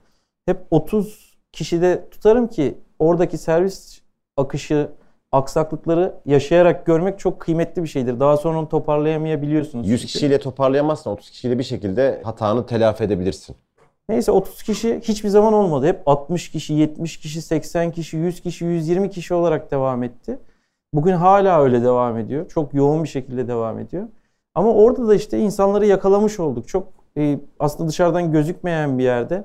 hep 0.45 0.58
30 0.71 1.35
kişide 1.56 2.10
tutarım 2.12 2.48
ki 2.48 2.78
oradaki 3.00 3.38
servis 3.38 4.02
akışı, 4.38 4.89
aksaklıkları 5.32 6.15
yaşayarak 6.26 6.86
görmek 6.86 7.20
çok 7.20 7.39
kıymetli 7.39 7.84
bir 7.84 7.88
şeydir. 7.88 8.20
Daha 8.20 8.38
sonra 8.38 8.60
onu 8.60 8.70
toparlayamayabiliyorsunuz. 8.70 9.89
100 9.89 10.02
çünkü. 10.02 10.13
kişiyle 10.13 10.39
toparlayamazsın 10.39 11.10
30 11.10 11.30
kişiyle 11.30 11.60
bir 11.60 11.63
şekilde 11.63 12.22
hatanı 12.24 12.65
telafi 12.65 13.04
edebilirsin. 13.04 13.56
Neyse 14.10 14.32
30 14.32 14.63
kişi 14.63 15.00
hiçbir 15.04 15.30
zaman 15.30 15.54
olmadı. 15.54 15.88
Hep 15.88 16.02
60 16.06 16.52
kişi, 16.52 16.74
70 16.74 17.18
kişi, 17.18 17.41
80 17.41 17.91
kişi, 17.91 18.18
100 18.18 18.41
kişi, 18.41 18.65
120 18.65 19.10
kişi 19.10 19.34
olarak 19.34 19.72
devam 19.72 20.04
etti. 20.04 20.39
Bugün 20.94 21.13
hala 21.13 21.62
öyle 21.62 21.84
devam 21.84 22.18
ediyor. 22.18 22.50
Çok 22.50 22.74
yoğun 22.74 23.04
bir 23.04 23.10
şekilde 23.10 23.48
devam 23.48 23.80
ediyor. 23.80 24.08
Ama 24.56 24.74
orada 24.74 25.08
da 25.08 25.15
işte 25.15 25.39
insanları 25.39 25.86
yakalamış 25.86 26.39
olduk. 26.39 26.68
Çok 26.68 26.88
e, 27.18 27.39
aslında 27.60 27.89
dışarıdan 27.89 28.32
gözükmeyen 28.32 29.00
bir 29.00 29.04
yerde 29.04 29.44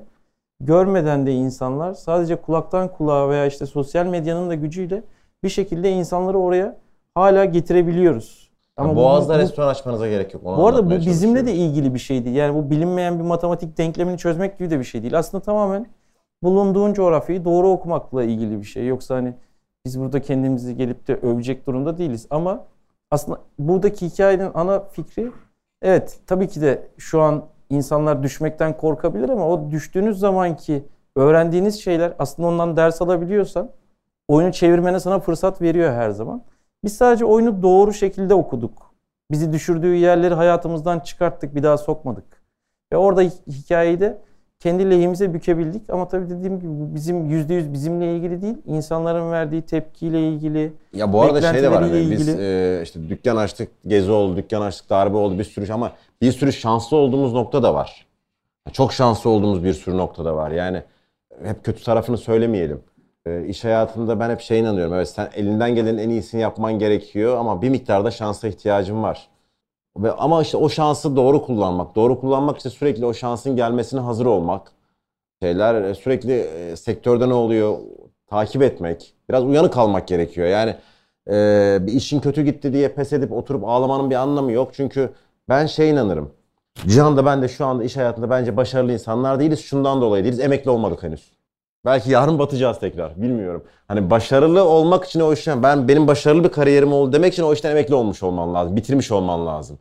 görmeden 0.65 1.25
de 1.25 1.33
insanlar 1.33 1.93
sadece 1.93 2.35
kulaktan 2.35 2.87
kulağa 2.87 3.29
veya 3.29 3.45
işte 3.45 3.65
sosyal 3.65 4.05
medyanın 4.05 4.49
da 4.49 4.55
gücüyle 4.55 5.03
bir 5.43 5.49
şekilde 5.49 5.91
insanları 5.91 6.37
oraya 6.39 6.77
hala 7.15 7.45
getirebiliyoruz. 7.45 8.51
Ama 8.77 8.95
Boğaz'da 8.95 9.33
bu- 9.33 9.37
restoran 9.37 9.67
açmanıza 9.67 10.07
gerek 10.09 10.33
yok. 10.33 10.43
Onu 10.45 10.57
bu 10.57 10.67
arada 10.67 10.85
bu 10.85 10.89
bizimle 10.89 11.45
de 11.45 11.53
ilgili 11.55 11.93
bir 11.93 11.99
şey 11.99 12.25
değil. 12.25 12.35
Yani 12.35 12.55
bu 12.55 12.69
bilinmeyen 12.69 13.19
bir 13.19 13.23
matematik 13.23 13.77
denklemini 13.77 14.17
çözmek 14.17 14.59
gibi 14.59 14.69
de 14.69 14.79
bir 14.79 14.83
şey 14.83 15.01
değil. 15.01 15.17
Aslında 15.17 15.43
tamamen 15.43 15.85
bulunduğun 16.43 16.93
coğrafyayı 16.93 17.45
doğru 17.45 17.69
okumakla 17.69 18.23
ilgili 18.23 18.59
bir 18.59 18.65
şey. 18.65 18.87
Yoksa 18.87 19.15
hani 19.15 19.33
biz 19.85 19.99
burada 19.99 20.21
kendimizi 20.21 20.77
gelip 20.77 21.07
de 21.07 21.15
övecek 21.15 21.67
durumda 21.67 21.97
değiliz. 21.97 22.27
Ama 22.29 22.63
aslında 23.11 23.39
buradaki 23.59 24.05
hikayenin 24.05 24.51
ana 24.53 24.79
fikri 24.83 25.31
evet 25.81 26.19
tabii 26.27 26.47
ki 26.47 26.61
de 26.61 26.87
şu 26.97 27.21
an 27.21 27.43
insanlar 27.71 28.23
düşmekten 28.23 28.77
korkabilir 28.77 29.29
ama 29.29 29.49
o 29.49 29.71
düştüğünüz 29.71 30.19
zamanki 30.19 30.85
öğrendiğiniz 31.15 31.81
şeyler 31.83 32.13
aslında 32.19 32.47
ondan 32.47 32.77
ders 32.77 33.01
alabiliyorsan 33.01 33.71
oyunu 34.27 34.51
çevirmene 34.51 34.99
sana 34.99 35.19
fırsat 35.19 35.61
veriyor 35.61 35.93
her 35.93 36.09
zaman. 36.09 36.43
Biz 36.83 36.97
sadece 36.97 37.25
oyunu 37.25 37.61
doğru 37.61 37.93
şekilde 37.93 38.33
okuduk. 38.33 38.91
Bizi 39.31 39.53
düşürdüğü 39.53 39.95
yerleri 39.95 40.33
hayatımızdan 40.33 40.99
çıkarttık, 40.99 41.55
bir 41.55 41.63
daha 41.63 41.77
sokmadık. 41.77 42.41
Ve 42.93 42.97
orada 42.97 43.23
hi- 43.23 43.47
hikayeyi 43.47 43.99
de 43.99 44.21
kendi 44.61 44.89
lehimize 44.89 45.33
bükebildik. 45.33 45.89
Ama 45.89 46.07
tabii 46.07 46.29
dediğim 46.29 46.59
gibi 46.59 46.69
bu 46.69 46.95
bizim 46.95 47.29
yüzde 47.29 47.53
yüz 47.53 47.73
bizimle 47.73 48.15
ilgili 48.15 48.41
değil, 48.41 48.57
insanların 48.65 49.31
verdiği 49.31 49.61
tepkiyle 49.61 50.27
ilgili. 50.29 50.73
Ya 50.93 51.13
bu 51.13 51.21
arada 51.21 51.41
şey 51.53 51.63
de 51.63 51.71
var 51.71 51.83
hani 51.83 51.93
beklentileriyle 51.93 52.15
biz 52.15 52.27
ilgili. 52.27 52.43
e, 52.43 52.81
işte 52.83 53.09
dükkan 53.09 53.35
açtık, 53.35 53.69
gezi 53.87 54.11
oldu, 54.11 54.37
dükkan 54.37 54.61
açtık, 54.61 54.89
darbe 54.89 55.17
oldu 55.17 55.39
bir 55.39 55.43
sürü 55.43 55.65
şey 55.65 55.73
ama 55.73 55.91
bir 56.21 56.31
sürü 56.31 56.53
şanslı 56.53 56.97
olduğumuz 56.97 57.33
nokta 57.33 57.63
da 57.63 57.73
var. 57.73 58.07
Çok 58.71 58.93
şanslı 58.93 59.29
olduğumuz 59.29 59.63
bir 59.63 59.73
sürü 59.73 59.97
nokta 59.97 60.25
da 60.25 60.35
var. 60.35 60.51
Yani 60.51 60.83
hep 61.43 61.63
kötü 61.63 61.83
tarafını 61.83 62.17
söylemeyelim. 62.17 62.81
E, 63.25 63.45
iş 63.45 63.63
hayatında 63.63 64.19
ben 64.19 64.29
hep 64.29 64.41
şey 64.41 64.59
inanıyorum. 64.59 64.93
Evet 64.93 65.09
sen 65.09 65.29
elinden 65.35 65.75
gelenin 65.75 65.97
en 65.97 66.09
iyisini 66.09 66.41
yapman 66.41 66.79
gerekiyor 66.79 67.37
ama 67.37 67.61
bir 67.61 67.69
miktarda 67.69 68.11
şansa 68.11 68.47
ihtiyacın 68.47 69.03
var. 69.03 69.27
Ve 69.97 70.11
ama 70.11 70.41
işte 70.41 70.57
o 70.57 70.69
şansı 70.69 71.15
doğru 71.15 71.45
kullanmak. 71.45 71.95
Doğru 71.95 72.19
kullanmak 72.19 72.57
işte 72.57 72.69
sürekli 72.69 73.05
o 73.05 73.13
şansın 73.13 73.55
gelmesine 73.55 73.99
hazır 73.99 74.25
olmak. 74.25 74.71
Şeyler 75.43 75.81
e, 75.81 75.95
sürekli 75.95 76.33
e, 76.33 76.75
sektörde 76.75 77.29
ne 77.29 77.33
oluyor 77.33 77.77
takip 78.27 78.61
etmek. 78.61 79.13
Biraz 79.29 79.43
uyanık 79.43 79.73
kalmak 79.73 80.07
gerekiyor. 80.07 80.47
Yani 80.47 80.75
e, 81.29 81.77
bir 81.81 81.93
işin 81.93 82.19
kötü 82.19 82.41
gitti 82.41 82.73
diye 82.73 82.89
pes 82.89 83.13
edip 83.13 83.31
oturup 83.31 83.63
ağlamanın 83.63 84.09
bir 84.09 84.15
anlamı 84.15 84.51
yok. 84.51 84.71
Çünkü 84.73 85.09
ben 85.49 85.65
şey 85.65 85.89
inanırım. 85.89 86.31
Cihan'da 86.87 87.25
ben 87.25 87.41
de 87.41 87.47
şu 87.47 87.65
anda 87.65 87.83
iş 87.83 87.97
hayatında 87.97 88.29
bence 88.29 88.57
başarılı 88.57 88.93
insanlar 88.93 89.39
değiliz. 89.39 89.59
Şundan 89.59 90.01
dolayı 90.01 90.23
değiliz. 90.23 90.39
Emekli 90.39 90.69
olmadık 90.69 91.03
henüz. 91.03 91.31
Belki 91.85 92.11
yarın 92.11 92.39
batacağız 92.39 92.79
tekrar. 92.79 93.21
Bilmiyorum. 93.21 93.63
Hani 93.87 94.09
başarılı 94.09 94.63
olmak 94.63 95.05
için 95.05 95.19
o 95.19 95.33
işten 95.33 95.63
ben 95.63 95.87
benim 95.87 96.07
başarılı 96.07 96.43
bir 96.43 96.49
kariyerim 96.49 96.93
oldu 96.93 97.13
demek 97.13 97.33
için 97.33 97.43
o 97.43 97.53
işten 97.53 97.71
emekli 97.71 97.95
olmuş 97.95 98.23
olman 98.23 98.53
lazım. 98.53 98.75
Bitirmiş 98.75 99.11
olman 99.11 99.47
lazım. 99.47 99.79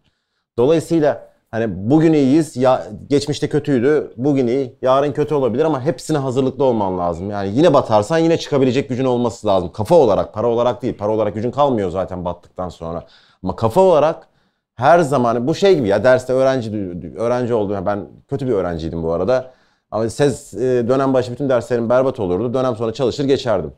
Dolayısıyla 0.59 1.29
hani 1.51 1.91
bugün 1.91 2.13
iyiyiz, 2.13 2.57
ya 2.57 2.87
geçmişte 3.11 3.49
kötüydü, 3.49 4.13
bugün 4.17 4.47
iyi, 4.47 4.79
yarın 4.83 5.13
kötü 5.13 5.35
olabilir 5.35 5.65
ama 5.65 5.83
hepsine 5.83 6.19
hazırlıklı 6.19 6.65
olman 6.65 6.99
lazım. 6.99 7.31
Yani 7.31 7.51
yine 7.55 7.75
batarsan 7.75 8.19
yine 8.19 8.37
çıkabilecek 8.39 8.89
gücün 8.89 9.05
olması 9.05 9.47
lazım. 9.47 9.73
Kafa 9.73 9.95
olarak, 9.95 10.35
para 10.35 10.49
olarak 10.49 10.83
değil. 10.83 10.97
Para 10.99 11.13
olarak 11.13 11.35
gücün 11.35 11.51
kalmıyor 11.51 11.91
zaten 11.91 12.25
battıktan 12.25 12.69
sonra. 12.69 13.05
Ama 13.43 13.57
kafa 13.57 13.81
olarak 13.81 14.29
her 14.75 15.01
zaman 15.01 15.47
bu 15.49 15.55
şey 15.55 15.77
gibi 15.77 15.89
ya 15.89 16.05
derste 16.05 16.33
öğrenci 16.33 16.71
öğrenci 17.19 17.55
oldum. 17.55 17.75
Yani 17.75 17.87
Ben 17.87 18.07
kötü 18.29 18.47
bir 18.47 18.53
öğrenciydim 18.53 19.03
bu 19.03 19.13
arada. 19.13 19.51
Ama 19.91 20.11
ses 20.11 20.55
e, 20.55 20.59
dönem 20.89 21.15
başı 21.15 21.33
bütün 21.33 21.49
derslerim 21.49 21.89
berbat 21.89 22.21
olurdu. 22.21 22.55
Dönem 22.55 22.77
sonra 22.77 22.93
çalışır 22.93 23.25
geçerdim. 23.25 23.73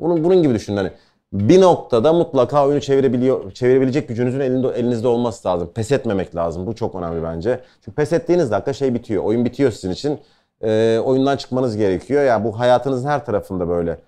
Bunun 0.00 0.24
bunun 0.24 0.42
gibi 0.42 0.54
düşünün 0.54 0.76
hani 0.76 0.90
bir 1.32 1.60
noktada 1.60 2.12
mutlaka 2.12 2.66
oyunu 2.66 2.80
çevirebiliyor 2.80 3.52
çevirebilecek 3.52 4.08
gücünüzün 4.08 4.40
elinde, 4.40 4.68
elinizde 4.68 5.08
olması 5.08 5.48
lazım. 5.48 5.70
Pes 5.74 5.92
etmemek 5.92 6.36
lazım. 6.36 6.66
Bu 6.66 6.74
çok 6.74 6.94
önemli 6.94 7.22
bence. 7.22 7.60
Çünkü 7.84 7.96
pes 7.96 8.12
ettiğiniz 8.12 8.50
dakika 8.50 8.72
şey 8.72 8.94
bitiyor. 8.94 9.24
Oyun 9.24 9.44
bitiyor 9.44 9.70
sizin 9.70 9.90
için. 9.90 10.18
E, 10.62 10.98
oyundan 11.04 11.36
çıkmanız 11.36 11.76
gerekiyor. 11.76 12.24
Yani 12.24 12.44
bu 12.44 12.58
hayatınızın 12.58 13.08
her 13.08 13.26
tarafında 13.26 13.68
böyle. 13.68 13.98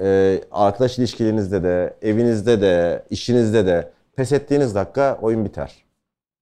E, 0.00 0.40
arkadaş 0.52 0.98
ilişkilerinizde 0.98 1.62
de, 1.62 1.94
evinizde 2.02 2.60
de, 2.60 3.02
işinizde 3.10 3.66
de 3.66 3.90
pes 4.16 4.32
ettiğiniz 4.32 4.74
dakika 4.74 5.18
oyun 5.22 5.44
biter. 5.44 5.84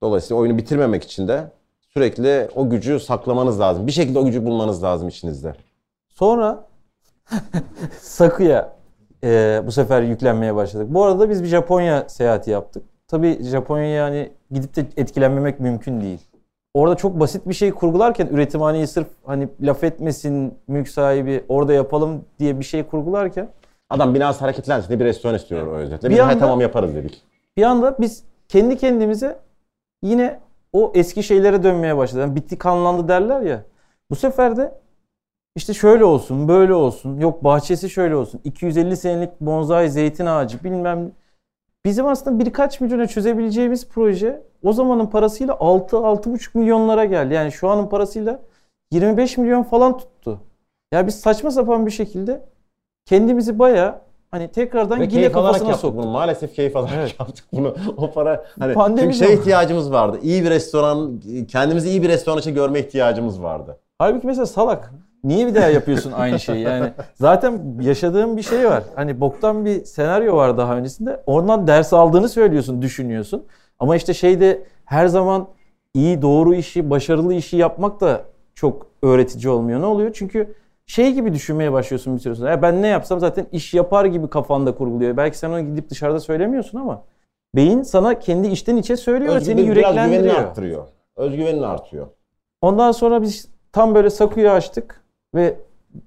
Dolayısıyla 0.03 0.41
oyunu 0.41 0.59
bitirmemek 0.59 1.05
için 1.05 1.29
de 1.29 1.45
sürekli 2.03 2.49
o 2.55 2.71
gücü 2.71 3.01
saklamanız 3.01 3.61
lazım. 3.61 3.87
Bir 3.87 3.93
şekilde 3.93 4.19
o 4.19 4.25
gücü 4.25 4.45
bulmanız 4.47 4.83
lazım 4.83 5.09
içinizde. 5.09 5.55
Sonra 6.09 6.65
Sakuya 8.01 8.73
e, 9.25 9.63
bu 9.67 9.73
sefer 9.73 10.03
yüklenmeye 10.03 10.55
başladık. 10.55 10.87
Bu 10.91 11.05
arada 11.05 11.31
biz 11.31 11.43
bir 11.43 11.49
Japonya 11.49 12.09
seyahati 12.09 12.51
yaptık. 12.51 12.83
Tabii 13.09 13.43
Japonya'ya 13.43 13.95
yani 13.95 14.31
gidip 14.51 14.77
de 14.77 14.87
etkilenmemek 14.97 15.61
mümkün 15.61 16.01
değil. 16.01 16.19
Orada 16.75 16.95
çok 16.95 17.21
basit 17.21 17.49
bir 17.49 17.55
şey 17.55 17.71
kurgularken 17.73 18.27
üretimhaneyi 18.27 18.87
sırf 18.87 19.07
hani 19.27 19.49
laf 19.61 19.85
etmesin 19.85 20.55
mülk 20.69 20.89
sahibi 20.89 21.45
orada 21.49 21.73
yapalım 21.73 22.25
diye 22.39 22.59
bir 22.59 22.65
şey 22.65 22.83
kurgularken 22.83 23.49
Adam 23.91 24.15
binası 24.15 24.41
hareketlensin 24.41 24.89
diye 24.89 25.01
bir 25.01 25.05
restoran 25.05 25.35
istiyor 25.35 25.67
o 25.67 25.71
özetle. 25.77 26.09
Bir 26.09 26.15
Biz 26.15 26.19
"He, 26.19 26.23
anda- 26.23 26.39
tamam 26.39 26.61
yaparız 26.61 26.95
dedik. 26.95 27.23
bir 27.57 27.63
anda 27.63 27.97
biz 28.01 28.25
kendi 28.49 28.77
kendimize 28.77 29.39
yine 30.03 30.41
o 30.73 30.93
eski 30.95 31.23
şeylere 31.23 31.63
dönmeye 31.63 31.97
başladık. 31.97 32.21
Yani 32.21 32.37
bitti 32.37 32.59
kanlandı 32.59 33.09
derler 33.09 33.41
ya. 33.41 33.65
Bu 34.11 34.17
sefer 34.17 34.57
de 34.57 34.75
işte 35.57 35.75
şöyle 35.75 36.05
olsun, 36.05 36.49
böyle 36.49 36.75
olsun. 36.75 37.21
Yok 37.21 37.45
bahçesi 37.45 37.91
şöyle 37.91 38.17
olsun. 38.17 38.41
250 38.45 38.97
senelik 38.97 39.41
bonsai 39.41 39.91
zeytin 39.91 40.27
ağacı 40.27 40.65
bilmem. 40.65 41.13
Bizim 41.85 42.07
aslında 42.07 42.45
birkaç 42.45 42.81
milyona 42.81 43.07
çözebileceğimiz 43.07 43.89
proje 43.89 44.43
o 44.63 44.73
zamanın 44.73 45.07
parasıyla 45.07 45.55
6-6,5 45.55 46.59
milyonlara 46.59 47.05
geldi. 47.05 47.35
Yani 47.35 47.53
şu 47.53 47.69
anın 47.69 47.87
parasıyla 47.89 48.43
25 48.93 49.39
milyon 49.39 49.63
falan 49.63 49.99
tuttu. 49.99 50.41
Ya 50.93 51.07
biz 51.07 51.21
saçma 51.21 51.51
sapan 51.51 51.87
bir 51.87 51.91
şekilde 51.91 52.45
kendimizi 53.07 53.59
baya 53.59 54.01
hani 54.33 54.49
tekrardan 54.49 55.01
Ve 55.01 55.05
alarak 55.07 55.33
kafasına 55.33 55.75
soktuk. 55.75 56.03
bunu. 56.03 56.11
Maalesef 56.11 56.55
keyif 56.55 56.77
alarak 56.77 56.93
Evet. 56.97 57.15
yaptık 57.21 57.45
bunu. 57.53 57.75
O 57.97 58.13
para 58.13 58.45
hani 58.59 58.75
Pandemi 58.75 59.15
çünkü 59.15 59.27
şey 59.27 59.35
ihtiyacımız 59.35 59.93
vardı. 59.93 60.19
İyi 60.23 60.45
bir 60.45 60.51
restoran, 60.51 61.21
kendimizi 61.49 61.89
iyi 61.89 62.03
bir 62.03 62.09
restoran 62.09 62.39
için 62.39 62.55
görme 62.55 62.81
ihtiyacımız 62.81 63.43
vardı. 63.43 63.79
Halbuki 63.99 64.27
mesela 64.27 64.47
salak. 64.47 64.93
Niye 65.25 65.47
bir 65.47 65.55
daha 65.55 65.69
yapıyorsun 65.69 66.13
aynı 66.13 66.41
şeyi? 66.41 66.61
Yani 66.65 66.93
zaten 67.15 67.77
yaşadığın 67.81 68.37
bir 68.37 68.43
şey 68.43 68.67
var. 68.69 68.83
Hani 68.95 69.21
boktan 69.21 69.65
bir 69.65 69.85
senaryo 69.85 70.37
var 70.37 70.59
daha 70.59 70.77
öncesinde. 70.77 71.23
Ondan 71.27 71.67
ders 71.67 71.93
aldığını 71.93 72.29
söylüyorsun, 72.29 72.83
düşünüyorsun. 72.83 73.45
Ama 73.79 73.97
işte 73.97 74.15
şeyde 74.15 74.63
her 74.85 75.07
zaman 75.07 75.49
iyi, 75.95 76.23
doğru 76.23 76.55
işi, 76.55 76.91
başarılı 76.91 77.35
işi 77.35 77.57
yapmak 77.57 78.01
da 78.01 78.21
çok 78.55 78.87
öğretici 79.03 79.49
olmuyor. 79.53 79.81
Ne 79.81 79.87
oluyor? 79.87 80.11
Çünkü 80.15 80.55
şey 80.87 81.13
gibi 81.13 81.33
düşünmeye 81.33 81.73
başlıyorsun 81.73 82.15
bir 82.17 82.21
süre 82.21 82.35
sonra. 82.35 82.51
Ya 82.51 82.63
ben 82.63 82.83
ne 82.83 82.89
yapsam 82.89 83.21
zaten 83.21 83.47
iş 83.53 83.75
yapar 83.75 84.05
gibi 84.05 84.31
kafanda 84.31 84.75
kurguluyor. 84.75 85.17
Belki 85.17 85.39
sen 85.39 85.51
onu 85.51 85.61
gidip 85.61 85.91
dışarıda 85.91 86.21
söylemiyorsun 86.21 86.79
ama 86.79 87.05
beyin 87.57 87.83
sana 87.83 88.19
kendi 88.19 88.49
içten 88.49 88.77
içe 88.77 88.97
söylüyor 88.97 89.35
ve 89.35 89.41
seni 89.41 89.61
Özgüven- 89.61 89.75
biraz 89.77 89.93
güvenini 89.95 90.05
yüreklendiriyor. 90.15 90.35
arttırıyor. 90.49 90.85
Özgüvenin 91.17 91.63
artıyor. 91.63 92.07
Ondan 92.61 92.93
sonra 92.93 93.23
biz 93.23 93.49
tam 93.73 93.95
böyle 93.95 94.11
Saku'yu 94.11 94.51
açtık 94.51 95.05
ve 95.35 95.57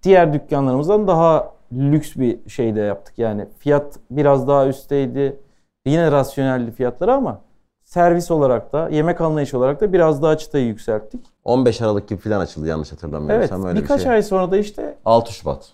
diğer 0.03 0.33
dükkanlarımızdan 0.33 1.07
daha 1.07 1.53
lüks 1.73 2.15
bir 2.15 2.49
şey 2.49 2.75
de 2.75 2.81
yaptık. 2.81 3.13
Yani 3.19 3.45
fiyat 3.59 3.99
biraz 4.11 4.47
daha 4.47 4.67
üstteydi. 4.67 5.39
Yine 5.85 6.11
rasyonelli 6.11 6.71
fiyatları 6.71 7.13
ama 7.13 7.41
servis 7.89 8.31
olarak 8.31 8.73
da 8.73 8.89
yemek 8.89 9.21
anlayışı 9.21 9.57
olarak 9.57 9.81
da 9.81 9.93
biraz 9.93 10.21
daha 10.21 10.37
çıtayı 10.37 10.65
yükselttik. 10.65 11.21
15 11.43 11.81
Aralık 11.81 12.07
gibi 12.07 12.19
falan 12.19 12.39
açıldı 12.39 12.67
yanlış 12.67 12.89
Evet 12.91 13.03
hatırlamıyorsam 13.03 13.65
öyle 13.65 13.79
birkaç 13.81 13.97
bir 13.99 14.03
şey. 14.03 14.11
ay 14.13 14.23
sonra 14.23 14.51
da 14.51 14.57
işte 14.57 14.97
6 15.05 15.33
Şubat. 15.33 15.69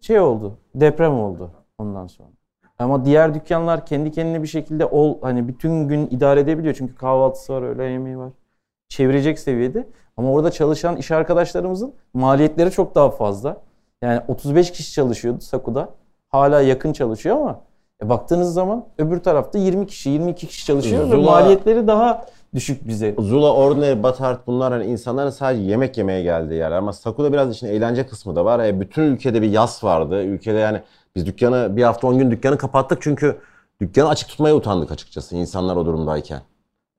şey 0.00 0.20
oldu. 0.20 0.58
Deprem 0.74 1.20
oldu 1.20 1.50
ondan 1.78 2.06
sonra. 2.06 2.28
Ama 2.78 3.04
diğer 3.04 3.34
dükkanlar 3.34 3.86
kendi 3.86 4.10
kendine 4.12 4.42
bir 4.42 4.48
şekilde 4.48 4.86
ol 4.86 5.18
hani 5.22 5.48
bütün 5.48 5.88
gün 5.88 6.06
idare 6.06 6.40
edebiliyor. 6.40 6.74
Çünkü 6.74 6.94
kahvaltısı 6.94 7.52
var, 7.52 7.62
öğle 7.62 7.84
yemeği 7.84 8.18
var. 8.18 8.30
Çevirecek 8.88 9.38
seviyede. 9.38 9.86
Ama 10.16 10.32
orada 10.32 10.50
çalışan 10.50 10.96
iş 10.96 11.10
arkadaşlarımızın 11.10 11.94
maliyetleri 12.14 12.70
çok 12.70 12.94
daha 12.94 13.10
fazla. 13.10 13.56
Yani 14.02 14.20
35 14.28 14.72
kişi 14.72 14.92
çalışıyordu 14.92 15.40
Saku'da. 15.40 15.88
Hala 16.28 16.60
yakın 16.60 16.92
çalışıyor 16.92 17.36
ama 17.36 17.60
e 18.02 18.08
baktığınız 18.08 18.54
zaman 18.54 18.84
öbür 18.98 19.20
tarafta 19.20 19.58
20 19.58 19.86
kişi, 19.86 20.10
22 20.10 20.46
kişi 20.46 20.66
çalışıyor 20.66 21.10
ve 21.10 21.14
Zula- 21.14 21.24
maliyetleri 21.24 21.86
daha 21.86 22.26
düşük 22.54 22.88
bize. 22.88 23.14
Zula, 23.18 23.54
Ordinary, 23.54 24.02
Batart 24.02 24.46
bunlar 24.46 24.72
hani 24.72 24.84
insanların 24.84 25.30
sadece 25.30 25.62
yemek 25.62 25.98
yemeye 25.98 26.22
geldiği 26.22 26.54
yerler. 26.54 26.76
Ama 26.76 26.92
Saku'da 26.92 27.32
biraz 27.32 27.50
işin 27.50 27.66
eğlence 27.66 28.06
kısmı 28.06 28.36
da 28.36 28.44
var. 28.44 28.60
E, 28.60 28.80
bütün 28.80 29.02
ülkede 29.02 29.42
bir 29.42 29.50
yas 29.50 29.84
vardı. 29.84 30.22
Ülkede 30.22 30.58
yani 30.58 30.80
biz 31.16 31.26
dükkanı 31.26 31.76
bir 31.76 31.82
hafta 31.82 32.06
10 32.06 32.18
gün 32.18 32.30
dükkanı 32.30 32.58
kapattık 32.58 32.98
çünkü 33.02 33.36
dükkanı 33.80 34.08
açık 34.08 34.28
tutmaya 34.28 34.54
utandık 34.56 34.92
açıkçası 34.92 35.36
insanlar 35.36 35.76
o 35.76 35.86
durumdayken. 35.86 36.40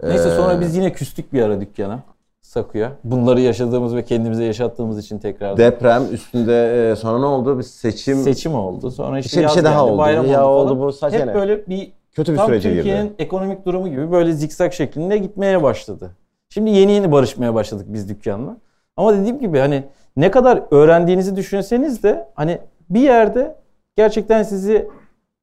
Neyse 0.03 0.29
Ee, 0.29 0.35
sonra 0.35 0.61
biz 0.61 0.75
yine 0.75 0.91
küstük 0.93 1.33
bir 1.33 1.41
ara 1.41 1.61
dükkana. 1.61 1.99
Saku'ya. 2.47 2.91
Bunları 3.03 3.41
yaşadığımız 3.41 3.95
ve 3.95 4.05
kendimize 4.05 4.43
yaşattığımız 4.43 4.99
için 4.99 5.19
tekrar. 5.19 5.57
Deprem 5.57 6.03
üstünde 6.13 6.91
e, 6.91 6.95
sonra 6.95 7.19
ne 7.19 7.25
oldu? 7.25 7.57
Bir 7.57 7.63
seçim 7.63 8.17
seçim 8.17 8.55
oldu. 8.55 8.91
Sonra 8.91 9.19
işte 9.19 9.29
şey- 9.29 9.39
bir 9.39 9.43
yaz 9.43 9.53
şey 9.53 9.63
daha 9.63 9.73
geldi, 9.73 9.83
oldu. 9.83 9.97
bayram 9.97 10.25
Ya 10.25 10.47
oldu, 10.47 10.71
oldu 10.71 10.79
bu 10.79 10.93
saç 10.93 11.13
Hep 11.13 11.19
yani. 11.19 11.33
böyle 11.33 11.67
bir 11.67 11.91
kötü 12.11 12.31
bir 12.31 12.37
tam 12.37 12.47
sürece 12.47 12.73
Türkiye'nin 12.73 13.03
girdi. 13.03 13.15
ekonomik 13.19 13.65
durumu 13.65 13.87
gibi 13.89 14.11
böyle 14.11 14.33
zikzak 14.33 14.73
şeklinde 14.73 15.17
gitmeye 15.17 15.63
başladı. 15.63 16.11
Şimdi 16.49 16.69
yeni 16.69 16.91
yeni 16.91 17.11
barışmaya 17.11 17.53
başladık 17.53 17.85
biz 17.89 18.09
dükkanla. 18.09 18.57
Ama 18.97 19.13
dediğim 19.13 19.39
gibi 19.39 19.59
hani 19.59 19.83
ne 20.17 20.31
kadar 20.31 20.63
öğrendiğinizi 20.71 21.35
düşünseniz 21.35 22.03
de 22.03 22.29
hani 22.35 22.57
bir 22.89 23.01
yerde 23.01 23.55
gerçekten 23.95 24.43
sizi 24.43 24.87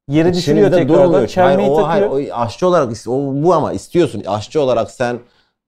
yere 0.08 0.34
düşürüyor 0.34 0.72
tekrardan. 0.72 1.26
Çelmeyi 1.26 1.68
Hayır, 1.68 1.70
o, 1.70 1.76
takıyor. 1.76 2.10
hayır, 2.10 2.30
o 2.30 2.34
aşçı 2.34 2.66
olarak 2.68 2.92
o, 3.08 3.12
bu 3.34 3.54
ama 3.54 3.72
istiyorsun. 3.72 4.22
Aşçı 4.26 4.60
olarak 4.60 4.90
sen 4.90 5.18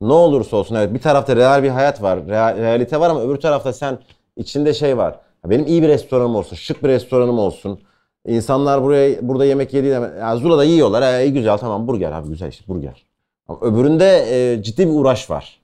ne 0.00 0.12
olursa 0.12 0.56
olsun 0.56 0.74
evet 0.74 0.94
bir 0.94 0.98
tarafta 1.00 1.36
real 1.36 1.62
bir 1.62 1.68
hayat 1.68 2.02
var. 2.02 2.18
real- 2.28 2.56
realite 2.56 3.00
var 3.00 3.10
ama 3.10 3.20
öbür 3.22 3.36
tarafta 3.36 3.72
sen 3.72 3.98
içinde 4.36 4.74
şey 4.74 4.96
var. 4.96 5.20
Benim 5.44 5.66
iyi 5.66 5.82
bir 5.82 5.88
restoranım 5.88 6.36
olsun, 6.36 6.56
şık 6.56 6.82
bir 6.84 6.88
restoranım 6.88 7.38
olsun. 7.38 7.80
İnsanlar 8.26 8.82
buraya 8.82 9.28
burada 9.28 9.44
yemek 9.44 9.74
yediği 9.74 9.92
zaman 9.92 10.16
ya 10.16 10.36
Zula'da 10.36 10.64
yiyorlar. 10.64 11.20
İyi 11.20 11.32
güzel 11.32 11.58
tamam 11.58 11.86
burger 11.88 12.12
abi 12.12 12.28
güzel 12.28 12.48
işte 12.48 12.64
burger. 12.68 13.06
Ama 13.48 13.60
öbüründe 13.60 14.26
e, 14.30 14.62
ciddi 14.62 14.88
bir 14.88 14.92
uğraş 14.92 15.30
var. 15.30 15.60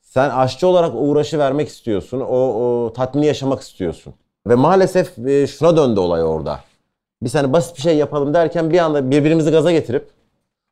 Sen 0.00 0.30
aşçı 0.30 0.66
olarak 0.68 0.94
o 0.94 0.98
uğraşı 0.98 1.38
vermek 1.38 1.68
istiyorsun. 1.68 2.20
O, 2.20 2.36
o 2.36 2.92
tatmini 2.92 3.26
yaşamak 3.26 3.60
istiyorsun. 3.60 4.14
Ve 4.46 4.54
maalesef 4.54 5.18
e, 5.18 5.46
şuna 5.46 5.76
döndü 5.76 6.00
olay 6.00 6.22
orada. 6.22 6.60
Biz 7.22 7.34
hani 7.34 7.52
basit 7.52 7.76
bir 7.76 7.82
şey 7.82 7.96
yapalım 7.96 8.34
derken 8.34 8.70
bir 8.70 8.78
anda 8.78 9.10
birbirimizi 9.10 9.50
gaza 9.50 9.72
getirip 9.72 10.10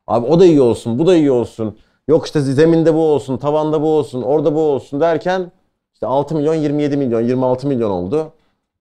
abi 0.07 0.27
o 0.27 0.39
da 0.39 0.45
iyi 0.45 0.61
olsun, 0.61 0.99
bu 0.99 1.07
da 1.07 1.15
iyi 1.15 1.31
olsun. 1.31 1.77
Yok 2.07 2.25
işte 2.25 2.41
zeminde 2.41 2.93
bu 2.93 2.99
olsun, 3.05 3.37
tavanda 3.37 3.81
bu 3.81 3.87
olsun, 3.97 4.21
orada 4.21 4.55
bu 4.55 4.59
olsun 4.61 4.99
derken 5.01 5.51
işte 5.93 6.07
6 6.07 6.35
milyon, 6.35 6.53
27 6.55 6.97
milyon, 6.97 7.21
26 7.21 7.67
milyon 7.67 7.89
oldu. 7.91 8.31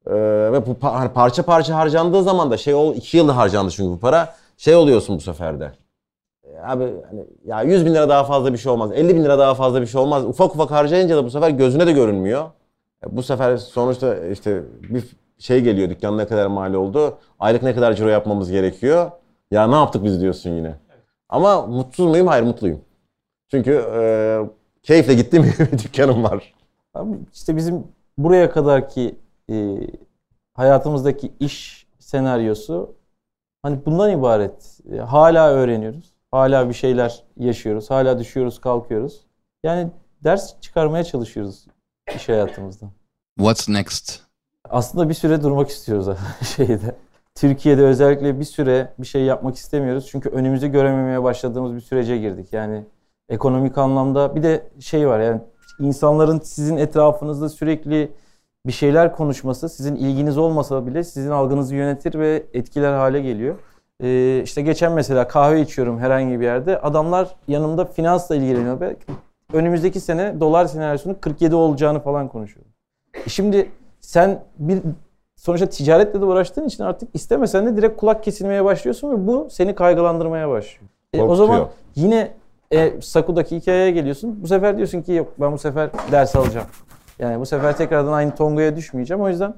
Ee, 0.07 0.13
ve 0.53 0.67
bu 0.67 0.71
pa- 0.71 0.91
hani 0.93 1.09
parça 1.13 1.43
parça 1.43 1.77
harcandığı 1.77 2.23
zaman 2.23 2.51
da 2.51 2.57
şey 2.57 2.75
ol 2.75 2.95
2 2.95 3.17
yılda 3.17 3.37
harcandı 3.37 3.71
çünkü 3.71 3.91
bu 3.91 3.99
para. 4.01 4.35
Şey 4.57 4.75
oluyorsun 4.75 5.17
bu 5.17 5.21
sefer 5.21 5.61
de. 5.61 5.73
E, 6.45 6.59
Abi 6.67 6.85
hani 7.11 7.25
ya 7.45 7.63
100 7.63 7.87
bin 7.87 7.95
lira 7.95 8.09
daha 8.09 8.25
fazla 8.25 8.53
bir 8.53 8.59
şey 8.59 8.73
olmaz. 8.73 8.91
50 8.95 9.17
bin 9.17 9.25
lira 9.25 9.39
daha 9.39 9.55
fazla 9.55 9.81
bir 9.83 9.87
şey 9.87 10.01
olmaz. 10.01 10.25
Ufak 10.25 10.55
ufak 10.55 10.71
harcayınca 10.71 11.17
da 11.17 11.25
bu 11.25 11.31
sefer 11.31 11.51
gözüne 11.51 11.87
de 11.87 11.93
görünmüyor. 11.93 12.45
E, 13.07 13.17
Bu 13.17 13.23
sefer 13.23 13.57
sonuçta 13.57 14.17
işte 14.27 14.63
bir 14.89 15.05
şey 15.39 15.61
geliyor 15.61 15.91
dükkan 15.91 16.19
ne 16.19 16.27
kadar 16.27 16.47
mal 16.47 16.75
oldu. 16.75 17.15
Aylık 17.41 17.63
ne 17.63 17.75
kadar 17.75 17.93
ciro 17.95 18.09
yapmamız 18.09 18.51
gerekiyor. 18.51 19.11
Ya 19.51 19.67
ne 19.67 19.75
yaptık 19.75 20.05
biz 20.05 20.21
diyorsun 20.21 20.51
yine. 20.51 20.75
Ama 21.29 21.67
mutsuz 21.67 22.07
muyum? 22.07 22.27
Hayır 22.27 22.43
mutluyum. 22.45 22.81
Çünkü 23.51 23.85
e, 23.95 24.03
keyifle 24.83 25.15
gittiğim 25.15 25.45
bir 25.73 25.79
dükkanım 25.79 26.25
var. 26.25 26.55
Abi 26.95 27.17
işte 27.35 27.57
bizim 27.57 27.85
buraya 28.19 28.51
kadarki 28.51 29.17
e, 29.51 29.79
hayatımızdaki 30.55 31.33
iş 31.41 31.87
senaryosu 31.99 32.95
hani 33.63 33.87
bundan 33.87 34.11
ibaret. 34.11 34.81
E, 34.93 34.97
hala 34.97 35.51
öğreniyoruz. 35.51 36.13
Hala 36.31 36.69
bir 36.69 36.75
şeyler 36.75 37.25
yaşıyoruz. 37.37 37.91
Hala 37.91 38.19
düşüyoruz, 38.19 38.61
kalkıyoruz. 38.61 39.21
Yani 39.65 39.91
ders 40.25 40.61
çıkarmaya 40.61 41.05
çalışıyoruz 41.05 41.67
iş 42.17 42.29
hayatımızdan. 42.29 42.91
What's 43.39 43.69
next? 43.69 44.21
Aslında 44.71 45.09
bir 45.09 45.15
süre 45.15 45.43
durmak 45.43 45.69
istiyoruz 45.69 46.19
şeyde. 46.57 46.97
Türkiye'de 47.35 47.83
özellikle 47.83 48.41
bir 48.41 48.45
süre 48.45 48.93
bir 48.99 49.07
şey 49.07 49.23
yapmak 49.23 49.57
istemiyoruz. 49.57 50.09
Çünkü 50.11 50.29
önümüzü 50.29 50.69
görememeye 50.69 51.23
başladığımız 51.23 51.75
bir 51.75 51.81
sürece 51.81 52.19
girdik. 52.19 52.53
Yani 52.53 52.85
ekonomik 53.29 53.79
anlamda 53.79 54.37
bir 54.37 54.43
de 54.43 54.69
şey 54.81 55.09
var 55.09 55.21
yani 55.21 55.41
insanların 55.81 56.39
sizin 56.39 56.77
etrafınızda 56.77 57.49
sürekli 57.49 58.13
bir 58.67 58.73
şeyler 58.73 59.17
konuşması 59.17 59.69
sizin 59.69 59.97
ilginiz 59.97 60.39
olmasa 60.39 60.87
bile 60.87 61.05
sizin 61.05 61.31
algınızı 61.31 61.75
yönetir 61.75 62.19
ve 62.19 62.43
etkiler 62.55 62.93
hale 62.93 63.21
geliyor. 63.21 63.55
Ee, 64.03 64.41
işte 64.45 64.63
geçen 64.63 64.93
mesela 64.93 65.29
kahve 65.29 65.61
içiyorum 65.61 65.99
herhangi 65.99 66.41
bir 66.41 66.45
yerde. 66.45 66.81
Adamlar 66.81 67.37
yanımda 67.49 67.85
finansla 67.85 68.37
ilgileniyor. 68.37 68.81
ve 68.81 68.97
Önümüzdeki 69.53 70.01
sene 70.01 70.41
dolar 70.41 70.67
senaryosunun 70.67 71.15
47 71.15 71.55
olacağını 71.55 72.01
falan 72.01 72.29
konuşuyor. 72.29 72.67
E 73.27 73.31
Şimdi 73.31 73.71
sen 74.01 74.43
bir 74.59 74.83
sonuçta 75.37 75.69
ticaretle 75.69 76.21
de 76.21 76.25
uğraştığın 76.25 76.67
için 76.67 76.85
artık 76.85 77.09
istemesen 77.15 77.67
de 77.67 77.77
direkt 77.77 78.01
kulak 78.01 78.25
kesilmeye 78.25 78.65
başlıyorsun 78.65 79.11
ve 79.13 79.27
bu 79.27 79.49
seni 79.51 79.75
kaygılandırmaya 79.75 80.49
başlıyor. 80.49 80.91
E, 81.13 81.23
o 81.23 81.37
zaman 81.37 81.69
yine 81.95 82.31
e, 82.73 83.01
Saku'daki 83.01 83.57
hikayeye 83.57 83.91
geliyorsun. 83.91 84.43
Bu 84.43 84.47
sefer 84.47 84.77
diyorsun 84.77 85.03
ki 85.03 85.13
yok 85.13 85.33
ben 85.41 85.53
bu 85.53 85.59
sefer 85.59 85.91
ders 86.13 86.37
alacağım. 86.37 86.67
Yani 87.19 87.41
bu 87.41 87.47
sefer 87.47 87.77
tekrardan 87.77 88.13
aynı 88.13 88.35
tongaya 88.35 88.77
düşmeyeceğim. 88.77 89.23
O 89.23 89.29
yüzden 89.29 89.55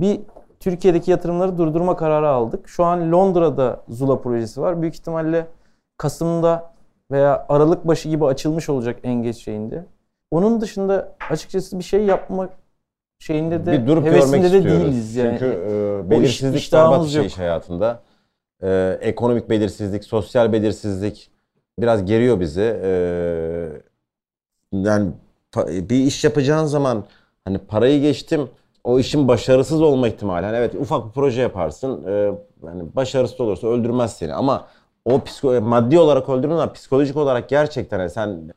bir 0.00 0.20
Türkiye'deki 0.60 1.10
yatırımları 1.10 1.58
durdurma 1.58 1.96
kararı 1.96 2.28
aldık. 2.28 2.68
Şu 2.68 2.84
an 2.84 3.12
Londra'da 3.12 3.80
Zula 3.88 4.20
projesi 4.20 4.60
var. 4.60 4.82
Büyük 4.82 4.94
ihtimalle 4.94 5.46
Kasım'da 5.98 6.72
veya 7.10 7.46
Aralık 7.48 7.88
başı 7.88 8.08
gibi 8.08 8.24
açılmış 8.24 8.68
olacak 8.68 8.96
en 9.02 9.22
geç 9.22 9.36
şeyinde. 9.36 9.84
Onun 10.30 10.60
dışında 10.60 11.14
açıkçası 11.30 11.78
bir 11.78 11.84
şey 11.84 12.04
yapmak 12.04 12.50
şeyinde 13.18 13.66
de 13.66 13.72
bir 13.72 13.86
durup 13.86 14.04
hevesinde 14.04 14.52
de 14.52 14.58
istiyoruz. 14.58 14.82
değiliz 14.82 15.16
yani. 15.16 15.38
Çünkü 15.38 15.46
e, 16.06 16.10
belirsizlik 16.10 16.72
berbat 16.72 17.04
bir 17.04 17.08
şey 17.08 17.26
iş 17.26 17.38
hayatında. 17.38 18.00
E, 18.62 18.98
ekonomik 19.00 19.50
belirsizlik, 19.50 20.04
sosyal 20.04 20.52
belirsizlik 20.52 21.31
biraz 21.78 22.04
geriyor 22.04 22.40
bizi. 22.40 22.80
E, 22.82 22.90
yani 24.72 25.12
bir 25.66 25.96
iş 25.96 26.24
yapacağın 26.24 26.64
zaman 26.64 27.04
hani 27.44 27.58
parayı 27.58 28.00
geçtim 28.00 28.48
o 28.84 28.98
işin 28.98 29.28
başarısız 29.28 29.82
olma 29.82 30.08
ihtimali. 30.08 30.46
Hani 30.46 30.56
evet 30.56 30.74
ufak 30.74 31.06
bir 31.06 31.12
proje 31.12 31.42
yaparsın. 31.42 32.04
E, 32.06 32.32
başarısız 32.96 33.40
olursa 33.40 33.68
öldürmez 33.68 34.16
seni 34.16 34.34
ama 34.34 34.66
o 35.04 35.24
psiko 35.24 35.60
maddi 35.60 35.98
olarak 35.98 36.28
öldürür 36.28 36.52
ama 36.52 36.72
psikolojik 36.72 37.16
olarak 37.16 37.48
gerçekten 37.48 37.98
hani 37.98 38.10
sen 38.10 38.52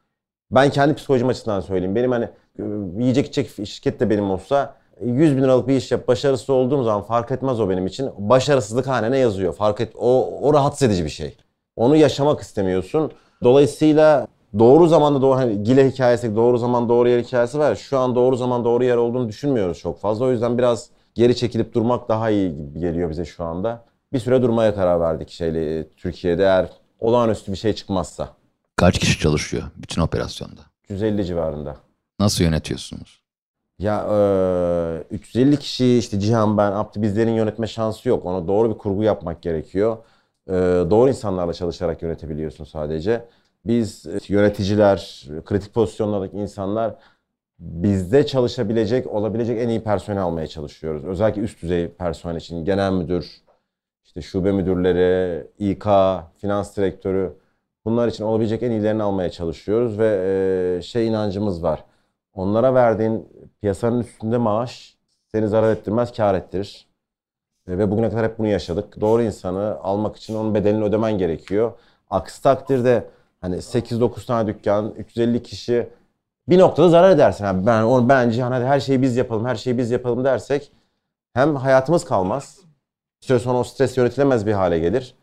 Ben 0.51 0.69
kendi 0.69 0.95
psikolojim 0.95 1.27
açısından 1.27 1.59
söyleyeyim. 1.59 1.95
Benim 1.95 2.11
hani 2.11 2.25
e, 2.59 2.63
yiyecek 2.97 3.27
içecek 3.27 3.67
şirket 3.67 3.99
de 3.99 4.09
benim 4.09 4.31
olsa 4.31 4.75
100 5.01 5.37
bin 5.37 5.43
liralık 5.43 5.67
bir 5.67 5.75
iş 5.75 5.91
yap 5.91 6.07
başarısız 6.07 6.49
olduğum 6.49 6.83
zaman 6.83 7.01
fark 7.01 7.31
etmez 7.31 7.59
o 7.59 7.69
benim 7.69 7.87
için. 7.87 8.09
Başarısızlık 8.17 8.87
hanene 8.87 9.17
yazıyor. 9.17 9.53
Fark 9.53 9.81
et 9.81 9.93
o, 9.95 10.39
o 10.41 10.53
rahatsız 10.53 10.89
edici 10.89 11.03
bir 11.05 11.09
şey. 11.09 11.37
Onu 11.75 11.95
yaşamak 11.95 12.39
istemiyorsun. 12.41 13.11
Dolayısıyla 13.43 14.27
doğru 14.59 14.87
zamanda 14.87 15.21
doğru 15.21 15.35
hani 15.37 15.63
Gile 15.63 15.89
hikayesi 15.91 16.35
doğru 16.35 16.57
zaman 16.57 16.89
doğru 16.89 17.09
yer 17.09 17.19
hikayesi 17.23 17.59
var. 17.59 17.75
Şu 17.75 17.99
an 17.99 18.15
doğru 18.15 18.35
zaman 18.35 18.65
doğru 18.65 18.83
yer 18.83 18.97
olduğunu 18.97 19.27
düşünmüyoruz 19.27 19.79
çok 19.79 19.99
fazla. 19.99 20.25
O 20.25 20.31
yüzden 20.31 20.57
biraz 20.57 20.89
geri 21.15 21.35
çekilip 21.35 21.73
durmak 21.73 22.09
daha 22.09 22.29
iyi 22.29 22.49
gibi 22.57 22.79
geliyor 22.79 23.09
bize 23.09 23.25
şu 23.25 23.43
anda. 23.43 23.85
Bir 24.13 24.19
süre 24.19 24.41
durmaya 24.41 24.75
karar 24.75 24.99
verdik 24.99 25.29
şeyle 25.29 25.79
e, 25.79 25.87
Türkiye'de 25.89 26.43
eğer 26.43 26.69
olağanüstü 26.99 27.51
bir 27.51 27.57
şey 27.57 27.73
çıkmazsa. 27.73 28.29
Kaç 28.75 28.99
kişi 28.99 29.19
çalışıyor 29.19 29.63
bütün 29.75 30.01
operasyonda? 30.01 30.61
150 30.89 31.25
civarında. 31.25 31.75
Nasıl 32.19 32.43
yönetiyorsunuz? 32.43 33.21
Ya 33.79 34.05
eee 34.09 35.03
350 35.17 35.57
kişi 35.59 35.97
işte 35.97 36.19
Cihan 36.19 36.57
ben 36.57 36.71
Abdi 36.71 37.01
bizlerin 37.01 37.33
yönetme 37.33 37.67
şansı 37.67 38.09
yok. 38.09 38.25
Ona 38.25 38.47
doğru 38.47 38.73
bir 38.73 38.77
kurgu 38.77 39.03
yapmak 39.03 39.41
gerekiyor. 39.41 39.97
Eee, 40.49 40.55
doğru 40.89 41.09
insanlarla 41.09 41.53
çalışarak 41.53 42.01
yönetebiliyorsun 42.01 42.63
sadece. 42.65 43.25
Biz 43.65 44.05
e, 44.07 44.19
yöneticiler, 44.27 45.25
kritik 45.45 45.73
pozisyonlardaki 45.73 46.37
insanlar 46.37 46.95
bizde 47.59 48.25
çalışabilecek, 48.25 49.07
olabilecek 49.07 49.61
en 49.61 49.69
iyi 49.69 49.83
personel 49.83 50.21
almaya 50.23 50.47
çalışıyoruz. 50.47 51.05
Özellikle 51.05 51.41
üst 51.41 51.61
düzey 51.63 51.87
personel 51.89 52.35
için 52.37 52.65
genel 52.65 52.93
müdür, 52.93 53.41
işte 54.05 54.21
şube 54.21 54.51
müdürleri, 54.51 55.47
İK, 55.59 55.85
finans 56.37 56.77
direktörü 56.77 57.33
bunlar 57.85 58.07
için 58.07 58.23
olabilecek 58.23 58.63
en 58.63 58.71
iyilerini 58.71 59.03
almaya 59.03 59.29
çalışıyoruz 59.31 59.99
ve 59.99 60.07
eee, 60.75 60.81
şey 60.81 61.07
inancımız 61.07 61.63
var. 61.63 61.85
Onlara 62.33 62.73
verdiğin 62.73 63.29
piyasanın 63.61 63.99
üstünde 63.99 64.37
maaş 64.37 64.97
seni 65.27 65.47
zarar 65.47 65.71
ettirmez, 65.73 66.11
kar 66.17 66.35
ettirir. 66.35 66.87
E, 67.67 67.77
Ve 67.77 67.91
bugüne 67.91 68.09
kadar 68.09 68.25
hep 68.25 68.39
bunu 68.39 68.47
yaşadık. 68.47 69.01
Doğru 69.01 69.21
insanı 69.21 69.77
almak 69.83 70.15
için 70.15 70.35
onun 70.35 70.55
bedelini 70.55 70.83
ödemen 70.83 71.17
gerekiyor. 71.17 71.71
Aksi 72.09 72.43
takdirde 72.43 73.05
hani 73.41 73.55
8-9 73.61 74.25
tane 74.25 74.47
dükkan, 74.47 74.93
350 74.97 75.43
kişi 75.43 75.89
bir 76.49 76.59
noktada 76.59 76.89
zarar 76.89 77.09
edersin. 77.09 77.45
Yani 77.45 77.65
ben 77.65 77.83
onu 77.83 78.09
bence 78.09 78.43
hani 78.43 78.65
her 78.65 78.79
şeyi 78.79 79.01
biz 79.01 79.17
yapalım, 79.17 79.45
her 79.45 79.55
şeyi 79.55 79.77
biz 79.77 79.91
yapalım 79.91 80.23
dersek 80.23 80.71
hem 81.33 81.55
hayatımız 81.55 82.05
kalmaz. 82.05 82.59
Süre 83.21 83.39
sonra 83.39 83.59
o 83.59 83.63
stres 83.63 83.97
yönetilemez 83.97 84.45
bir 84.45 84.53
hale 84.53 84.79
gelir. 84.79 85.15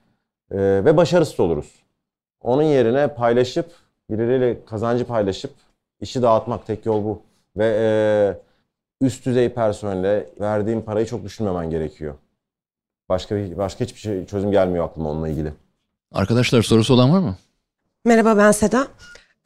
E, 0.51 0.59
ve 0.59 0.97
başarısız 0.97 1.41
oluruz. 1.41 1.83
Onun 2.41 2.63
yerine 2.63 3.15
paylaşıp, 3.15 3.71
birileriyle 4.11 4.65
kazancı 4.65 5.07
paylaşıp 5.07 5.51
işi 6.01 6.23
dağıtmak 6.23 6.67
tek 6.67 6.87
yol 6.87 7.05
bu. 7.05 7.23
Ve 7.57 7.67
e, 7.79 7.87
üst 9.07 9.27
düzey 9.27 9.49
personele 9.49 10.29
verdiğin 10.41 10.81
parayı 10.81 11.07
çok 11.07 11.25
düşünmemen 11.25 11.71
gerekiyor. 11.71 12.15
Başka 13.13 13.37
bir, 13.37 13.57
başka 13.57 13.85
hiçbir 13.85 14.01
şey 14.01 14.27
çözüm 14.27 14.51
gelmiyor 14.51 14.85
aklıma 14.85 15.11
onunla 15.11 15.29
ilgili. 15.29 15.53
Arkadaşlar 16.13 16.63
sorusu 16.63 16.95
olan 16.95 17.13
var 17.13 17.19
mı? 17.19 17.37
Merhaba 18.05 18.37
ben 18.37 18.53
Seda. 18.53 18.89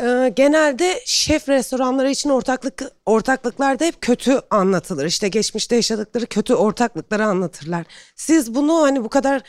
Ee, 0.03 0.33
genelde 0.37 1.03
şef 1.05 1.49
restoranları 1.49 2.11
için 2.11 2.31
ortaklık 2.31 2.83
ortaklıklarda 3.07 3.85
hep 3.85 4.01
kötü 4.01 4.41
anlatılır. 4.51 5.07
İşte 5.07 5.29
geçmişte 5.29 5.77
yaşadıkları 5.77 6.27
kötü 6.27 6.55
ortaklıkları 6.55 7.25
anlatırlar. 7.25 7.87
Siz 8.17 8.55
bunu 8.55 8.83
hani 8.83 9.05
bu 9.05 9.09
kadar 9.09 9.43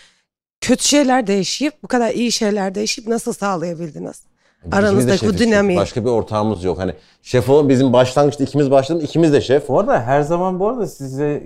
kötü 0.61 0.83
şeyler 0.83 1.27
değişip 1.27 1.83
bu 1.83 1.87
kadar 1.87 2.09
iyi 2.11 2.31
şeyler 2.31 2.75
değişip 2.75 3.07
nasıl 3.07 3.33
sağlayabildiniz? 3.33 4.23
Aranızdaki 4.71 5.27
bu 5.27 5.37
dinamiği. 5.37 5.77
Başka 5.79 6.05
bir 6.05 6.09
ortağımız 6.09 6.63
yok. 6.63 6.79
Hani 6.79 6.93
şef 7.21 7.49
olan 7.49 7.69
bizim 7.69 7.93
başlangıçta 7.93 8.43
ikimiz 8.43 8.71
başladık. 8.71 9.03
ikimiz 9.03 9.33
de 9.33 9.41
şef. 9.41 9.69
Bu 9.69 9.79
arada 9.79 10.01
her 10.01 10.21
zaman 10.21 10.59
bu 10.59 10.67
arada 10.67 10.87
size 10.87 11.43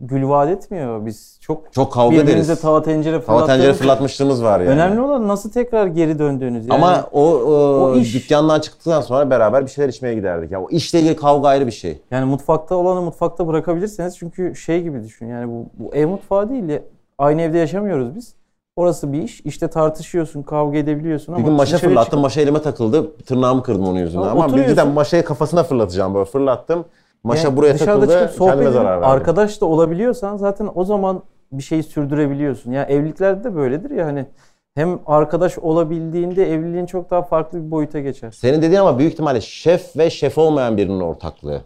gül 0.00 0.28
vaat 0.28 0.48
etmiyor. 0.50 1.06
Biz 1.06 1.38
çok 1.40 1.72
Çok 1.72 1.92
kavga 1.92 2.12
birbirimize 2.16 2.52
ederiz. 2.52 2.60
tava 2.62 2.82
tencere 2.82 3.22
Hava 3.26 3.46
tencere 3.46 3.56
fırlattığımız- 3.72 3.78
fırlatmışlığımız 3.78 4.42
var 4.44 4.60
yani. 4.60 4.70
Önemli 4.70 5.00
olan 5.00 5.28
nasıl 5.28 5.50
tekrar 5.50 5.86
geri 5.86 6.18
döndüğünüz. 6.18 6.66
Yani 6.68 6.74
Ama 6.74 7.08
o, 7.12 7.22
o, 7.34 7.52
o 7.84 7.94
iş- 7.96 8.14
dükkandan 8.14 8.60
çıktıktan 8.60 9.00
sonra 9.00 9.30
beraber 9.30 9.66
bir 9.66 9.70
şeyler 9.70 9.88
içmeye 9.88 10.14
giderdik. 10.14 10.52
Ya 10.52 10.62
o 10.62 10.70
işle 10.70 11.00
ilgili 11.00 11.16
kavga 11.16 11.48
ayrı 11.48 11.66
bir 11.66 11.72
şey. 11.72 12.02
Yani 12.10 12.24
mutfakta 12.24 12.74
olanı 12.74 13.02
mutfakta 13.02 13.46
bırakabilirsiniz. 13.46 14.18
Çünkü 14.18 14.56
şey 14.56 14.82
gibi 14.82 15.02
düşün. 15.04 15.26
Yani 15.26 15.48
bu, 15.52 15.66
bu 15.78 15.94
ev 15.94 16.06
mutfağı 16.08 16.50
değil. 16.50 16.68
ya. 16.68 16.82
Aynı 17.18 17.42
evde 17.42 17.58
yaşamıyoruz 17.58 18.14
biz. 18.16 18.34
Orası 18.78 19.12
bir 19.12 19.22
iş. 19.22 19.40
İşte 19.40 19.68
tartışıyorsun, 19.68 20.42
kavga 20.42 20.78
edebiliyorsun 20.78 21.32
ama 21.32 21.40
Bir 21.42 21.44
gün 21.44 21.52
maşa 21.52 21.78
fırlattım. 21.78 22.20
Maşa 22.20 22.40
elime 22.40 22.62
takıldı. 22.62 23.16
Tırnağımı 23.16 23.62
kırdım 23.62 23.88
onun 23.88 23.98
yüzünden. 23.98 24.28
Ama 24.28 24.44
Ama 24.44 24.56
birden 24.56 24.88
maşayı 24.88 25.24
kafasına 25.24 25.62
fırlatacağım 25.62 26.14
böyle. 26.14 26.24
Fırlattım. 26.24 26.84
Maşa 27.24 27.48
Yani 27.48 27.56
buraya 27.56 27.74
dışarıda 27.74 28.00
takıldı. 28.06 28.12
çıkıp 28.20 28.30
sohbet 28.36 28.52
Kendime 28.54 28.70
zarar 28.70 28.90
verdim. 29.00 29.08
arkadaş 29.08 29.60
da 29.60 29.66
olabiliyorsan 29.66 30.36
zaten 30.36 30.68
o 30.74 30.84
zaman 30.84 31.22
bir 31.52 31.62
şeyi 31.62 31.82
sürdürebiliyorsun. 31.82 32.72
Yani 32.72 32.92
evliliklerde 32.92 33.44
de 33.44 33.54
böyledir 33.54 33.90
ya 33.90 34.06
hani 34.06 34.26
hem 34.74 34.98
arkadaş 35.06 35.58
olabildiğinde 35.58 36.52
evliliğin 36.52 36.86
çok 36.86 37.10
daha 37.10 37.22
farklı 37.22 37.66
bir 37.66 37.70
boyuta 37.70 38.00
geçer. 38.00 38.30
Senin 38.30 38.62
dediğin 38.62 38.80
ama 38.80 38.98
büyük 38.98 39.12
ihtimalle 39.12 39.40
şef 39.40 39.96
ve 39.96 40.10
şef 40.10 40.38
olmayan 40.38 40.76
birinin 40.76 41.00
ortaklığı. 41.00 41.60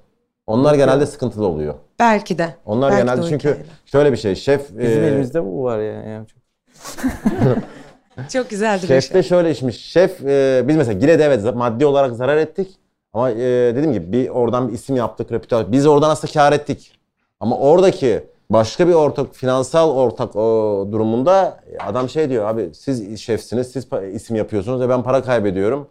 Onlar 0.47 0.75
genelde 0.75 1.07
sıkıntılı 1.07 1.47
oluyor. 1.47 1.75
Belki 1.99 2.39
de. 2.39 2.49
Onlar 2.67 2.91
Belki 2.91 3.03
de 3.03 3.07
genelde 3.07 3.23
o 3.27 3.29
çünkü 3.29 3.49
hikayeler. 3.49 3.67
şöyle 3.87 4.13
bir 4.13 4.17
şey. 4.17 4.35
Şef 4.35 4.79
Bizim 4.79 5.03
e, 5.05 5.07
elimizde 5.07 5.45
bu 5.45 5.65
var 5.65 5.79
yani. 5.79 6.09
yani 6.11 6.27
çok- 6.27 6.42
Çok 8.33 8.51
güzel 8.51 8.83
duruyor. 8.83 9.01
Şef 9.01 9.15
de 9.15 9.23
şöyle 9.23 9.51
işmiş. 9.51 9.85
Şef 9.85 10.21
e, 10.21 10.65
biz 10.69 10.77
mesela 10.77 10.99
Gile'de 10.99 11.25
evet 11.25 11.55
maddi 11.55 11.87
olarak 11.87 12.17
zarar 12.17 12.37
ettik. 12.37 12.79
Ama 13.13 13.31
e, 13.31 13.37
dediğim 13.75 13.93
gibi 13.93 14.13
bir 14.13 14.29
oradan 14.29 14.69
bir 14.69 14.73
isim 14.73 14.97
yaptık, 14.97 15.33
reputasyon. 15.33 15.73
Biz 15.73 15.87
oradan 15.87 16.11
aslında 16.11 16.33
kar 16.33 16.53
ettik. 16.53 16.99
Ama 17.41 17.59
oradaki 17.59 18.25
başka 18.51 18.89
bir 18.89 18.95
ortak, 18.95 19.35
finansal 19.35 19.91
ortak 19.91 20.37
o 20.37 20.89
durumunda 20.93 21.61
adam 21.81 22.09
şey 22.09 22.31
diyor 22.31 22.47
abi 22.47 22.71
siz 22.75 23.21
şefsiniz, 23.21 23.73
siz 23.73 23.87
isim 24.15 24.37
yapıyorsunuz 24.37 24.81
ve 24.81 24.89
ben 24.89 25.03
para 25.03 25.23
kaybediyorum. 25.23 25.89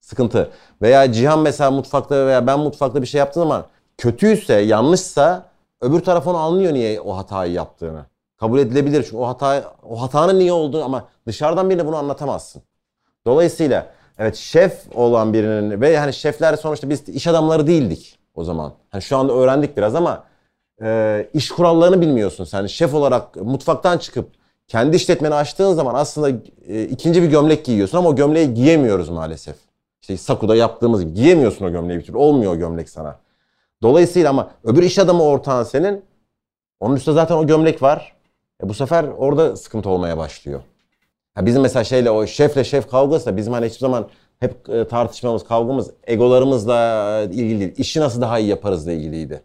Sıkıntı. 0.00 0.50
Veya 0.82 1.12
Cihan 1.12 1.38
mesela 1.40 1.70
mutfakta 1.70 2.26
veya 2.26 2.46
ben 2.46 2.58
mutfakta 2.58 3.02
bir 3.02 3.06
şey 3.06 3.18
yaptığım 3.18 3.42
zaman 3.42 3.64
kötüyse, 3.98 4.54
yanlışsa 4.54 5.50
öbür 5.80 6.00
taraf 6.00 6.26
onu 6.26 6.36
anlıyor 6.36 6.72
niye 6.72 7.00
o 7.00 7.16
hatayı 7.16 7.52
yaptığını. 7.52 8.06
Kabul 8.36 8.58
edilebilir 8.58 9.02
çünkü 9.02 9.16
o 9.16 9.26
hata 9.26 9.74
o 9.82 10.02
hatanın 10.02 10.38
niye 10.38 10.52
olduğunu 10.52 10.84
ama 10.84 11.08
dışarıdan 11.26 11.70
birine 11.70 11.86
bunu 11.86 11.96
anlatamazsın. 11.96 12.62
Dolayısıyla 13.26 13.86
evet 14.18 14.36
şef 14.36 14.82
olan 14.94 15.32
birinin 15.32 15.80
ve 15.80 15.98
hani 15.98 16.12
şefler 16.12 16.56
sonuçta 16.56 16.90
biz 16.90 17.08
iş 17.08 17.26
adamları 17.26 17.66
değildik 17.66 18.18
o 18.34 18.44
zaman. 18.44 18.72
Hani 18.90 19.02
şu 19.02 19.16
anda 19.16 19.32
öğrendik 19.32 19.76
biraz 19.76 19.94
ama 19.94 20.24
e, 20.82 21.28
iş 21.34 21.50
kurallarını 21.50 22.00
bilmiyorsun 22.00 22.44
sen. 22.44 22.66
Şef 22.66 22.94
olarak 22.94 23.36
mutfaktan 23.36 23.98
çıkıp 23.98 24.28
kendi 24.68 24.96
işletmeni 24.96 25.34
açtığın 25.34 25.74
zaman 25.74 25.94
aslında 25.94 26.30
e, 26.68 26.84
ikinci 26.84 27.22
bir 27.22 27.28
gömlek 27.28 27.64
giyiyorsun 27.64 27.98
ama 27.98 28.08
o 28.08 28.16
gömleği 28.16 28.54
giyemiyoruz 28.54 29.08
maalesef. 29.08 29.56
İşte 30.00 30.16
Saku'da 30.16 30.56
yaptığımız 30.56 31.04
gibi 31.04 31.14
giyemiyorsun 31.14 31.64
o 31.64 31.70
gömleği 31.70 31.98
bir 31.98 32.04
türlü. 32.04 32.16
Olmuyor 32.16 32.52
o 32.52 32.58
gömlek 32.58 32.90
sana. 32.90 33.18
Dolayısıyla 33.82 34.30
ama 34.30 34.50
öbür 34.64 34.82
iş 34.82 34.98
adamı 34.98 35.22
ortağın 35.22 35.64
senin. 35.64 36.04
Onun 36.80 36.96
üstünde 36.96 37.14
zaten 37.14 37.34
o 37.34 37.46
gömlek 37.46 37.82
var. 37.82 38.15
E 38.62 38.68
bu 38.68 38.74
sefer 38.74 39.04
orada 39.04 39.56
sıkıntı 39.56 39.88
olmaya 39.88 40.18
başlıyor. 40.18 40.60
Ha 41.34 41.46
bizim 41.46 41.62
mesela 41.62 41.84
şeyle 41.84 42.10
o 42.10 42.26
şefle 42.26 42.64
şef 42.64 42.90
kavgası 42.90 43.26
da 43.26 43.36
bizim 43.36 43.52
hani 43.52 43.66
hiçbir 43.66 43.78
zaman 43.80 44.08
hep 44.40 44.68
e, 44.70 44.88
tartışmamız, 44.88 45.44
kavgamız 45.44 45.90
egolarımızla 46.06 46.76
e, 47.20 47.24
ilgili 47.24 47.60
değil. 47.60 47.74
İşi 47.76 48.00
nasıl 48.00 48.20
daha 48.20 48.38
iyi 48.38 48.48
yaparızla 48.48 48.92
ilgiliydi. 48.92 49.42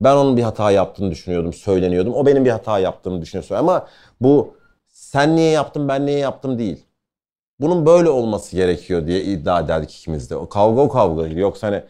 Ben 0.00 0.16
onun 0.16 0.36
bir 0.36 0.42
hata 0.42 0.70
yaptığını 0.70 1.10
düşünüyordum, 1.10 1.52
söyleniyordum. 1.52 2.14
O 2.14 2.26
benim 2.26 2.44
bir 2.44 2.50
hata 2.50 2.78
yaptığımı 2.78 3.22
düşünüyor. 3.22 3.50
Ama 3.50 3.86
bu 4.20 4.54
sen 4.88 5.36
niye 5.36 5.50
yaptın, 5.50 5.88
ben 5.88 6.06
niye 6.06 6.18
yaptım 6.18 6.58
değil. 6.58 6.86
Bunun 7.60 7.86
böyle 7.86 8.10
olması 8.10 8.56
gerekiyor 8.56 9.06
diye 9.06 9.22
iddia 9.22 9.60
ederdik 9.60 9.94
ikimiz 9.94 10.30
de. 10.30 10.36
O 10.36 10.48
kavga 10.48 10.80
o 10.82 10.88
kavga. 10.88 11.26
Yoksa 11.26 11.66
hani 11.66 11.82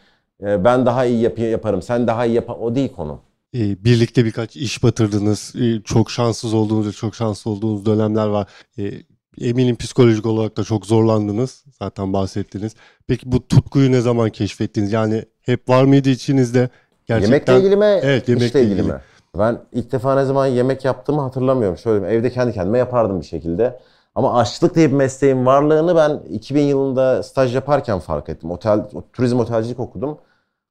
e, 0.42 0.64
ben 0.64 0.86
daha 0.86 1.04
iyi 1.04 1.20
yap 1.22 1.38
yaparım, 1.38 1.82
sen 1.82 2.06
daha 2.06 2.26
iyi 2.26 2.34
yap 2.34 2.50
o 2.50 2.74
değil 2.74 2.92
konu. 2.96 3.20
E, 3.56 3.84
birlikte 3.84 4.24
birkaç 4.24 4.56
iş 4.56 4.82
batırdınız. 4.82 5.52
E, 5.56 5.82
çok 5.82 6.10
şanssız 6.10 6.54
olduğunuz, 6.54 6.86
ve 6.86 6.92
çok 6.92 7.14
şanslı 7.14 7.50
olduğunuz 7.50 7.86
dönemler 7.86 8.26
var. 8.26 8.46
E, 8.78 8.92
eminim 9.40 9.76
psikolojik 9.76 10.26
olarak 10.26 10.56
da 10.56 10.64
çok 10.64 10.86
zorlandınız. 10.86 11.64
Zaten 11.78 12.12
bahsettiniz. 12.12 12.74
Peki 13.06 13.32
bu 13.32 13.48
tutkuyu 13.48 13.92
ne 13.92 14.00
zaman 14.00 14.30
keşfettiniz? 14.30 14.92
Yani 14.92 15.24
hep 15.42 15.68
var 15.68 15.84
mıydı 15.84 16.08
içinizde? 16.08 16.68
Gerçekten 17.06 17.32
Yemekle 17.32 17.58
ilgili 17.58 17.76
mi? 17.76 18.00
Evet, 18.02 18.28
yemekle 18.28 18.46
işle 18.46 18.60
ilgili 18.62 18.80
ilgili. 18.80 18.92
mi? 18.92 19.00
Ben 19.38 19.58
ilk 19.72 19.92
defa 19.92 20.14
ne 20.14 20.24
zaman 20.24 20.46
yemek 20.46 20.84
yaptığımı 20.84 21.20
hatırlamıyorum. 21.20 21.78
Şöyle 21.78 22.06
evde 22.06 22.30
kendi 22.30 22.52
kendime 22.52 22.78
yapardım 22.78 23.20
bir 23.20 23.26
şekilde. 23.26 23.80
Ama 24.14 24.38
aşçılık 24.38 24.74
diye 24.74 24.90
bir 24.90 24.96
mesleğin 24.96 25.46
varlığını 25.46 25.96
ben 25.96 26.20
2000 26.30 26.62
yılında 26.62 27.22
staj 27.22 27.54
yaparken 27.54 27.98
fark 27.98 28.28
ettim. 28.28 28.50
Otel, 28.50 28.80
turizm 29.12 29.38
otelcilik 29.40 29.80
okudum. 29.80 30.18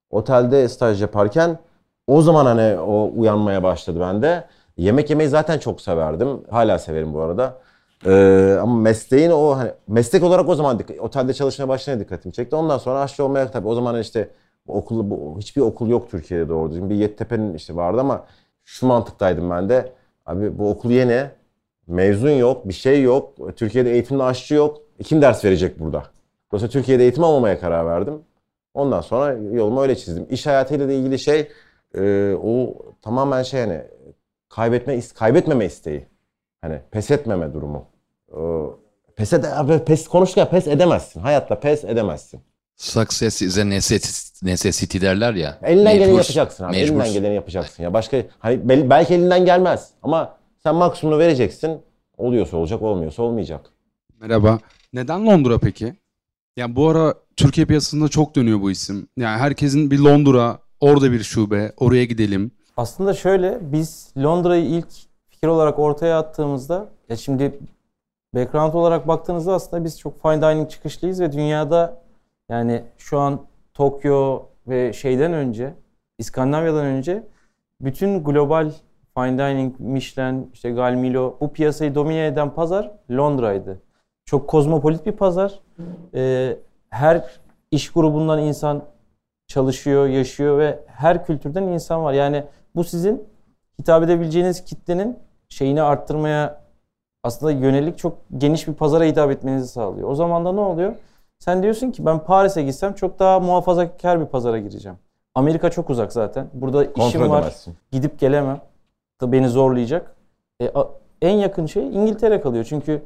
Otelde 0.10 0.70
staj 0.70 1.02
yaparken 1.02 1.60
o 2.08 2.22
zaman 2.22 2.46
hani 2.46 2.80
o 2.80 3.12
uyanmaya 3.16 3.64
başladı 3.64 4.00
bende. 4.00 4.48
Yemek 4.78 5.10
yemeyi 5.10 5.30
zaten 5.30 5.60
çok 5.60 5.82
severdim. 5.82 6.44
Hala 6.50 6.80
severim 6.80 7.14
bu 7.14 7.22
arada. 7.22 7.58
Ee, 8.06 8.58
ama 8.62 8.76
mesleğin 8.76 9.32
o 9.32 9.58
hani 9.58 9.72
meslek 9.88 10.24
olarak 10.24 10.50
o 10.50 10.56
zaman 10.56 10.80
otelde 11.00 11.34
çalışmaya 11.34 11.68
başlayınca 11.68 12.06
dikkatimi 12.06 12.34
çekti. 12.34 12.56
Ondan 12.56 12.78
sonra 12.78 13.02
aşçı 13.02 13.26
olmaya 13.26 13.52
tabii 13.52 13.68
o 13.68 13.76
zaman 13.76 14.02
işte 14.02 14.30
bu 14.68 14.74
okulu 14.74 15.10
bu, 15.10 15.36
hiçbir 15.40 15.62
okul 15.62 15.90
yok 15.90 16.10
Türkiye'de 16.12 16.50
doğru 16.50 16.72
düzgün. 16.72 16.90
Bir 16.90 16.96
Yeditepe'nin 16.96 17.54
işte 17.54 17.76
vardı 17.76 18.02
ama 18.02 18.26
şu 18.66 18.88
mantıktaydım 18.88 19.50
ben 19.50 19.70
de. 19.70 19.94
Abi 20.26 20.60
bu 20.60 20.70
okul 20.70 20.92
yeni. 20.92 21.26
Mezun 21.88 22.30
yok, 22.30 22.68
bir 22.68 22.74
şey 22.74 23.02
yok. 23.02 23.34
Türkiye'de 23.56 23.92
eğitimli 23.92 24.24
aşçı 24.24 24.56
yok. 24.56 24.82
Kim 25.04 25.22
ders 25.22 25.46
verecek 25.46 25.80
burada? 25.80 26.04
Dolayısıyla 26.52 26.72
Türkiye'de 26.72 27.04
eğitim 27.04 27.24
almamaya 27.24 27.60
karar 27.60 27.86
verdim. 27.86 28.22
Ondan 28.74 29.02
sonra 29.02 29.34
yolumu 29.34 29.82
öyle 29.82 29.96
çizdim. 29.96 30.28
İş 30.30 30.46
hayatıyla 30.46 30.88
da 30.88 30.92
ilgili 30.92 31.20
şey 31.20 31.48
e, 31.98 32.34
o 32.44 32.76
tamamen 33.02 33.44
şey 33.44 33.62
hani 33.62 33.82
kaybetme 34.50 35.00
kaybetmeme 35.16 35.66
isteği. 35.66 36.06
Hani 36.62 36.82
pes 36.92 37.12
etmeme 37.12 37.54
durumu. 37.54 37.86
Ee, 38.32 38.36
pes 39.16 39.34
ede 39.34 39.86
pes 39.86 40.08
konuşurken 40.08 40.50
pes 40.50 40.68
edemezsin. 40.68 41.20
Hayatta 41.20 41.60
pes 41.60 41.84
edemezsin. 41.84 42.40
Success 42.76 43.42
is 43.42 43.58
a 43.58 43.62
necess- 43.62 44.46
necessity 44.46 45.02
derler 45.02 45.34
ya. 45.34 45.58
Elinden 45.64 45.94
geleni 45.94 46.12
Mecbur- 46.12 46.18
yapacaksın 46.18 46.64
abi. 46.64 46.72
mecbur. 46.72 46.96
Elinden 46.96 47.14
geleni 47.14 47.36
yapacaksın 47.36 47.84
ya. 47.84 47.94
Başka 47.94 48.18
hani 48.40 48.70
bel- 48.70 48.90
belki 48.90 49.14
elinden 49.14 49.46
gelmez 49.46 49.90
ama 50.04 50.38
sen 50.64 50.76
maksimumunu 50.76 51.20
vereceksin. 51.20 51.82
Oluyorsa 52.18 52.58
olacak, 52.58 52.82
olmuyorsa 52.82 53.24
olmayacak. 53.24 53.66
Merhaba. 54.22 54.60
Neden 54.94 55.26
Londra 55.26 55.58
peki? 55.60 55.94
Yani 56.58 56.76
bu 56.76 56.90
ara 56.90 57.14
Türkiye 57.38 57.66
piyasasında 57.68 58.08
çok 58.08 58.36
dönüyor 58.36 58.62
bu 58.62 58.72
isim. 58.72 59.08
Yani 59.18 59.38
herkesin 59.40 59.92
bir 59.92 60.00
Londra, 60.00 60.60
orada 60.80 61.12
bir 61.12 61.24
şube, 61.24 61.72
oraya 61.78 62.06
gidelim. 62.06 62.52
Aslında 62.78 63.14
şöyle 63.14 63.60
biz 63.62 64.14
Londra'yı 64.18 64.66
ilk 64.66 64.88
fikir 65.30 65.48
olarak 65.48 65.80
ortaya 65.80 66.20
attığımızda 66.20 66.90
ya 67.10 67.16
şimdi 67.16 67.60
background 68.36 68.74
olarak 68.74 69.08
baktığınızda 69.08 69.54
aslında 69.54 69.84
biz 69.84 70.00
çok 70.00 70.22
fine 70.22 70.42
dining 70.42 70.70
çıkışlıyız 70.70 71.22
ve 71.22 71.32
dünyada 71.32 72.02
yani 72.50 72.84
şu 72.98 73.20
an 73.20 73.42
Tokyo 73.74 74.44
ve 74.68 74.94
şeyden 74.94 75.34
önce 75.34 75.74
İskandinavya'dan 76.18 76.86
önce 76.86 77.24
bütün 77.82 78.24
global 78.24 78.72
fine 79.18 79.38
dining, 79.38 79.80
Michelin, 79.80 80.50
işte 80.54 80.72
Galmilo 80.72 81.38
bu 81.42 81.54
piyasayı 81.54 81.96
domine 81.96 82.26
eden 82.26 82.54
pazar 82.54 82.92
Londra'ydı. 83.12 83.82
Çok 84.26 84.48
kozmopolit 84.48 85.06
bir 85.06 85.12
pazar. 85.12 85.60
Ee, 86.14 86.58
her 86.90 87.40
iş 87.72 87.92
grubundan 87.92 88.40
insan 88.40 88.84
çalışıyor, 89.48 90.08
yaşıyor 90.08 90.58
ve 90.58 90.80
her 90.88 91.26
kültürden 91.26 91.64
insan 91.64 92.04
var. 92.04 92.14
Yani 92.14 92.44
bu 92.76 92.84
sizin 92.84 93.24
hitap 93.80 94.04
edebileceğiniz 94.04 94.64
kitlenin 94.64 95.20
şeyini 95.50 95.82
arttırmaya 95.82 96.62
aslında 97.24 97.52
yönelik 97.52 97.98
çok 97.98 98.18
geniş 98.38 98.68
bir 98.68 98.74
pazara 98.74 99.04
hitap 99.04 99.32
etmenizi 99.32 99.68
sağlıyor. 99.68 100.10
O 100.10 100.16
zaman 100.16 100.46
da 100.46 100.52
ne 100.52 100.60
oluyor? 100.60 100.96
Sen 101.40 101.64
diyorsun 101.64 101.92
ki 101.92 102.06
ben 102.06 102.20
Paris'e 102.20 102.64
gitsem 102.64 102.94
çok 102.94 103.20
daha 103.20 103.40
muhafazakar 103.40 104.20
bir 104.22 104.26
pazara 104.26 104.60
gireceğim. 104.60 104.98
Amerika 105.36 105.70
çok 105.72 105.90
uzak 105.90 106.14
zaten. 106.14 106.48
Burada 106.54 106.84
işim 106.86 106.94
Kontrol 106.94 107.30
var. 107.30 107.38
edemezsin. 107.40 107.76
Gidip 107.92 108.20
gelemem. 108.20 108.62
Da 109.22 109.32
beni 109.32 109.50
zorlayacak. 109.50 110.16
E, 110.60 110.70
a- 110.70 110.90
en 111.22 111.34
yakın 111.38 111.66
şey 111.66 111.88
İngiltere 111.88 112.42
kalıyor. 112.42 112.66
Çünkü 112.70 113.02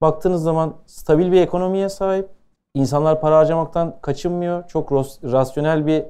baktığınız 0.00 0.42
zaman 0.42 0.74
stabil 0.86 1.32
bir 1.32 1.40
ekonomiye 1.40 1.88
sahip. 1.88 2.28
İnsanlar 2.74 3.20
para 3.20 3.36
harcamaktan 3.38 3.94
kaçınmıyor. 4.02 4.68
Çok 4.68 4.92
rasyonel 5.24 5.86
bir 5.86 6.02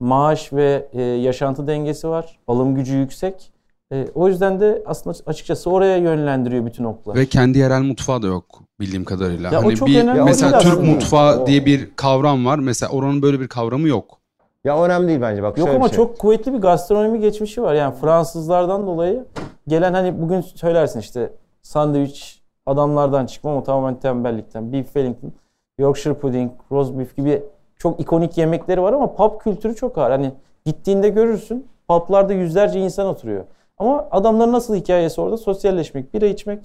maaş 0.00 0.52
ve 0.52 0.88
e, 0.92 1.02
yaşantı 1.02 1.66
dengesi 1.66 2.08
var. 2.08 2.38
Alım 2.48 2.74
gücü 2.74 2.96
yüksek. 2.96 3.52
E, 3.92 4.06
o 4.14 4.28
yüzden 4.28 4.60
de 4.60 4.82
aslında 4.86 5.16
açıkçası 5.26 5.70
oraya 5.70 5.96
yönlendiriyor 5.96 6.66
bütün 6.66 6.84
oklar. 6.84 7.14
Ve 7.14 7.26
kendi 7.26 7.58
yerel 7.58 7.82
mutfağı 7.82 8.22
da 8.22 8.26
yok 8.26 8.44
bildiğim 8.80 9.04
kadarıyla. 9.04 9.52
Ya 9.52 9.60
o 9.60 9.64
hani 9.64 9.76
çok 9.76 9.88
bir 9.88 10.02
önemli 10.02 10.22
mesela 10.22 10.58
Türk 10.58 10.72
aslında. 10.72 10.90
mutfağı 10.90 11.42
O- 11.42 11.46
diye 11.46 11.66
bir 11.66 11.90
kavram 11.96 12.46
var. 12.46 12.58
Mesela 12.58 12.92
oranın 12.92 13.22
böyle 13.22 13.40
bir 13.40 13.48
kavramı 13.48 13.88
yok. 13.88 14.18
Ya 14.64 14.82
önemli 14.84 15.08
değil 15.08 15.20
bence 15.20 15.42
bak 15.42 15.58
Yok 15.58 15.68
ama 15.68 15.88
şey. 15.88 15.96
çok 15.96 16.18
kuvvetli 16.18 16.52
bir 16.52 16.58
gastronomi 16.58 17.20
geçmişi 17.20 17.62
var. 17.62 17.74
Yani 17.74 17.94
Fransızlardan 17.94 18.86
dolayı 18.86 19.24
gelen 19.68 19.94
hani 19.94 20.22
bugün 20.22 20.40
söylersin 20.40 21.00
işte 21.00 21.32
sandviç 21.62 22.42
adamlardan 22.66 23.26
çıkma 23.26 23.50
ama 23.50 23.62
tamamen 23.62 24.00
tembellikten. 24.00 24.72
Beef 24.72 24.84
Wellington, 24.86 25.32
Yorkshire 25.78 26.14
pudding, 26.14 26.52
roast 26.72 26.98
beef 26.98 27.16
gibi 27.16 27.42
çok 27.76 28.00
ikonik 28.00 28.38
yemekleri 28.38 28.82
var 28.82 28.92
ama 28.92 29.14
pub 29.14 29.38
kültürü 29.40 29.74
çok 29.74 29.98
ağır. 29.98 30.10
Hani 30.10 30.32
gittiğinde 30.64 31.08
görürsün 31.08 31.66
publarda 31.88 32.32
yüzlerce 32.32 32.80
insan 32.80 33.06
oturuyor. 33.06 33.44
Ama 33.78 34.08
adamların 34.10 34.52
nasıl 34.52 34.74
hikayesi 34.76 35.20
orada? 35.20 35.36
Sosyalleşmek, 35.36 36.14
bira 36.14 36.26
içmek, 36.26 36.58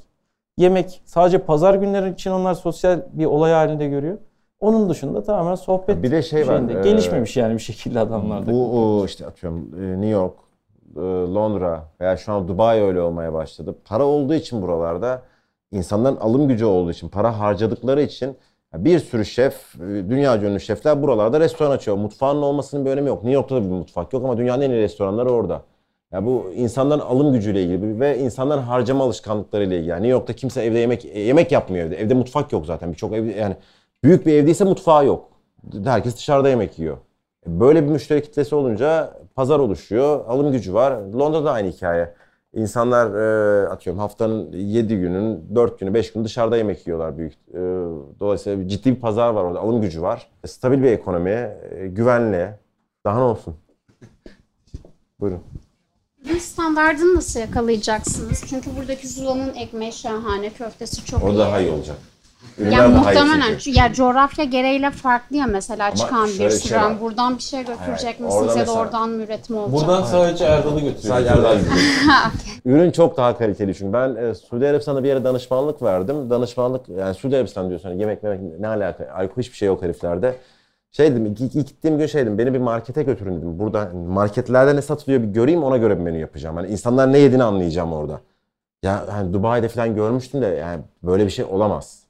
yemek. 0.57 1.01
Sadece 1.05 1.37
pazar 1.37 1.73
günleri 1.73 2.13
için 2.13 2.31
onlar 2.31 2.53
sosyal 2.53 2.99
bir 3.13 3.25
olay 3.25 3.51
halinde 3.51 3.87
görüyor. 3.87 4.17
Onun 4.59 4.89
dışında 4.89 5.23
tamamen 5.23 5.55
sohbet 5.55 6.03
Bir 6.03 6.11
de 6.11 6.21
şey 6.21 6.47
var, 6.47 6.55
şeyinde. 6.57 6.79
e, 6.79 6.81
Gelişmemiş 6.81 7.37
yani 7.37 7.53
bir 7.53 7.59
şekilde 7.59 7.99
adamlarda. 7.99 8.51
Bu 8.51 9.03
işte 9.05 9.25
atıyorum 9.25 9.69
e, 9.79 9.91
New 9.91 10.07
York, 10.07 10.33
e, 10.95 10.99
Londra 11.33 11.83
veya 12.01 12.17
şu 12.17 12.33
an 12.33 12.47
Dubai 12.47 12.81
öyle 12.81 13.01
olmaya 13.01 13.33
başladı. 13.33 13.75
Para 13.85 14.05
olduğu 14.05 14.33
için 14.33 14.61
buralarda 14.61 15.21
insanların 15.71 16.15
alım 16.15 16.47
gücü 16.47 16.65
olduğu 16.65 16.91
için, 16.91 17.09
para 17.09 17.39
harcadıkları 17.39 18.01
için 18.01 18.37
bir 18.73 18.99
sürü 18.99 19.25
şef, 19.25 19.75
e, 19.75 19.79
dünya 20.09 20.41
ünlü 20.41 20.59
şefler 20.59 21.01
buralarda 21.01 21.39
restoran 21.39 21.71
açıyor. 21.71 21.97
Mutfağının 21.97 22.41
olmasının 22.41 22.85
bir 22.85 22.91
önemi 22.91 23.07
yok. 23.07 23.23
New 23.23 23.31
York'ta 23.31 23.55
da 23.55 23.61
bir 23.61 23.69
mutfak 23.69 24.13
yok 24.13 24.23
ama 24.23 24.37
dünyanın 24.37 24.61
en 24.61 24.69
iyi 24.69 24.81
restoranları 24.81 25.29
orada. 25.29 25.61
Ya 26.11 26.25
bu 26.25 26.51
insanların 26.55 26.99
alım 26.99 27.33
gücüyle 27.33 27.63
ilgili 27.63 27.99
ve 27.99 28.19
insanların 28.19 28.61
harcama 28.61 29.03
alışkanlıklarıyla 29.03 29.75
ilgili. 29.75 29.89
Yani 29.89 30.01
New 30.01 30.11
York'ta 30.11 30.33
kimse 30.33 30.61
evde 30.63 30.79
yemek 30.79 31.05
e, 31.05 31.19
yemek 31.19 31.51
yapmıyor 31.51 31.85
evde. 31.85 31.95
Evde 31.95 32.13
mutfak 32.13 32.51
yok 32.53 32.65
zaten. 32.65 32.91
Birçok 32.91 33.13
ev 33.13 33.25
yani 33.25 33.55
büyük 34.03 34.25
bir 34.25 34.33
evdeyse 34.33 34.63
mutfağı 34.63 35.05
yok. 35.05 35.29
Herkes 35.85 36.15
dışarıda 36.17 36.49
yemek 36.49 36.79
yiyor. 36.79 36.97
Böyle 37.47 37.83
bir 37.83 37.89
müşteri 37.89 38.21
kitlesi 38.23 38.55
olunca 38.55 39.13
pazar 39.35 39.59
oluşuyor, 39.59 40.25
alım 40.27 40.51
gücü 40.51 40.73
var. 40.73 40.91
Londra'da 41.13 41.51
aynı 41.51 41.67
hikaye. 41.67 42.13
İnsanlar 42.53 43.15
e, 43.15 43.67
atıyorum 43.69 43.99
haftanın 43.99 44.51
7 44.51 44.95
günün, 44.97 45.55
4 45.55 45.79
günü, 45.79 45.93
5 45.93 46.13
günü 46.13 46.23
dışarıda 46.25 46.57
yemek 46.57 46.87
yiyorlar 46.87 47.17
büyük. 47.17 47.33
E, 47.33 47.59
dolayısıyla 48.19 48.67
ciddi 48.67 48.95
bir 48.95 48.99
pazar 49.01 49.29
var 49.29 49.43
orada, 49.43 49.59
alım 49.59 49.81
gücü 49.81 50.01
var. 50.01 50.31
E, 50.43 50.47
stabil 50.47 50.83
bir 50.83 50.91
ekonomi, 50.91 51.29
e, 51.29 51.87
güvenli. 51.87 52.49
Daha 53.05 53.17
ne 53.17 53.23
olsun? 53.23 53.55
Buyurun. 55.19 55.39
Ürün 56.25 56.37
standartını 56.37 57.15
nasıl 57.15 57.39
yakalayacaksınız? 57.39 58.43
Çünkü 58.49 58.69
buradaki 58.77 59.07
Zula'nın 59.07 59.53
ekmeği 59.55 59.91
şahane, 59.93 60.49
köftesi 60.49 61.05
çok 61.05 61.23
O 61.23 61.29
iyi. 61.29 61.37
daha 61.37 61.59
iyi 61.59 61.71
olacak. 61.71 61.97
Ürünler 62.57 62.77
Yani 62.77 62.95
muhtemelen 62.95 63.57
çünkü. 63.57 63.79
ya 63.79 63.93
coğrafya 63.93 64.45
gereğiyle 64.45 64.91
farklı 64.91 65.35
ya 65.35 65.45
mesela 65.45 65.95
çıkan 65.95 66.25
şöyle 66.25 66.45
bir 66.45 66.49
sürü 66.49 66.69
şey 66.69 66.79
buradan 67.01 67.37
bir 67.37 67.41
şey 67.41 67.59
götürecek 67.59 68.05
Evet, 68.05 68.19
misiniz 68.19 68.43
orada 68.43 68.59
ya 68.59 68.67
da 68.67 68.71
oradan 68.71 69.09
mı 69.09 69.23
üretim 69.23 69.57
olacak? 69.57 69.81
Buradan 69.81 70.03
sadece 70.03 70.45
Erdal'ı 70.45 70.79
götürüyor. 70.79 71.15
Sadece 71.15 71.29
Erdal 71.29 71.57
gidiyor. 71.59 71.75
Ürün 72.65 72.91
çok 72.91 73.17
daha 73.17 73.37
kaliteli 73.37 73.75
çünkü 73.75 73.93
ben 73.93 74.15
e, 74.15 74.35
Suudi 74.35 74.67
Arabistan'da 74.67 75.03
bir 75.03 75.07
yere 75.07 75.23
danışmanlık 75.23 75.81
verdim. 75.81 76.29
Danışmanlık 76.29 76.89
yani 76.89 77.13
Suudi 77.13 77.35
Arabistan 77.35 77.69
diyorsun 77.69 77.89
hani 77.89 77.99
yemek 77.99 78.23
memek 78.23 78.59
ne 78.59 78.67
alaka 78.67 79.09
alkol 79.13 79.41
hiçbir 79.41 79.57
şey 79.57 79.67
yok 79.67 79.81
heriflerde. 79.81 80.35
Şey 80.91 81.11
dedim 81.11 81.25
ilk, 81.25 81.41
ilk 81.41 81.53
gittiğim 81.53 81.97
gün 81.97 82.05
şey 82.05 82.21
dedim 82.21 82.37
beni 82.37 82.53
bir 82.53 82.59
markete 82.59 83.03
götürün 83.03 83.37
dedim. 83.37 83.59
Burada 83.59 83.91
marketlerde 84.07 84.75
ne 84.75 84.81
satılıyor 84.81 85.21
bir 85.23 85.27
göreyim 85.27 85.63
ona 85.63 85.77
göre 85.77 85.97
bir 85.97 86.03
menü 86.03 86.19
yapacağım. 86.19 86.55
Hani 86.55 86.67
insanlar 86.67 87.13
ne 87.13 87.17
yediğini 87.17 87.43
anlayacağım 87.43 87.93
orada. 87.93 88.19
Ya 88.83 89.05
hani 89.11 89.33
Dubai'de 89.33 89.67
falan 89.67 89.95
görmüştüm 89.95 90.41
de 90.41 90.45
yani 90.45 90.81
böyle 91.03 91.25
bir 91.25 91.29
şey 91.31 91.45
olamaz. 91.45 92.02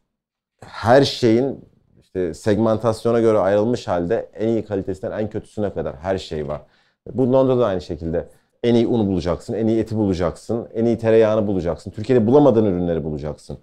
Her 0.67 1.03
şeyin 1.03 1.65
işte 2.01 2.33
segmentasyona 2.33 3.19
göre 3.19 3.37
ayrılmış 3.37 3.87
halde 3.87 4.29
en 4.33 4.47
iyi 4.47 4.65
kalitesinden 4.65 5.19
en 5.19 5.29
kötüsüne 5.29 5.73
kadar 5.73 5.95
her 5.95 6.17
şey 6.17 6.47
var. 6.47 6.61
Bu 7.13 7.33
Londra'da 7.33 7.59
da 7.59 7.65
aynı 7.65 7.81
şekilde. 7.81 8.27
En 8.63 8.75
iyi 8.75 8.87
unu 8.87 9.07
bulacaksın, 9.07 9.53
en 9.53 9.67
iyi 9.67 9.79
eti 9.79 9.95
bulacaksın, 9.95 10.67
en 10.73 10.85
iyi 10.85 10.97
tereyağını 10.97 11.47
bulacaksın. 11.47 11.91
Türkiye'de 11.91 12.27
bulamadığın 12.27 12.65
ürünleri 12.65 13.03
bulacaksın. 13.03 13.57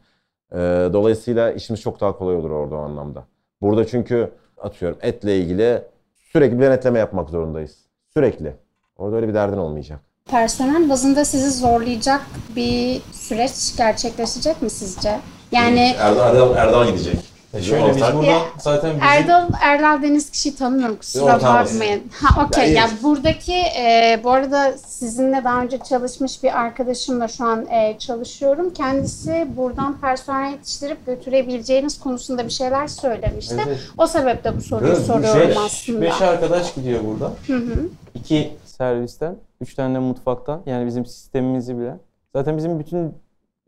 Ee, 0.52 0.56
dolayısıyla 0.92 1.52
işimiz 1.52 1.80
çok 1.80 2.00
daha 2.00 2.18
kolay 2.18 2.36
olur 2.36 2.50
orada 2.50 2.74
o 2.74 2.78
anlamda. 2.78 3.24
Burada 3.60 3.86
çünkü 3.86 4.30
atıyorum 4.58 4.98
etle 5.02 5.38
ilgili 5.38 5.82
sürekli 6.14 6.58
bir 6.58 6.62
denetleme 6.62 6.98
yapmak 6.98 7.30
zorundayız. 7.30 7.78
Sürekli. 8.14 8.56
Orada 8.96 9.16
öyle 9.16 9.28
bir 9.28 9.34
derdin 9.34 9.56
olmayacak. 9.56 10.00
Personel 10.24 10.88
bazında 10.88 11.24
sizi 11.24 11.50
zorlayacak 11.50 12.20
bir 12.56 13.02
süreç 13.12 13.76
gerçekleşecek 13.76 14.62
mi 14.62 14.70
sizce? 14.70 15.20
Yani 15.52 15.96
Erdal, 15.98 16.36
Erdal, 16.36 16.56
Erdal 16.56 16.86
gidecek. 16.86 17.30
Şöyle 17.62 17.88
biz 17.88 18.02
burada 18.14 18.26
Ya, 18.26 18.38
zaten 18.58 18.90
bizim 18.90 19.02
Erdal 19.02 19.48
Erdal 19.62 20.02
Deniz 20.02 20.30
kişiyi 20.30 20.56
tanımıyorum 20.56 20.96
kusura 20.96 21.42
bakmayın. 21.42 22.02
Ha 22.22 22.44
okey 22.46 22.72
Ya, 22.72 22.82
ya 22.82 22.90
buradaki 23.02 23.52
e, 23.52 24.20
bu 24.24 24.30
arada 24.30 24.72
sizinle 24.72 25.44
daha 25.44 25.62
önce 25.62 25.78
çalışmış 25.78 26.42
bir 26.42 26.60
arkadaşımla 26.60 27.28
şu 27.28 27.44
an 27.44 27.66
e, 27.66 27.96
çalışıyorum. 27.98 28.72
Kendisi 28.72 29.46
buradan 29.56 30.00
personel 30.00 30.50
yetiştirip 30.50 31.06
götürebileceğiniz 31.06 32.00
konusunda 32.00 32.44
bir 32.44 32.50
şeyler 32.50 32.86
söylemişti. 32.88 33.56
Evet. 33.66 33.78
O 33.98 34.06
sebeple 34.06 34.56
bu 34.56 34.60
soruyu 34.60 34.96
soruyorum 34.96 35.48
beş, 35.48 35.56
aslında. 35.56 36.00
beş 36.00 36.22
arkadaş 36.22 36.74
gidiyor 36.74 37.00
burada. 37.04 37.32
Hı 37.46 37.56
hı. 37.56 37.88
İki 38.14 38.52
servisten, 38.64 39.36
üç 39.60 39.74
tane 39.74 39.94
de 39.94 39.98
mutfaktan. 39.98 40.62
Yani 40.66 40.86
bizim 40.86 41.06
sistemimizi 41.06 41.78
bilen. 41.78 41.98
Zaten 42.36 42.56
bizim 42.56 42.78
bütün 42.78 43.14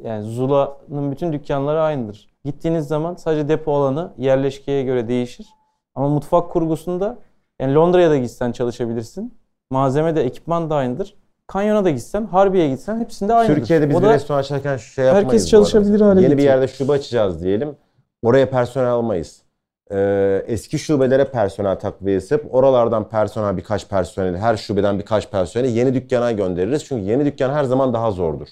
Yani 0.04 0.22
Zula'nın 0.22 1.12
bütün 1.12 1.32
dükkanları 1.32 1.80
aynıdır. 1.80 2.28
Gittiğiniz 2.44 2.86
zaman 2.86 3.14
sadece 3.14 3.48
depo 3.48 3.74
alanı 3.74 4.12
yerleşkeye 4.18 4.82
göre 4.82 5.08
değişir. 5.08 5.46
Ama 5.94 6.08
mutfak 6.08 6.52
kurgusunda 6.52 7.18
yani 7.60 7.74
Londra'ya 7.74 8.10
da 8.10 8.16
gitsen 8.16 8.52
çalışabilirsin. 8.52 9.34
Malzeme 9.70 10.16
de 10.16 10.22
ekipman 10.22 10.70
da 10.70 10.74
aynıdır. 10.74 11.14
Kanyona 11.46 11.84
da 11.84 11.90
gitsen, 11.90 12.26
Harbiye'ye 12.26 12.70
gitsen 12.70 13.00
hepsinde 13.00 13.34
aynıdır. 13.34 13.54
Türkiye'de 13.54 13.88
biz 13.88 13.96
O 13.96 14.00
bir 14.00 14.06
da 14.06 14.14
restoran 14.14 14.38
açarken 14.38 14.76
şu 14.76 14.92
şey 14.92 15.04
yapmayız. 15.04 15.26
herkes 15.26 15.50
çalışabilir 15.50 16.00
hale 16.00 16.22
Yeni 16.22 16.38
bir 16.38 16.42
yerde 16.42 16.68
şube 16.68 16.92
açacağız 16.92 17.42
diyelim. 17.42 17.76
Oraya 18.22 18.50
personel 18.50 18.90
almayız. 18.90 19.42
Ee, 19.90 20.44
eski 20.46 20.78
şubelere 20.78 21.24
personel 21.24 21.78
takviyesi 21.78 22.34
yapıp 22.34 22.54
oralardan 22.54 23.08
personel 23.08 23.56
birkaç 23.56 23.88
personeli, 23.88 24.38
her 24.38 24.56
şubeden 24.56 24.98
birkaç 24.98 25.30
personeli 25.30 25.70
yeni 25.70 25.94
dükkana 25.94 26.32
göndeririz. 26.32 26.84
Çünkü 26.84 27.04
yeni 27.04 27.24
dükkan 27.24 27.50
her 27.50 27.64
zaman 27.64 27.94
daha 27.94 28.10
zordur. 28.10 28.48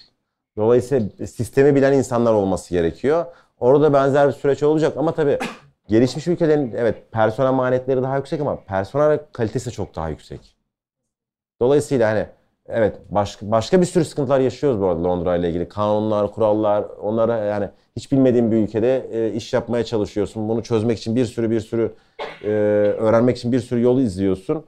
Dolayısıyla 0.57 1.27
sistemi 1.27 1.75
bilen 1.75 1.93
insanlar 1.93 2.33
olması 2.33 2.71
gerekiyor. 2.71 3.27
Orada 3.61 3.93
benzer 3.93 4.29
bir 4.29 4.33
süreç 4.33 4.63
olacak 4.63 4.97
ama 4.97 5.15
tabii 5.15 5.39
gelişmiş 5.89 6.27
ülkelerin 6.27 6.73
evet 6.77 7.13
personel 7.13 7.53
maliyetleri 7.53 8.03
daha 8.03 8.17
yüksek 8.17 8.41
ama 8.41 8.65
personel 8.65 9.21
kalitesi 9.33 9.71
çok 9.71 9.97
daha 9.97 10.09
yüksek. 10.09 10.57
Dolayısıyla 11.61 12.11
hani 12.11 12.27
evet 12.69 12.99
başka 13.11 13.51
başka 13.51 13.81
bir 13.81 13.87
sürü 13.87 14.05
sıkıntılar 14.05 14.41
yaşıyoruz 14.41 14.81
bu 14.81 14.87
arada 14.87 15.05
Londra 15.05 15.37
ile 15.37 15.49
ilgili. 15.49 15.69
Kanunlar, 15.69 16.33
kurallar, 16.33 16.85
onlara 17.03 17.39
yani 17.39 17.69
hiç 17.97 18.13
bilmediğin 18.13 18.51
bir 18.51 18.57
ülkede 18.57 19.09
e, 19.13 19.33
iş 19.33 19.53
yapmaya 19.53 19.85
çalışıyorsun. 19.85 20.49
Bunu 20.49 20.63
çözmek 20.63 20.99
için 20.99 21.17
bir 21.17 21.25
sürü 21.25 21.51
bir 21.51 21.61
sürü 21.61 21.93
e, 22.45 22.49
öğrenmek 22.99 23.37
için 23.37 23.53
bir 23.53 23.61
sürü 23.61 23.83
yolu 23.83 24.01
izliyorsun. 24.01 24.65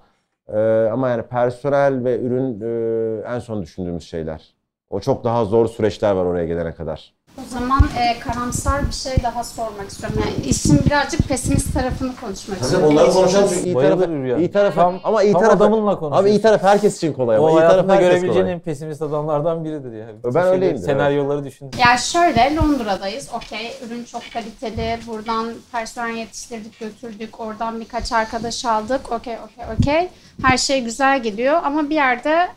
E, 0.48 0.58
ama 0.92 1.08
yani 1.08 1.22
personel 1.22 2.04
ve 2.04 2.18
ürün 2.20 2.60
e, 2.60 3.34
en 3.34 3.38
son 3.38 3.62
düşündüğümüz 3.62 4.04
şeyler. 4.04 4.54
O 4.93 5.01
çok 5.01 5.24
daha 5.24 5.45
zor 5.45 5.68
süreçler 5.68 6.12
var 6.12 6.24
oraya 6.24 6.47
gelene 6.47 6.74
kadar. 6.74 7.12
O 7.38 7.43
zaman 7.51 7.80
e, 7.99 8.18
karamsar 8.20 8.86
bir 8.88 8.93
şey 8.93 9.12
daha 9.22 9.45
sormak 9.45 9.88
istiyorum. 9.88 10.18
Yani 10.24 10.47
işin 10.47 10.84
birazcık 10.86 11.28
pesimist 11.28 11.74
tarafını 11.74 12.16
konuşmak 12.20 12.61
istiyorum. 12.61 12.88
onları 12.88 13.12
konuşalım 13.12 13.49
çünkü 13.55 13.64
iyi 13.66 13.74
Bayılır 13.74 13.97
tarafı, 13.97 14.12
Hülya. 14.12 14.36
iyi 14.38 14.51
tarafı 14.51 14.76
Tam- 14.76 15.01
ama 15.05 15.22
iyi 15.22 15.32
tam 15.32 15.43
tarafı 15.43 15.57
adamınla 15.57 15.99
konuşuyorsun. 15.99 16.24
Abi 16.24 16.30
iyi 16.30 16.43
taraf 16.43 16.62
herkes 16.62 16.97
için 16.97 17.12
kolay 17.12 17.36
ama 17.36 17.47
o 17.47 17.51
iyi 17.51 17.61
taraf 17.61 17.88
herkes 17.88 18.09
görebileceğin 18.09 18.40
kolay. 18.45 18.53
en 18.53 18.61
pesimist 18.61 19.03
adamlardan 19.03 19.64
biridir 19.64 19.93
yani. 19.93 20.12
Bütün 20.18 20.34
Ben 20.34 20.47
öyleyimdir, 20.47 20.82
Senaryoları 20.82 21.45
düşün. 21.45 21.70
Ya 21.86 21.97
şöyle 21.97 22.57
Londra'dayız. 22.57 23.28
Okey 23.36 23.72
ürün 23.86 24.05
çok 24.05 24.22
kaliteli. 24.32 24.99
Buradan 25.07 25.47
personel 25.72 26.14
yetiştirdik 26.16 26.80
götürdük. 26.80 27.40
Oradan 27.40 27.80
birkaç 27.80 28.12
arkadaş 28.12 28.64
aldık. 28.64 29.12
Okey 29.12 29.36
okey 29.45 29.64
okey. 29.80 30.09
Her 30.43 30.57
şey 30.57 30.84
güzel 30.84 31.22
gidiyor 31.22 31.61
ama 31.64 31.90
bir 31.90 31.95
yerde 31.95 32.49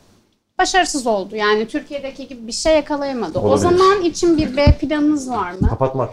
başarısız 0.59 1.07
oldu. 1.07 1.35
Yani 1.35 1.67
Türkiye'deki 1.67 2.27
gibi 2.27 2.47
bir 2.47 2.51
şey 2.51 2.75
yakalayamadı. 2.75 3.39
O 3.39 3.41
Olabilir. 3.41 3.61
zaman 3.61 4.01
için 4.01 4.37
bir 4.37 4.57
B 4.57 4.65
planınız 4.65 5.29
var 5.31 5.51
mı? 5.51 5.69
Kapatmak. 5.69 6.09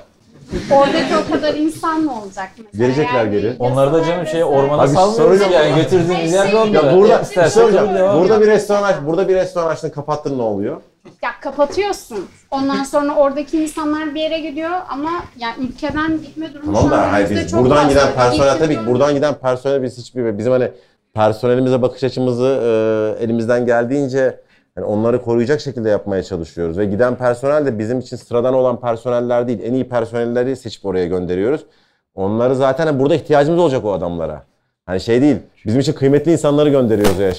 Oradaki 0.70 1.16
o 1.28 1.32
kadar 1.32 1.54
insan 1.54 2.06
ne 2.06 2.10
olacak 2.10 2.50
mesela? 2.58 2.86
Gelecekler 2.86 3.18
Yani 3.24 3.30
geri. 3.30 3.56
Onları 3.58 3.92
da 3.92 4.04
canım 4.04 4.26
şey 4.26 4.44
ormana 4.44 4.82
Abi 4.82 4.88
salmıyoruz 4.90 5.40
yok. 5.40 5.50
yani 5.52 5.74
götürdüğümüz 5.82 6.32
yer 6.32 6.52
Londra. 6.52 6.86
Ya 6.86 6.96
burada 6.96 7.20
bir 7.30 7.34
şey 7.34 7.44
soracağım. 7.48 8.20
Burada 8.20 8.40
bir 8.40 8.46
restoran 8.46 8.82
aç, 8.82 8.96
burada 9.06 9.28
bir 9.28 9.34
restoran 9.34 9.66
açtın, 9.68 9.90
kapattın 9.90 10.38
ne 10.38 10.42
oluyor? 10.42 10.80
Ya 11.22 11.30
kapatıyorsun. 11.40 12.26
Ondan 12.50 12.84
sonra 12.84 13.14
oradaki 13.14 13.62
insanlar 13.62 14.14
bir 14.14 14.20
yere 14.20 14.40
gidiyor 14.40 14.70
ama 14.90 15.10
yani 15.38 15.54
ülkeden 15.58 16.12
gitme 16.22 16.54
durumu 16.54 16.74
Tamam 16.74 16.90
şu 16.90 16.94
an 16.96 17.02
da 17.02 17.12
hayır 17.12 17.30
biz 17.30 17.50
çok 17.50 17.60
buradan 17.60 17.76
fazla. 17.76 17.90
giden 17.90 18.14
personel 18.14 18.58
tabii 18.58 18.74
ki 18.74 18.86
buradan 18.86 19.14
giden 19.14 19.34
personel 19.34 19.82
biz 19.82 19.98
hiçbir 19.98 20.38
bizim 20.38 20.52
hani 20.52 20.70
personelimize 21.14 21.82
bakış 21.82 22.04
açımızı 22.04 22.60
e, 22.62 23.24
elimizden 23.24 23.66
geldiğince 23.66 24.40
yani 24.76 24.86
onları 24.86 25.22
koruyacak 25.22 25.60
şekilde 25.60 25.88
yapmaya 25.88 26.22
çalışıyoruz 26.22 26.78
ve 26.78 26.84
giden 26.84 27.16
personel 27.16 27.66
de 27.66 27.78
bizim 27.78 27.98
için 28.00 28.16
sıradan 28.16 28.54
olan 28.54 28.80
personeller 28.80 29.48
değil 29.48 29.60
en 29.64 29.72
iyi 29.72 29.88
personelleri 29.88 30.56
seçip 30.56 30.86
oraya 30.86 31.06
gönderiyoruz. 31.06 31.66
Onları 32.14 32.56
zaten 32.56 32.86
hani 32.86 32.98
burada 32.98 33.14
ihtiyacımız 33.14 33.60
olacak 33.60 33.84
o 33.84 33.92
adamlara. 33.92 34.42
Hani 34.86 35.00
şey 35.00 35.22
değil 35.22 35.36
bizim 35.66 35.80
için 35.80 35.92
kıymetli 35.92 36.32
insanları 36.32 36.70
gönderiyoruz 36.70 37.18
ya 37.18 37.32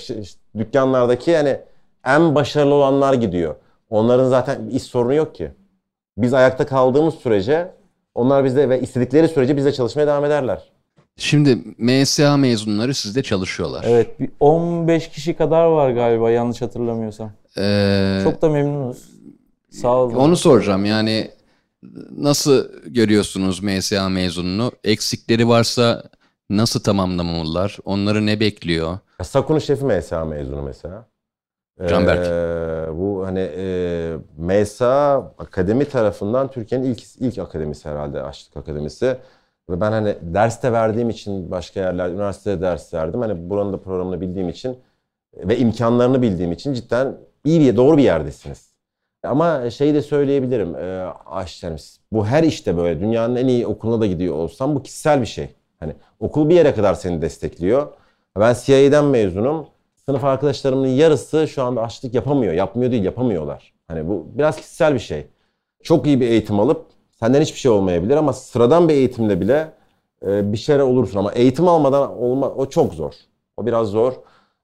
dükkanlardaki 0.58 1.32
yani 1.32 1.58
en 2.06 2.36
başarılı 2.36 2.74
olanlar 2.74 3.14
gidiyor. 3.14 3.56
Onların 3.90 4.26
zaten 4.26 4.70
iş 4.70 4.84
sorunu 4.84 5.14
yok 5.14 5.36
ki. 5.36 5.52
Biz 6.18 6.34
ayakta 6.34 6.66
kaldığımız 6.66 7.16
sürece 7.16 7.72
onlar 8.16 8.44
bizde 8.46 8.70
ve 8.70 8.82
istedikleri 8.82 9.28
sürece 9.28 9.58
bizde 9.58 9.72
çalışmaya 9.72 10.08
devam 10.08 10.26
ederler. 10.26 10.73
Şimdi 11.18 11.58
MSA 11.78 12.38
mezunları 12.38 12.94
sizde 12.94 13.24
çalışıyorlar. 13.24 13.86
Evet 13.88 14.20
bir 14.20 14.30
15 14.40 15.10
kişi 15.10 15.34
kadar 15.34 15.66
var 15.66 15.92
galiba 15.92 16.32
yanlış 16.32 16.62
hatırlamıyorsam. 16.62 17.32
Ee, 17.58 18.20
Çok 18.24 18.42
da 18.42 18.50
memnunuz. 18.50 19.10
Sağ 19.70 19.96
olun. 19.96 20.16
Onu 20.16 20.38
soracağım 20.38 20.86
yani 20.86 21.32
nasıl 22.18 22.68
görüyorsunuz 22.88 23.64
MSA 23.64 24.10
mezununu? 24.10 24.72
Eksikleri 24.84 25.48
varsa 25.48 26.04
nasıl 26.50 26.80
tamamlamalılar? 26.80 27.78
Onları 27.86 28.26
ne 28.26 28.40
bekliyor? 28.40 28.98
Sakun'un 29.24 29.60
şefi 29.60 29.86
MSA 29.86 30.26
mezunu 30.26 30.62
mesela. 30.62 31.06
Canberk. 31.90 32.28
Ee, 32.28 32.98
bu 32.98 33.26
hani 33.26 33.40
e, 33.40 34.18
MSA 34.38 35.16
akademi 35.38 35.86
tarafından 35.86 36.52
Türkiye'nin 36.52 36.86
ilk 36.86 37.04
ilk 37.20 37.38
akademisi 37.38 37.90
herhalde 37.90 38.22
Aşçılık 38.24 38.58
Akademisi. 38.58 39.18
Ve 39.70 39.82
ben 39.82 39.92
hani 39.92 40.16
derste 40.22 40.72
verdiğim 40.72 41.10
için 41.10 41.52
başka 41.52 41.80
yerler, 41.80 42.10
üniversitede 42.10 42.62
ders 42.62 42.94
verdim. 42.94 43.22
Hani 43.22 43.50
buranın 43.50 43.74
da 43.74 43.82
programını 43.82 44.22
bildiğim 44.22 44.50
için 44.50 44.78
ve 45.36 45.58
imkanlarını 45.58 46.22
bildiğim 46.22 46.52
için 46.52 46.74
cidden 46.74 47.18
iyi 47.46 47.60
bir, 47.60 47.78
doğru 47.78 47.98
bir 47.98 48.04
yerdesiniz. 48.04 48.74
Ama 49.24 49.70
şeyi 49.70 49.94
de 49.94 50.02
söyleyebilirim. 50.02 50.76
E, 50.76 51.14
aşçılarım, 51.26 51.78
bu 52.12 52.26
her 52.26 52.44
işte 52.44 52.78
böyle. 52.78 53.00
Dünyanın 53.00 53.36
en 53.36 53.48
iyi 53.48 53.68
okuluna 53.68 54.02
da 54.02 54.06
gidiyor 54.06 54.36
olsam 54.36 54.76
bu 54.76 54.84
kişisel 54.84 55.22
bir 55.22 55.26
şey. 55.26 55.50
Hani 55.80 55.94
okul 56.20 56.50
bir 56.50 56.56
yere 56.56 56.74
kadar 56.74 56.94
seni 56.94 57.22
destekliyor. 57.22 57.88
Ben 58.40 58.56
CIA'den 58.64 59.06
mezunum. 59.06 59.68
Sınıf 60.06 60.24
arkadaşlarımın 60.24 60.88
yarısı 60.88 61.48
şu 61.48 61.64
anda 61.64 61.82
aşçılık 61.82 62.16
yapamıyor. 62.16 62.54
Yapmıyor 62.54 62.92
değil, 62.92 63.04
yapamıyorlar. 63.04 63.74
Hani 63.88 64.08
bu 64.08 64.28
biraz 64.34 64.58
kişisel 64.58 64.94
bir 64.94 65.00
şey. 65.00 65.28
Çok 65.84 66.08
iyi 66.08 66.20
bir 66.20 66.28
eğitim 66.28 66.60
alıp 66.60 66.86
senden 67.24 67.42
hiçbir 67.42 67.60
şey 67.60 67.72
olmayabilir 67.72 68.16
ama 68.18 68.34
sıradan 68.34 68.90
bir 68.90 68.94
eğitimle 68.94 69.42
bile 69.42 69.72
e, 70.28 70.52
bir 70.52 70.58
şeyler 70.58 70.80
olursun 70.80 71.20
ama 71.20 71.32
eğitim 71.32 71.68
almadan 71.68 72.18
olma 72.18 72.50
o 72.50 72.70
çok 72.70 72.94
zor. 72.94 73.14
O 73.58 73.66
biraz 73.66 73.88
zor. 73.88 74.14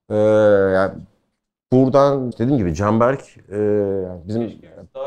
Ee, 0.09 0.15
yani 0.75 0.91
buradan 1.73 2.31
dediğim 2.31 2.57
gibi 2.57 2.75
Canberk 2.75 3.21
e, 3.51 3.59
bizim 4.27 4.51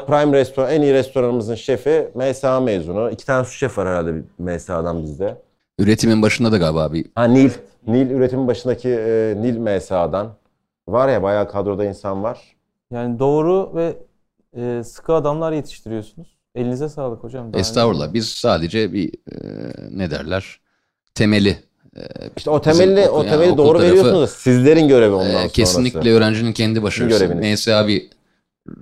Prime 0.07 0.33
Restoran 0.39 0.71
en 0.71 0.83
iyi 0.83 0.95
restoranımızın 0.95 1.55
şefi 1.55 2.09
MSA 2.15 2.61
mezunu. 2.61 3.11
İki 3.11 3.27
tane 3.27 3.45
su 3.45 3.53
şef 3.53 3.79
var 3.79 3.89
herhalde 3.89 4.23
MSA'dan 4.39 5.03
bizde. 5.03 5.37
Üretimin 5.79 6.23
başında 6.23 6.53
da 6.53 6.59
galiba 6.59 6.93
bir 6.93 7.07
Ha 7.15 7.25
Nil. 7.25 7.51
Nil 7.87 8.11
üretimin 8.11 8.49
başındaki 8.49 8.89
e, 8.89 9.35
Nil 9.41 9.59
MSA'dan. 9.59 10.29
Var 10.89 11.09
ya 11.09 11.23
bayağı 11.23 11.49
kadroda 11.49 11.85
insan 11.85 12.23
var. 12.23 12.57
Yani 12.93 13.19
doğru 13.19 13.73
ve 13.75 13.97
e, 14.57 14.83
sıkı 14.85 15.13
adamlar 15.13 15.53
yetiştiriyorsunuz. 15.53 16.42
Elinize 16.55 16.89
sağlık 16.89 17.25
hocam. 17.25 17.53
Daha 17.53 17.61
estağfurullah 17.61 18.15
biz 18.15 18.29
sadece 18.29 18.93
bir 18.93 19.09
e, 19.09 19.37
ne 19.91 20.11
derler 20.11 20.61
temeli 21.15 21.59
İşte 22.37 22.51
o 22.51 22.61
temelli 22.63 22.97
Bizim 22.97 23.13
o 23.13 23.19
yani 23.19 23.31
temeli 23.31 23.51
okul 23.51 23.59
doğru 23.59 23.79
tarafı, 23.79 23.93
veriyorsunuz 23.97 24.31
sizlerin 24.31 24.89
görevi 24.89 25.15
ondan 25.15 25.29
Ee, 25.31 25.33
sonrası. 25.33 25.53
kesinlikle 25.53 26.13
öğrencinin 26.13 26.53
kendi 26.53 26.83
başarısı. 26.83 27.19
göreviniz. 27.19 27.41
Mesela 27.41 27.89
bir 27.89 28.09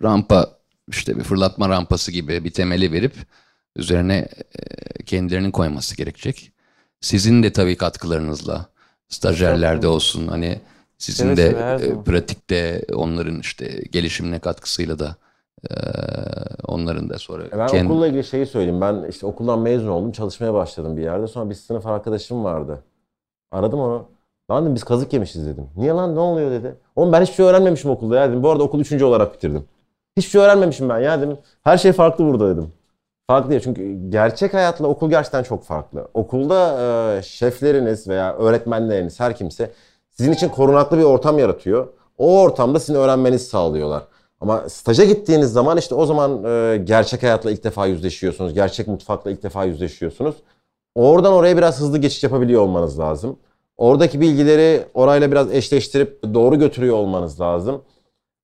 rampa 0.03 0.51
işte 0.89 1.19
bir 1.19 1.23
fırlatma 1.25 1.69
rampası 1.69 2.13
gibi 2.13 2.45
bir 2.45 2.51
temeli 2.51 2.93
verip 2.93 3.15
üzerine 3.77 4.29
e, 4.99 5.03
kendilerinin 5.03 5.51
koyması 5.51 5.97
gerekecek. 5.97 6.53
Sizin 7.01 7.43
de 7.43 7.53
tabii 7.53 7.77
katkılarınızla 7.77 8.67
stajyerlerde 9.09 9.87
olsun 9.87 10.29
hani 10.29 10.61
sizin 10.99 11.37
de 11.37 11.47
e, 11.83 12.05
pratikte 12.05 12.83
onların 12.95 13.41
işte 13.41 13.83
gelişimine 13.93 14.39
katkısıyla 14.39 14.99
da 14.99 15.17
e, 15.71 15.75
onların 16.69 17.11
da 17.11 17.19
sonra 17.19 17.43
E 17.45 17.59
Ben 17.59 17.67
kendi- 17.67 17.93
okulla 17.93 18.07
ilgili 18.07 18.25
şeyi 18.25 18.47
söyleyeyim. 18.47 18.81
Ben 18.81 19.03
işte 19.09 19.27
okuldan 19.27 19.59
mezun 19.59 19.89
oldum. 19.89 20.13
Çalışmaya 20.13 20.55
başladım 20.55 20.97
bir 20.97 21.03
yerde. 21.03 21.27
Sonra 21.27 21.51
bir 21.51 21.55
sınıf 21.55 21.87
arkadaşım 21.87 22.45
vardı. 22.45 22.79
Aradım 23.53 23.81
onu. 23.81 24.05
Lan 24.51 24.63
dedim 24.65 24.75
biz 24.75 24.85
kazık 24.85 25.13
yemişiz 25.13 25.47
dedim. 25.47 25.67
Niye 25.77 25.93
lan 25.93 26.15
ne 26.15 26.21
oluyor 26.21 26.51
dedi. 26.51 26.75
Oğlum 26.97 27.13
ben 27.13 27.23
hiçbir 27.23 27.35
şey 27.35 27.47
öğrenmemişim 27.47 27.91
okulda 27.91 28.17
ya 28.17 28.29
dedim. 28.29 28.43
Bu 28.43 28.51
arada 28.51 28.63
okul 28.63 28.81
üçüncü 28.81 29.05
olarak 29.05 29.35
bitirdim. 29.35 29.65
Hiçbir 30.17 30.31
şey 30.31 30.41
öğrenmemişim 30.41 30.89
ben 30.89 30.99
ya 30.99 31.21
dedim. 31.21 31.39
Her 31.63 31.79
şey 31.79 31.93
farklı 31.93 32.25
burada 32.25 32.49
dedim. 32.49 32.73
Farklı 33.31 33.51
değil 33.51 33.61
çünkü 33.65 34.11
gerçek 34.11 34.55
hayatla 34.55 34.87
okul 34.89 35.11
gerçekten 35.11 35.43
çok 35.43 35.65
farklı. 35.65 36.09
Okulda 36.15 36.79
e, 37.19 37.23
şefleriniz 37.23 38.09
veya 38.09 38.37
öğretmenleriniz 38.37 39.21
her 39.21 39.37
kimse 39.37 39.71
sizin 40.11 40.33
için 40.33 40.49
korunaklı 40.49 40.99
bir 40.99 41.03
ortam 41.03 41.39
yaratıyor. 41.39 41.87
O 42.19 42.41
ortamda 42.41 42.81
sizin 42.81 42.95
öğrenmenizi 42.95 43.45
sağlıyorlar. 43.45 44.03
Ama 44.41 44.69
staja 44.69 45.05
gittiğiniz 45.05 45.53
zaman 45.53 45.79
işte 45.79 45.95
o 45.95 46.07
zaman 46.07 46.45
e, 46.45 46.77
gerçek 46.85 47.23
hayatla 47.23 47.51
ilk 47.51 47.65
defa 47.65 47.87
yüzleşiyorsunuz. 47.87 48.55
Gerçek 48.55 48.89
mutfakla 48.89 49.31
ilk 49.31 49.43
defa 49.43 49.65
yüzleşiyorsunuz. 49.65 50.37
Oradan 50.95 51.33
oraya 51.33 51.57
biraz 51.57 51.81
hızlı 51.81 51.99
geçiş 51.99 52.23
yapabiliyor 52.23 52.63
olmanız 52.63 52.99
lazım. 52.99 53.39
Oradaki 53.77 54.21
bilgileri 54.21 54.85
orayla 54.95 55.31
biraz 55.31 55.53
eşleştirip 55.53 56.35
doğru 56.35 56.59
götürüyor 56.59 56.97
olmanız 56.97 57.41
lazım. 57.41 57.83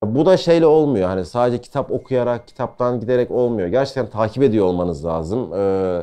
Bu 0.05 0.26
da 0.26 0.36
şeyle 0.36 0.66
olmuyor. 0.66 1.09
Hani 1.09 1.24
sadece 1.24 1.61
kitap 1.61 1.90
okuyarak, 1.90 2.49
kitaptan 2.49 3.01
giderek 3.01 3.30
olmuyor. 3.30 3.68
Gerçekten 3.68 4.11
takip 4.11 4.42
ediyor 4.42 4.66
olmanız 4.66 5.05
lazım. 5.05 5.55
Ee, 5.55 6.03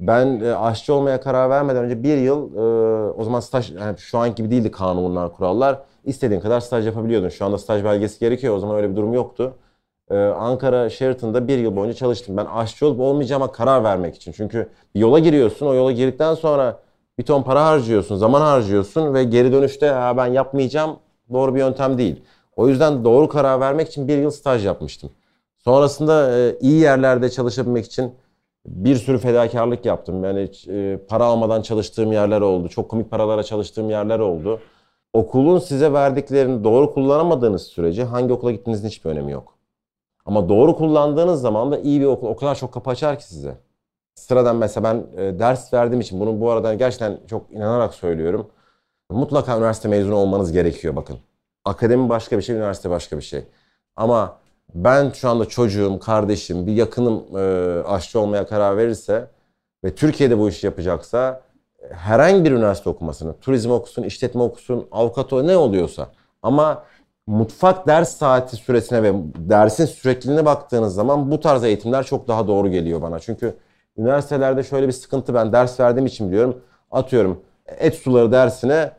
ben 0.00 0.40
e, 0.40 0.54
aşçı 0.54 0.94
olmaya 0.94 1.20
karar 1.20 1.50
vermeden 1.50 1.84
önce 1.84 2.02
bir 2.02 2.16
yıl, 2.16 2.54
e, 2.56 3.12
o 3.12 3.24
zaman 3.24 3.40
staj, 3.40 3.72
yani 3.72 3.98
şu 3.98 4.18
anki 4.18 4.34
gibi 4.34 4.50
değildi 4.50 4.70
kanunlar, 4.70 5.32
kurallar. 5.32 5.82
İstediğin 6.04 6.40
kadar 6.40 6.60
staj 6.60 6.86
yapabiliyordun. 6.86 7.28
Şu 7.28 7.44
anda 7.44 7.58
staj 7.58 7.84
belgesi 7.84 8.20
gerekiyor. 8.20 8.56
O 8.56 8.58
zaman 8.58 8.76
öyle 8.76 8.90
bir 8.90 8.96
durum 8.96 9.14
yoktu. 9.14 9.54
Ee, 10.10 10.16
Ankara 10.16 10.90
Sheraton'da 10.90 11.48
bir 11.48 11.58
yıl 11.58 11.76
boyunca 11.76 11.94
çalıştım. 11.96 12.36
Ben 12.36 12.46
aşçı 12.46 12.86
olup 12.86 13.00
olmayacağıma 13.00 13.52
karar 13.52 13.84
vermek 13.84 14.16
için. 14.16 14.32
Çünkü 14.32 14.68
bir 14.94 15.00
yola 15.00 15.18
giriyorsun. 15.18 15.66
O 15.66 15.74
yola 15.74 15.92
girdikten 15.92 16.34
sonra 16.34 16.78
bir 17.18 17.24
ton 17.24 17.42
para 17.42 17.64
harcıyorsun, 17.66 18.16
zaman 18.16 18.40
harcıyorsun 18.40 19.14
ve 19.14 19.24
geri 19.24 19.52
dönüşte 19.52 19.88
ha, 19.88 20.16
ben 20.16 20.26
yapmayacağım 20.26 20.96
doğru 21.32 21.54
bir 21.54 21.60
yöntem 21.60 21.98
değil. 21.98 22.22
O 22.56 22.68
yüzden 22.68 23.04
doğru 23.04 23.28
karar 23.28 23.60
vermek 23.60 23.88
için 23.88 24.08
bir 24.08 24.18
yıl 24.18 24.30
staj 24.30 24.66
yapmıştım. 24.66 25.10
Sonrasında 25.58 26.38
e, 26.38 26.58
iyi 26.60 26.80
yerlerde 26.80 27.30
çalışabilmek 27.30 27.86
için 27.86 28.14
bir 28.66 28.96
sürü 28.96 29.18
fedakarlık 29.18 29.84
yaptım. 29.84 30.24
Yani 30.24 30.50
e, 30.68 30.98
para 31.08 31.24
almadan 31.24 31.62
çalıştığım 31.62 32.12
yerler 32.12 32.40
oldu. 32.40 32.68
Çok 32.68 32.88
komik 32.90 33.10
paralara 33.10 33.42
çalıştığım 33.42 33.90
yerler 33.90 34.18
oldu. 34.18 34.60
Okulun 35.12 35.58
size 35.58 35.92
verdiklerini 35.92 36.64
doğru 36.64 36.94
kullanamadığınız 36.94 37.62
sürece 37.62 38.04
hangi 38.04 38.32
okula 38.32 38.50
gittiğinizin 38.52 38.88
hiçbir 38.88 39.10
önemi 39.10 39.32
yok. 39.32 39.58
Ama 40.24 40.48
doğru 40.48 40.76
kullandığınız 40.76 41.40
zaman 41.40 41.72
da 41.72 41.78
iyi 41.78 42.00
bir 42.00 42.06
okul 42.06 42.26
o 42.26 42.36
kadar 42.36 42.54
çok 42.54 42.72
kapı 42.72 42.90
açar 42.90 43.18
ki 43.18 43.24
size. 43.24 43.58
Sıradan 44.14 44.56
mesela 44.56 44.84
ben 44.84 45.22
e, 45.22 45.38
ders 45.38 45.72
verdiğim 45.74 46.00
için 46.00 46.20
bunu 46.20 46.40
bu 46.40 46.50
arada 46.50 46.74
gerçekten 46.74 47.18
çok 47.26 47.52
inanarak 47.52 47.94
söylüyorum. 47.94 48.50
Mutlaka 49.10 49.56
üniversite 49.56 49.88
mezunu 49.88 50.14
olmanız 50.14 50.52
gerekiyor 50.52 50.96
bakın. 50.96 51.18
Akademi 51.64 52.08
başka 52.08 52.38
bir 52.38 52.42
şey, 52.42 52.56
üniversite 52.56 52.90
başka 52.90 53.16
bir 53.16 53.22
şey. 53.22 53.44
Ama 53.96 54.38
ben 54.74 55.10
şu 55.10 55.28
anda 55.28 55.44
çocuğum, 55.44 55.98
kardeşim, 55.98 56.66
bir 56.66 56.72
yakınım 56.72 57.24
e, 57.36 57.42
aşçı 57.82 58.20
olmaya 58.20 58.46
karar 58.46 58.76
verirse 58.76 59.26
ve 59.84 59.94
Türkiye'de 59.94 60.38
bu 60.38 60.48
işi 60.48 60.66
yapacaksa 60.66 61.42
e, 61.82 61.94
herhangi 61.94 62.44
bir 62.44 62.50
üniversite 62.52 62.90
okumasını, 62.90 63.34
turizm 63.40 63.70
okusun, 63.70 64.02
işletme 64.02 64.42
okusun, 64.42 64.86
avukat 64.92 65.32
o 65.32 65.46
ne 65.46 65.56
oluyorsa 65.56 66.08
ama 66.42 66.84
mutfak 67.26 67.86
ders 67.86 68.16
saati 68.16 68.56
süresine 68.56 69.02
ve 69.02 69.12
dersin 69.36 69.84
sürekliliğine 69.84 70.44
baktığınız 70.44 70.94
zaman 70.94 71.30
bu 71.30 71.40
tarz 71.40 71.64
eğitimler 71.64 72.04
çok 72.04 72.28
daha 72.28 72.48
doğru 72.48 72.70
geliyor 72.70 73.02
bana. 73.02 73.18
Çünkü 73.18 73.54
üniversitelerde 73.96 74.62
şöyle 74.62 74.86
bir 74.88 74.92
sıkıntı 74.92 75.34
ben 75.34 75.52
ders 75.52 75.80
verdiğim 75.80 76.06
için 76.06 76.28
biliyorum. 76.28 76.60
Atıyorum 76.90 77.40
et 77.66 77.94
suları 77.94 78.32
dersine 78.32 78.92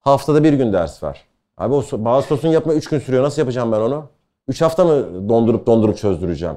haftada 0.00 0.44
bir 0.44 0.52
gün 0.52 0.72
ders 0.72 1.02
var. 1.02 1.26
Abi 1.58 1.74
o 1.74 1.84
bazı 1.92 2.26
sosun 2.26 2.48
yapma 2.48 2.74
3 2.74 2.88
gün 2.88 2.98
sürüyor. 2.98 3.24
Nasıl 3.24 3.42
yapacağım 3.42 3.72
ben 3.72 3.80
onu? 3.80 4.08
3 4.48 4.62
hafta 4.62 4.84
mı 4.84 5.28
dondurup 5.28 5.66
dondurup 5.66 5.98
çözdüreceğim? 5.98 6.56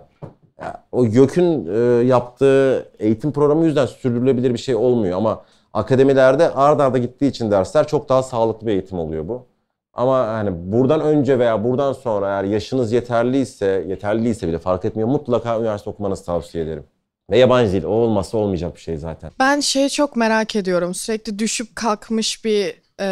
Ya, 0.62 0.84
o 0.92 1.06
YÖK'ün 1.06 1.68
e, 1.68 2.06
yaptığı 2.06 2.90
eğitim 3.00 3.32
programı 3.32 3.66
yüzden 3.66 3.86
sürdürülebilir 3.86 4.54
bir 4.54 4.60
şey 4.60 4.76
olmuyor 4.76 5.18
ama 5.18 5.42
akademilerde 5.74 6.50
ard 6.54 6.80
arda 6.80 6.98
gittiği 6.98 7.28
için 7.28 7.52
dersler 7.52 7.88
çok 7.88 8.10
daha 8.10 8.24
sağlıklı 8.24 8.68
bir 8.68 8.72
eğitim 8.72 9.00
oluyor 9.00 9.28
bu. 9.28 9.46
Ama 9.94 10.28
hani 10.28 10.72
buradan 10.72 11.02
önce 11.02 11.40
veya 11.40 11.64
buradan 11.64 11.94
sonra 11.94 12.28
eğer 12.28 12.44
yaşınız 12.44 12.92
yeterliyse, 12.92 13.86
yeterliyse 13.88 14.48
bile 14.48 14.60
fark 14.60 14.86
etmiyor 14.86 15.10
mutlaka 15.10 15.60
üniversite 15.60 15.90
okumanızı 15.90 16.26
tavsiye 16.26 16.64
ederim. 16.64 16.84
Ve 17.32 17.38
yabancı 17.38 17.72
dil. 17.72 17.84
O 17.84 17.90
olmazsa 17.90 18.38
olmayacak 18.38 18.76
bir 18.76 18.82
şey 18.82 18.98
zaten. 18.98 19.32
Ben 19.40 19.60
şeyi 19.60 19.90
çok 19.90 20.16
merak 20.16 20.56
ediyorum. 20.56 20.94
Sürekli 20.94 21.40
düşüp 21.40 21.76
kalkmış 21.76 22.46
bir 22.46 22.85
e, 23.02 23.08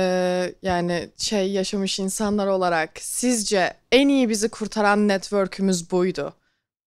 yani 0.62 1.10
şey 1.18 1.52
yaşamış 1.52 2.00
insanlar 2.00 2.48
olarak 2.48 2.90
sizce 3.00 3.74
en 3.92 4.08
iyi 4.08 4.30
bizi 4.30 4.50
kurtaran 4.50 5.08
network'ümüz 5.08 5.92
buydu. 5.92 6.34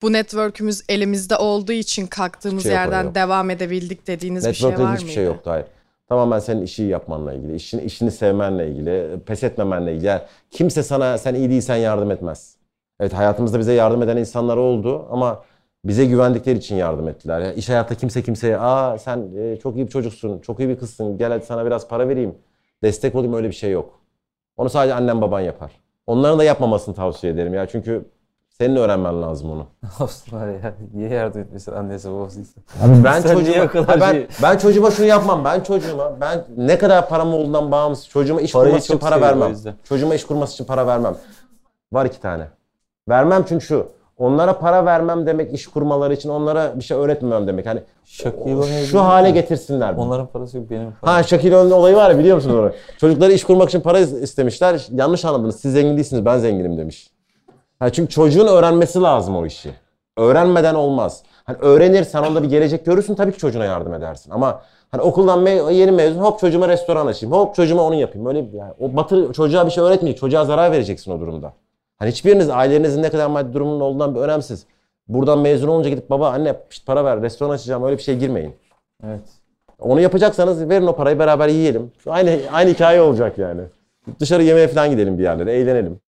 Bu 0.02 0.12
network'ümüz 0.12 0.82
elimizde 0.88 1.36
olduğu 1.36 1.72
için 1.72 2.06
kalktığımız 2.06 2.62
şey 2.62 2.72
yok 2.72 2.80
yerden 2.80 3.14
devam 3.14 3.50
edebildik 3.50 4.06
dediğiniz 4.06 4.48
bir 4.48 4.52
şey 4.52 4.68
Network'te 4.68 4.84
var 4.84 4.94
hiçbir 4.94 5.04
mıydı? 5.04 5.14
şey 5.14 5.24
yoktu 5.24 5.50
hayır. 5.50 5.66
Tamamen 6.08 6.38
senin 6.38 6.62
işi 6.62 6.82
yapmanla 6.82 7.32
ilgili, 7.34 7.54
işini, 7.54 7.82
işini 7.82 8.10
sevmenle 8.10 8.68
ilgili, 8.68 9.20
pes 9.26 9.42
etmemenle 9.42 9.92
ilgili. 9.92 10.06
Yani 10.06 10.20
kimse 10.50 10.82
sana 10.82 11.18
sen 11.18 11.34
iyi 11.34 11.50
değilsen 11.50 11.76
yardım 11.76 12.10
etmez. 12.10 12.56
Evet 13.00 13.12
hayatımızda 13.12 13.58
bize 13.58 13.72
yardım 13.72 14.02
eden 14.02 14.16
insanlar 14.16 14.56
oldu 14.56 15.06
ama 15.10 15.44
bize 15.84 16.04
güvendikleri 16.06 16.58
için 16.58 16.76
yardım 16.76 17.08
ettiler. 17.08 17.40
Yani 17.40 17.54
iş 17.54 17.68
hayatta 17.68 17.94
kimse 17.94 18.22
kimseye 18.22 18.58
aa 18.58 18.98
sen 18.98 19.28
çok 19.62 19.76
iyi 19.76 19.86
bir 19.86 19.90
çocuksun, 19.90 20.38
çok 20.38 20.60
iyi 20.60 20.68
bir 20.68 20.78
kızsın, 20.78 21.18
gel 21.18 21.32
hadi 21.32 21.46
sana 21.46 21.66
biraz 21.66 21.88
para 21.88 22.08
vereyim, 22.08 22.34
destek 22.82 23.14
olayım 23.14 23.34
öyle 23.34 23.48
bir 23.48 23.54
şey 23.54 23.70
yok. 23.70 24.00
Onu 24.56 24.70
sadece 24.70 24.94
annen 24.94 25.20
baban 25.20 25.40
yapar. 25.40 25.72
Onların 26.06 26.38
da 26.38 26.44
yapmamasını 26.44 26.94
tavsiye 26.94 27.32
ederim 27.32 27.54
ya 27.54 27.66
çünkü 27.66 28.04
senin 28.48 28.76
öğrenmen 28.76 29.22
lazım 29.22 29.50
onu. 29.50 29.66
Olsun 30.00 30.38
var 30.38 30.48
ya. 30.48 30.74
Niye 30.94 31.08
yardım 31.10 31.40
etmesin 31.40 31.72
annesi 31.72 32.12
babasıysa? 32.12 32.60
Ben 33.04 33.20
Sen 33.20 33.34
çocuğuma, 33.34 33.68
kadar 33.68 34.00
ben, 34.00 34.12
şey- 34.12 34.26
ben 34.42 34.58
çocuğuma 34.58 34.90
şunu 34.90 35.06
yapmam. 35.06 35.44
Ben 35.44 35.60
çocuğuma 35.60 36.20
ben 36.20 36.44
ne 36.56 36.78
kadar 36.78 37.08
param 37.08 37.34
olduğundan 37.34 37.72
bağımsız 37.72 38.08
çocuğuma 38.08 38.40
iş 38.40 38.52
Parayı 38.52 38.70
kurması 38.70 38.86
için 38.92 38.98
para 38.98 39.20
vermem. 39.20 39.54
Çocuğuma 39.84 40.14
iş 40.14 40.24
kurması 40.24 40.54
için 40.54 40.64
para 40.64 40.86
vermem. 40.86 41.16
Var 41.92 42.06
iki 42.06 42.20
tane. 42.20 42.48
Vermem 43.08 43.44
çünkü 43.48 43.64
şu. 43.66 43.88
Onlara 44.18 44.58
para 44.58 44.84
vermem 44.86 45.26
demek 45.26 45.52
iş 45.54 45.66
kurmaları 45.66 46.14
için 46.14 46.28
onlara 46.28 46.72
bir 46.78 46.84
şey 46.84 46.96
öğretmemem 46.96 47.46
demek. 47.46 47.66
Hani 47.66 47.80
Şakir 48.04 48.54
O'Neal 48.54 48.84
şu 48.84 49.00
hale 49.00 49.30
getirsinler. 49.30 49.94
Onların 49.94 50.26
parası 50.26 50.56
yok 50.56 50.70
benim 50.70 50.92
param. 51.00 51.14
Ha 51.14 51.22
Şakir 51.22 51.52
O'Neal 51.52 51.70
olayı 51.78 51.96
var 51.96 52.10
ya 52.10 52.18
biliyor 52.18 52.36
musunuz 52.36 52.56
onu? 52.56 52.70
Çocukları 52.98 53.32
iş 53.32 53.44
kurmak 53.44 53.68
için 53.68 53.80
para 53.80 53.98
istemişler. 53.98 54.86
Yanlış 54.92 55.24
anladınız. 55.24 55.60
Siz 55.60 55.72
zengin 55.72 55.96
değilsiniz 55.96 56.24
ben 56.24 56.38
zenginim 56.38 56.78
demiş. 56.78 57.10
Ha, 57.78 57.90
çünkü 57.92 58.10
çocuğun 58.10 58.46
öğrenmesi 58.46 59.00
lazım 59.00 59.36
o 59.36 59.46
işi. 59.46 59.70
Öğrenmeden 60.16 60.74
olmaz. 60.74 61.22
Hani 61.44 61.56
öğrenirsen 61.60 62.22
onda 62.22 62.42
bir 62.42 62.48
gelecek 62.48 62.86
görürsün 62.86 63.14
tabii 63.14 63.32
ki 63.32 63.38
çocuğuna 63.38 63.64
yardım 63.64 63.94
edersin. 63.94 64.30
Ama 64.30 64.60
hani 64.90 65.02
okuldan 65.02 65.38
me- 65.46 65.72
yeni 65.72 65.90
mezun 65.90 66.20
hop 66.20 66.38
çocuğuma 66.40 66.68
restoran 66.68 67.06
açayım. 67.06 67.36
Hop 67.36 67.54
çocuğuma 67.54 67.82
onu 67.82 67.94
yapayım. 67.94 68.26
Öyle 68.26 68.38
yani 68.52 68.72
o 68.80 68.96
batır 68.96 69.32
çocuğa 69.32 69.66
bir 69.66 69.70
şey 69.70 69.84
öğretmeyecek. 69.84 70.20
Çocuğa 70.20 70.44
zarar 70.44 70.72
vereceksin 70.72 71.12
o 71.12 71.20
durumda. 71.20 71.52
Hani 71.96 72.10
hiçbiriniz 72.10 72.50
ailenizin 72.50 73.02
ne 73.02 73.10
kadar 73.10 73.26
maddi 73.26 73.52
durumunun 73.52 73.80
olduğundan 73.80 74.14
bir 74.14 74.20
önemsiz. 74.20 74.66
Buradan 75.08 75.38
mezun 75.38 75.68
olunca 75.68 75.90
gidip 75.90 76.10
baba 76.10 76.30
anne 76.30 76.56
para 76.86 77.04
ver 77.04 77.22
restoran 77.22 77.50
açacağım 77.50 77.84
öyle 77.84 77.96
bir 77.96 78.02
şey 78.02 78.18
girmeyin. 78.18 78.54
Evet. 79.04 79.20
Onu 79.78 80.00
yapacaksanız 80.00 80.68
verin 80.68 80.86
o 80.86 80.96
parayı 80.96 81.18
beraber 81.18 81.48
yiyelim. 81.48 81.92
Aynı 82.06 82.38
aynı 82.52 82.70
hikaye 82.70 83.00
olacak 83.00 83.38
yani. 83.38 83.60
Dışarı 84.20 84.42
yemeğe 84.42 84.68
falan 84.68 84.90
gidelim 84.90 85.18
bir 85.18 85.22
yerlere, 85.22 85.52
eğlenelim. 85.52 86.00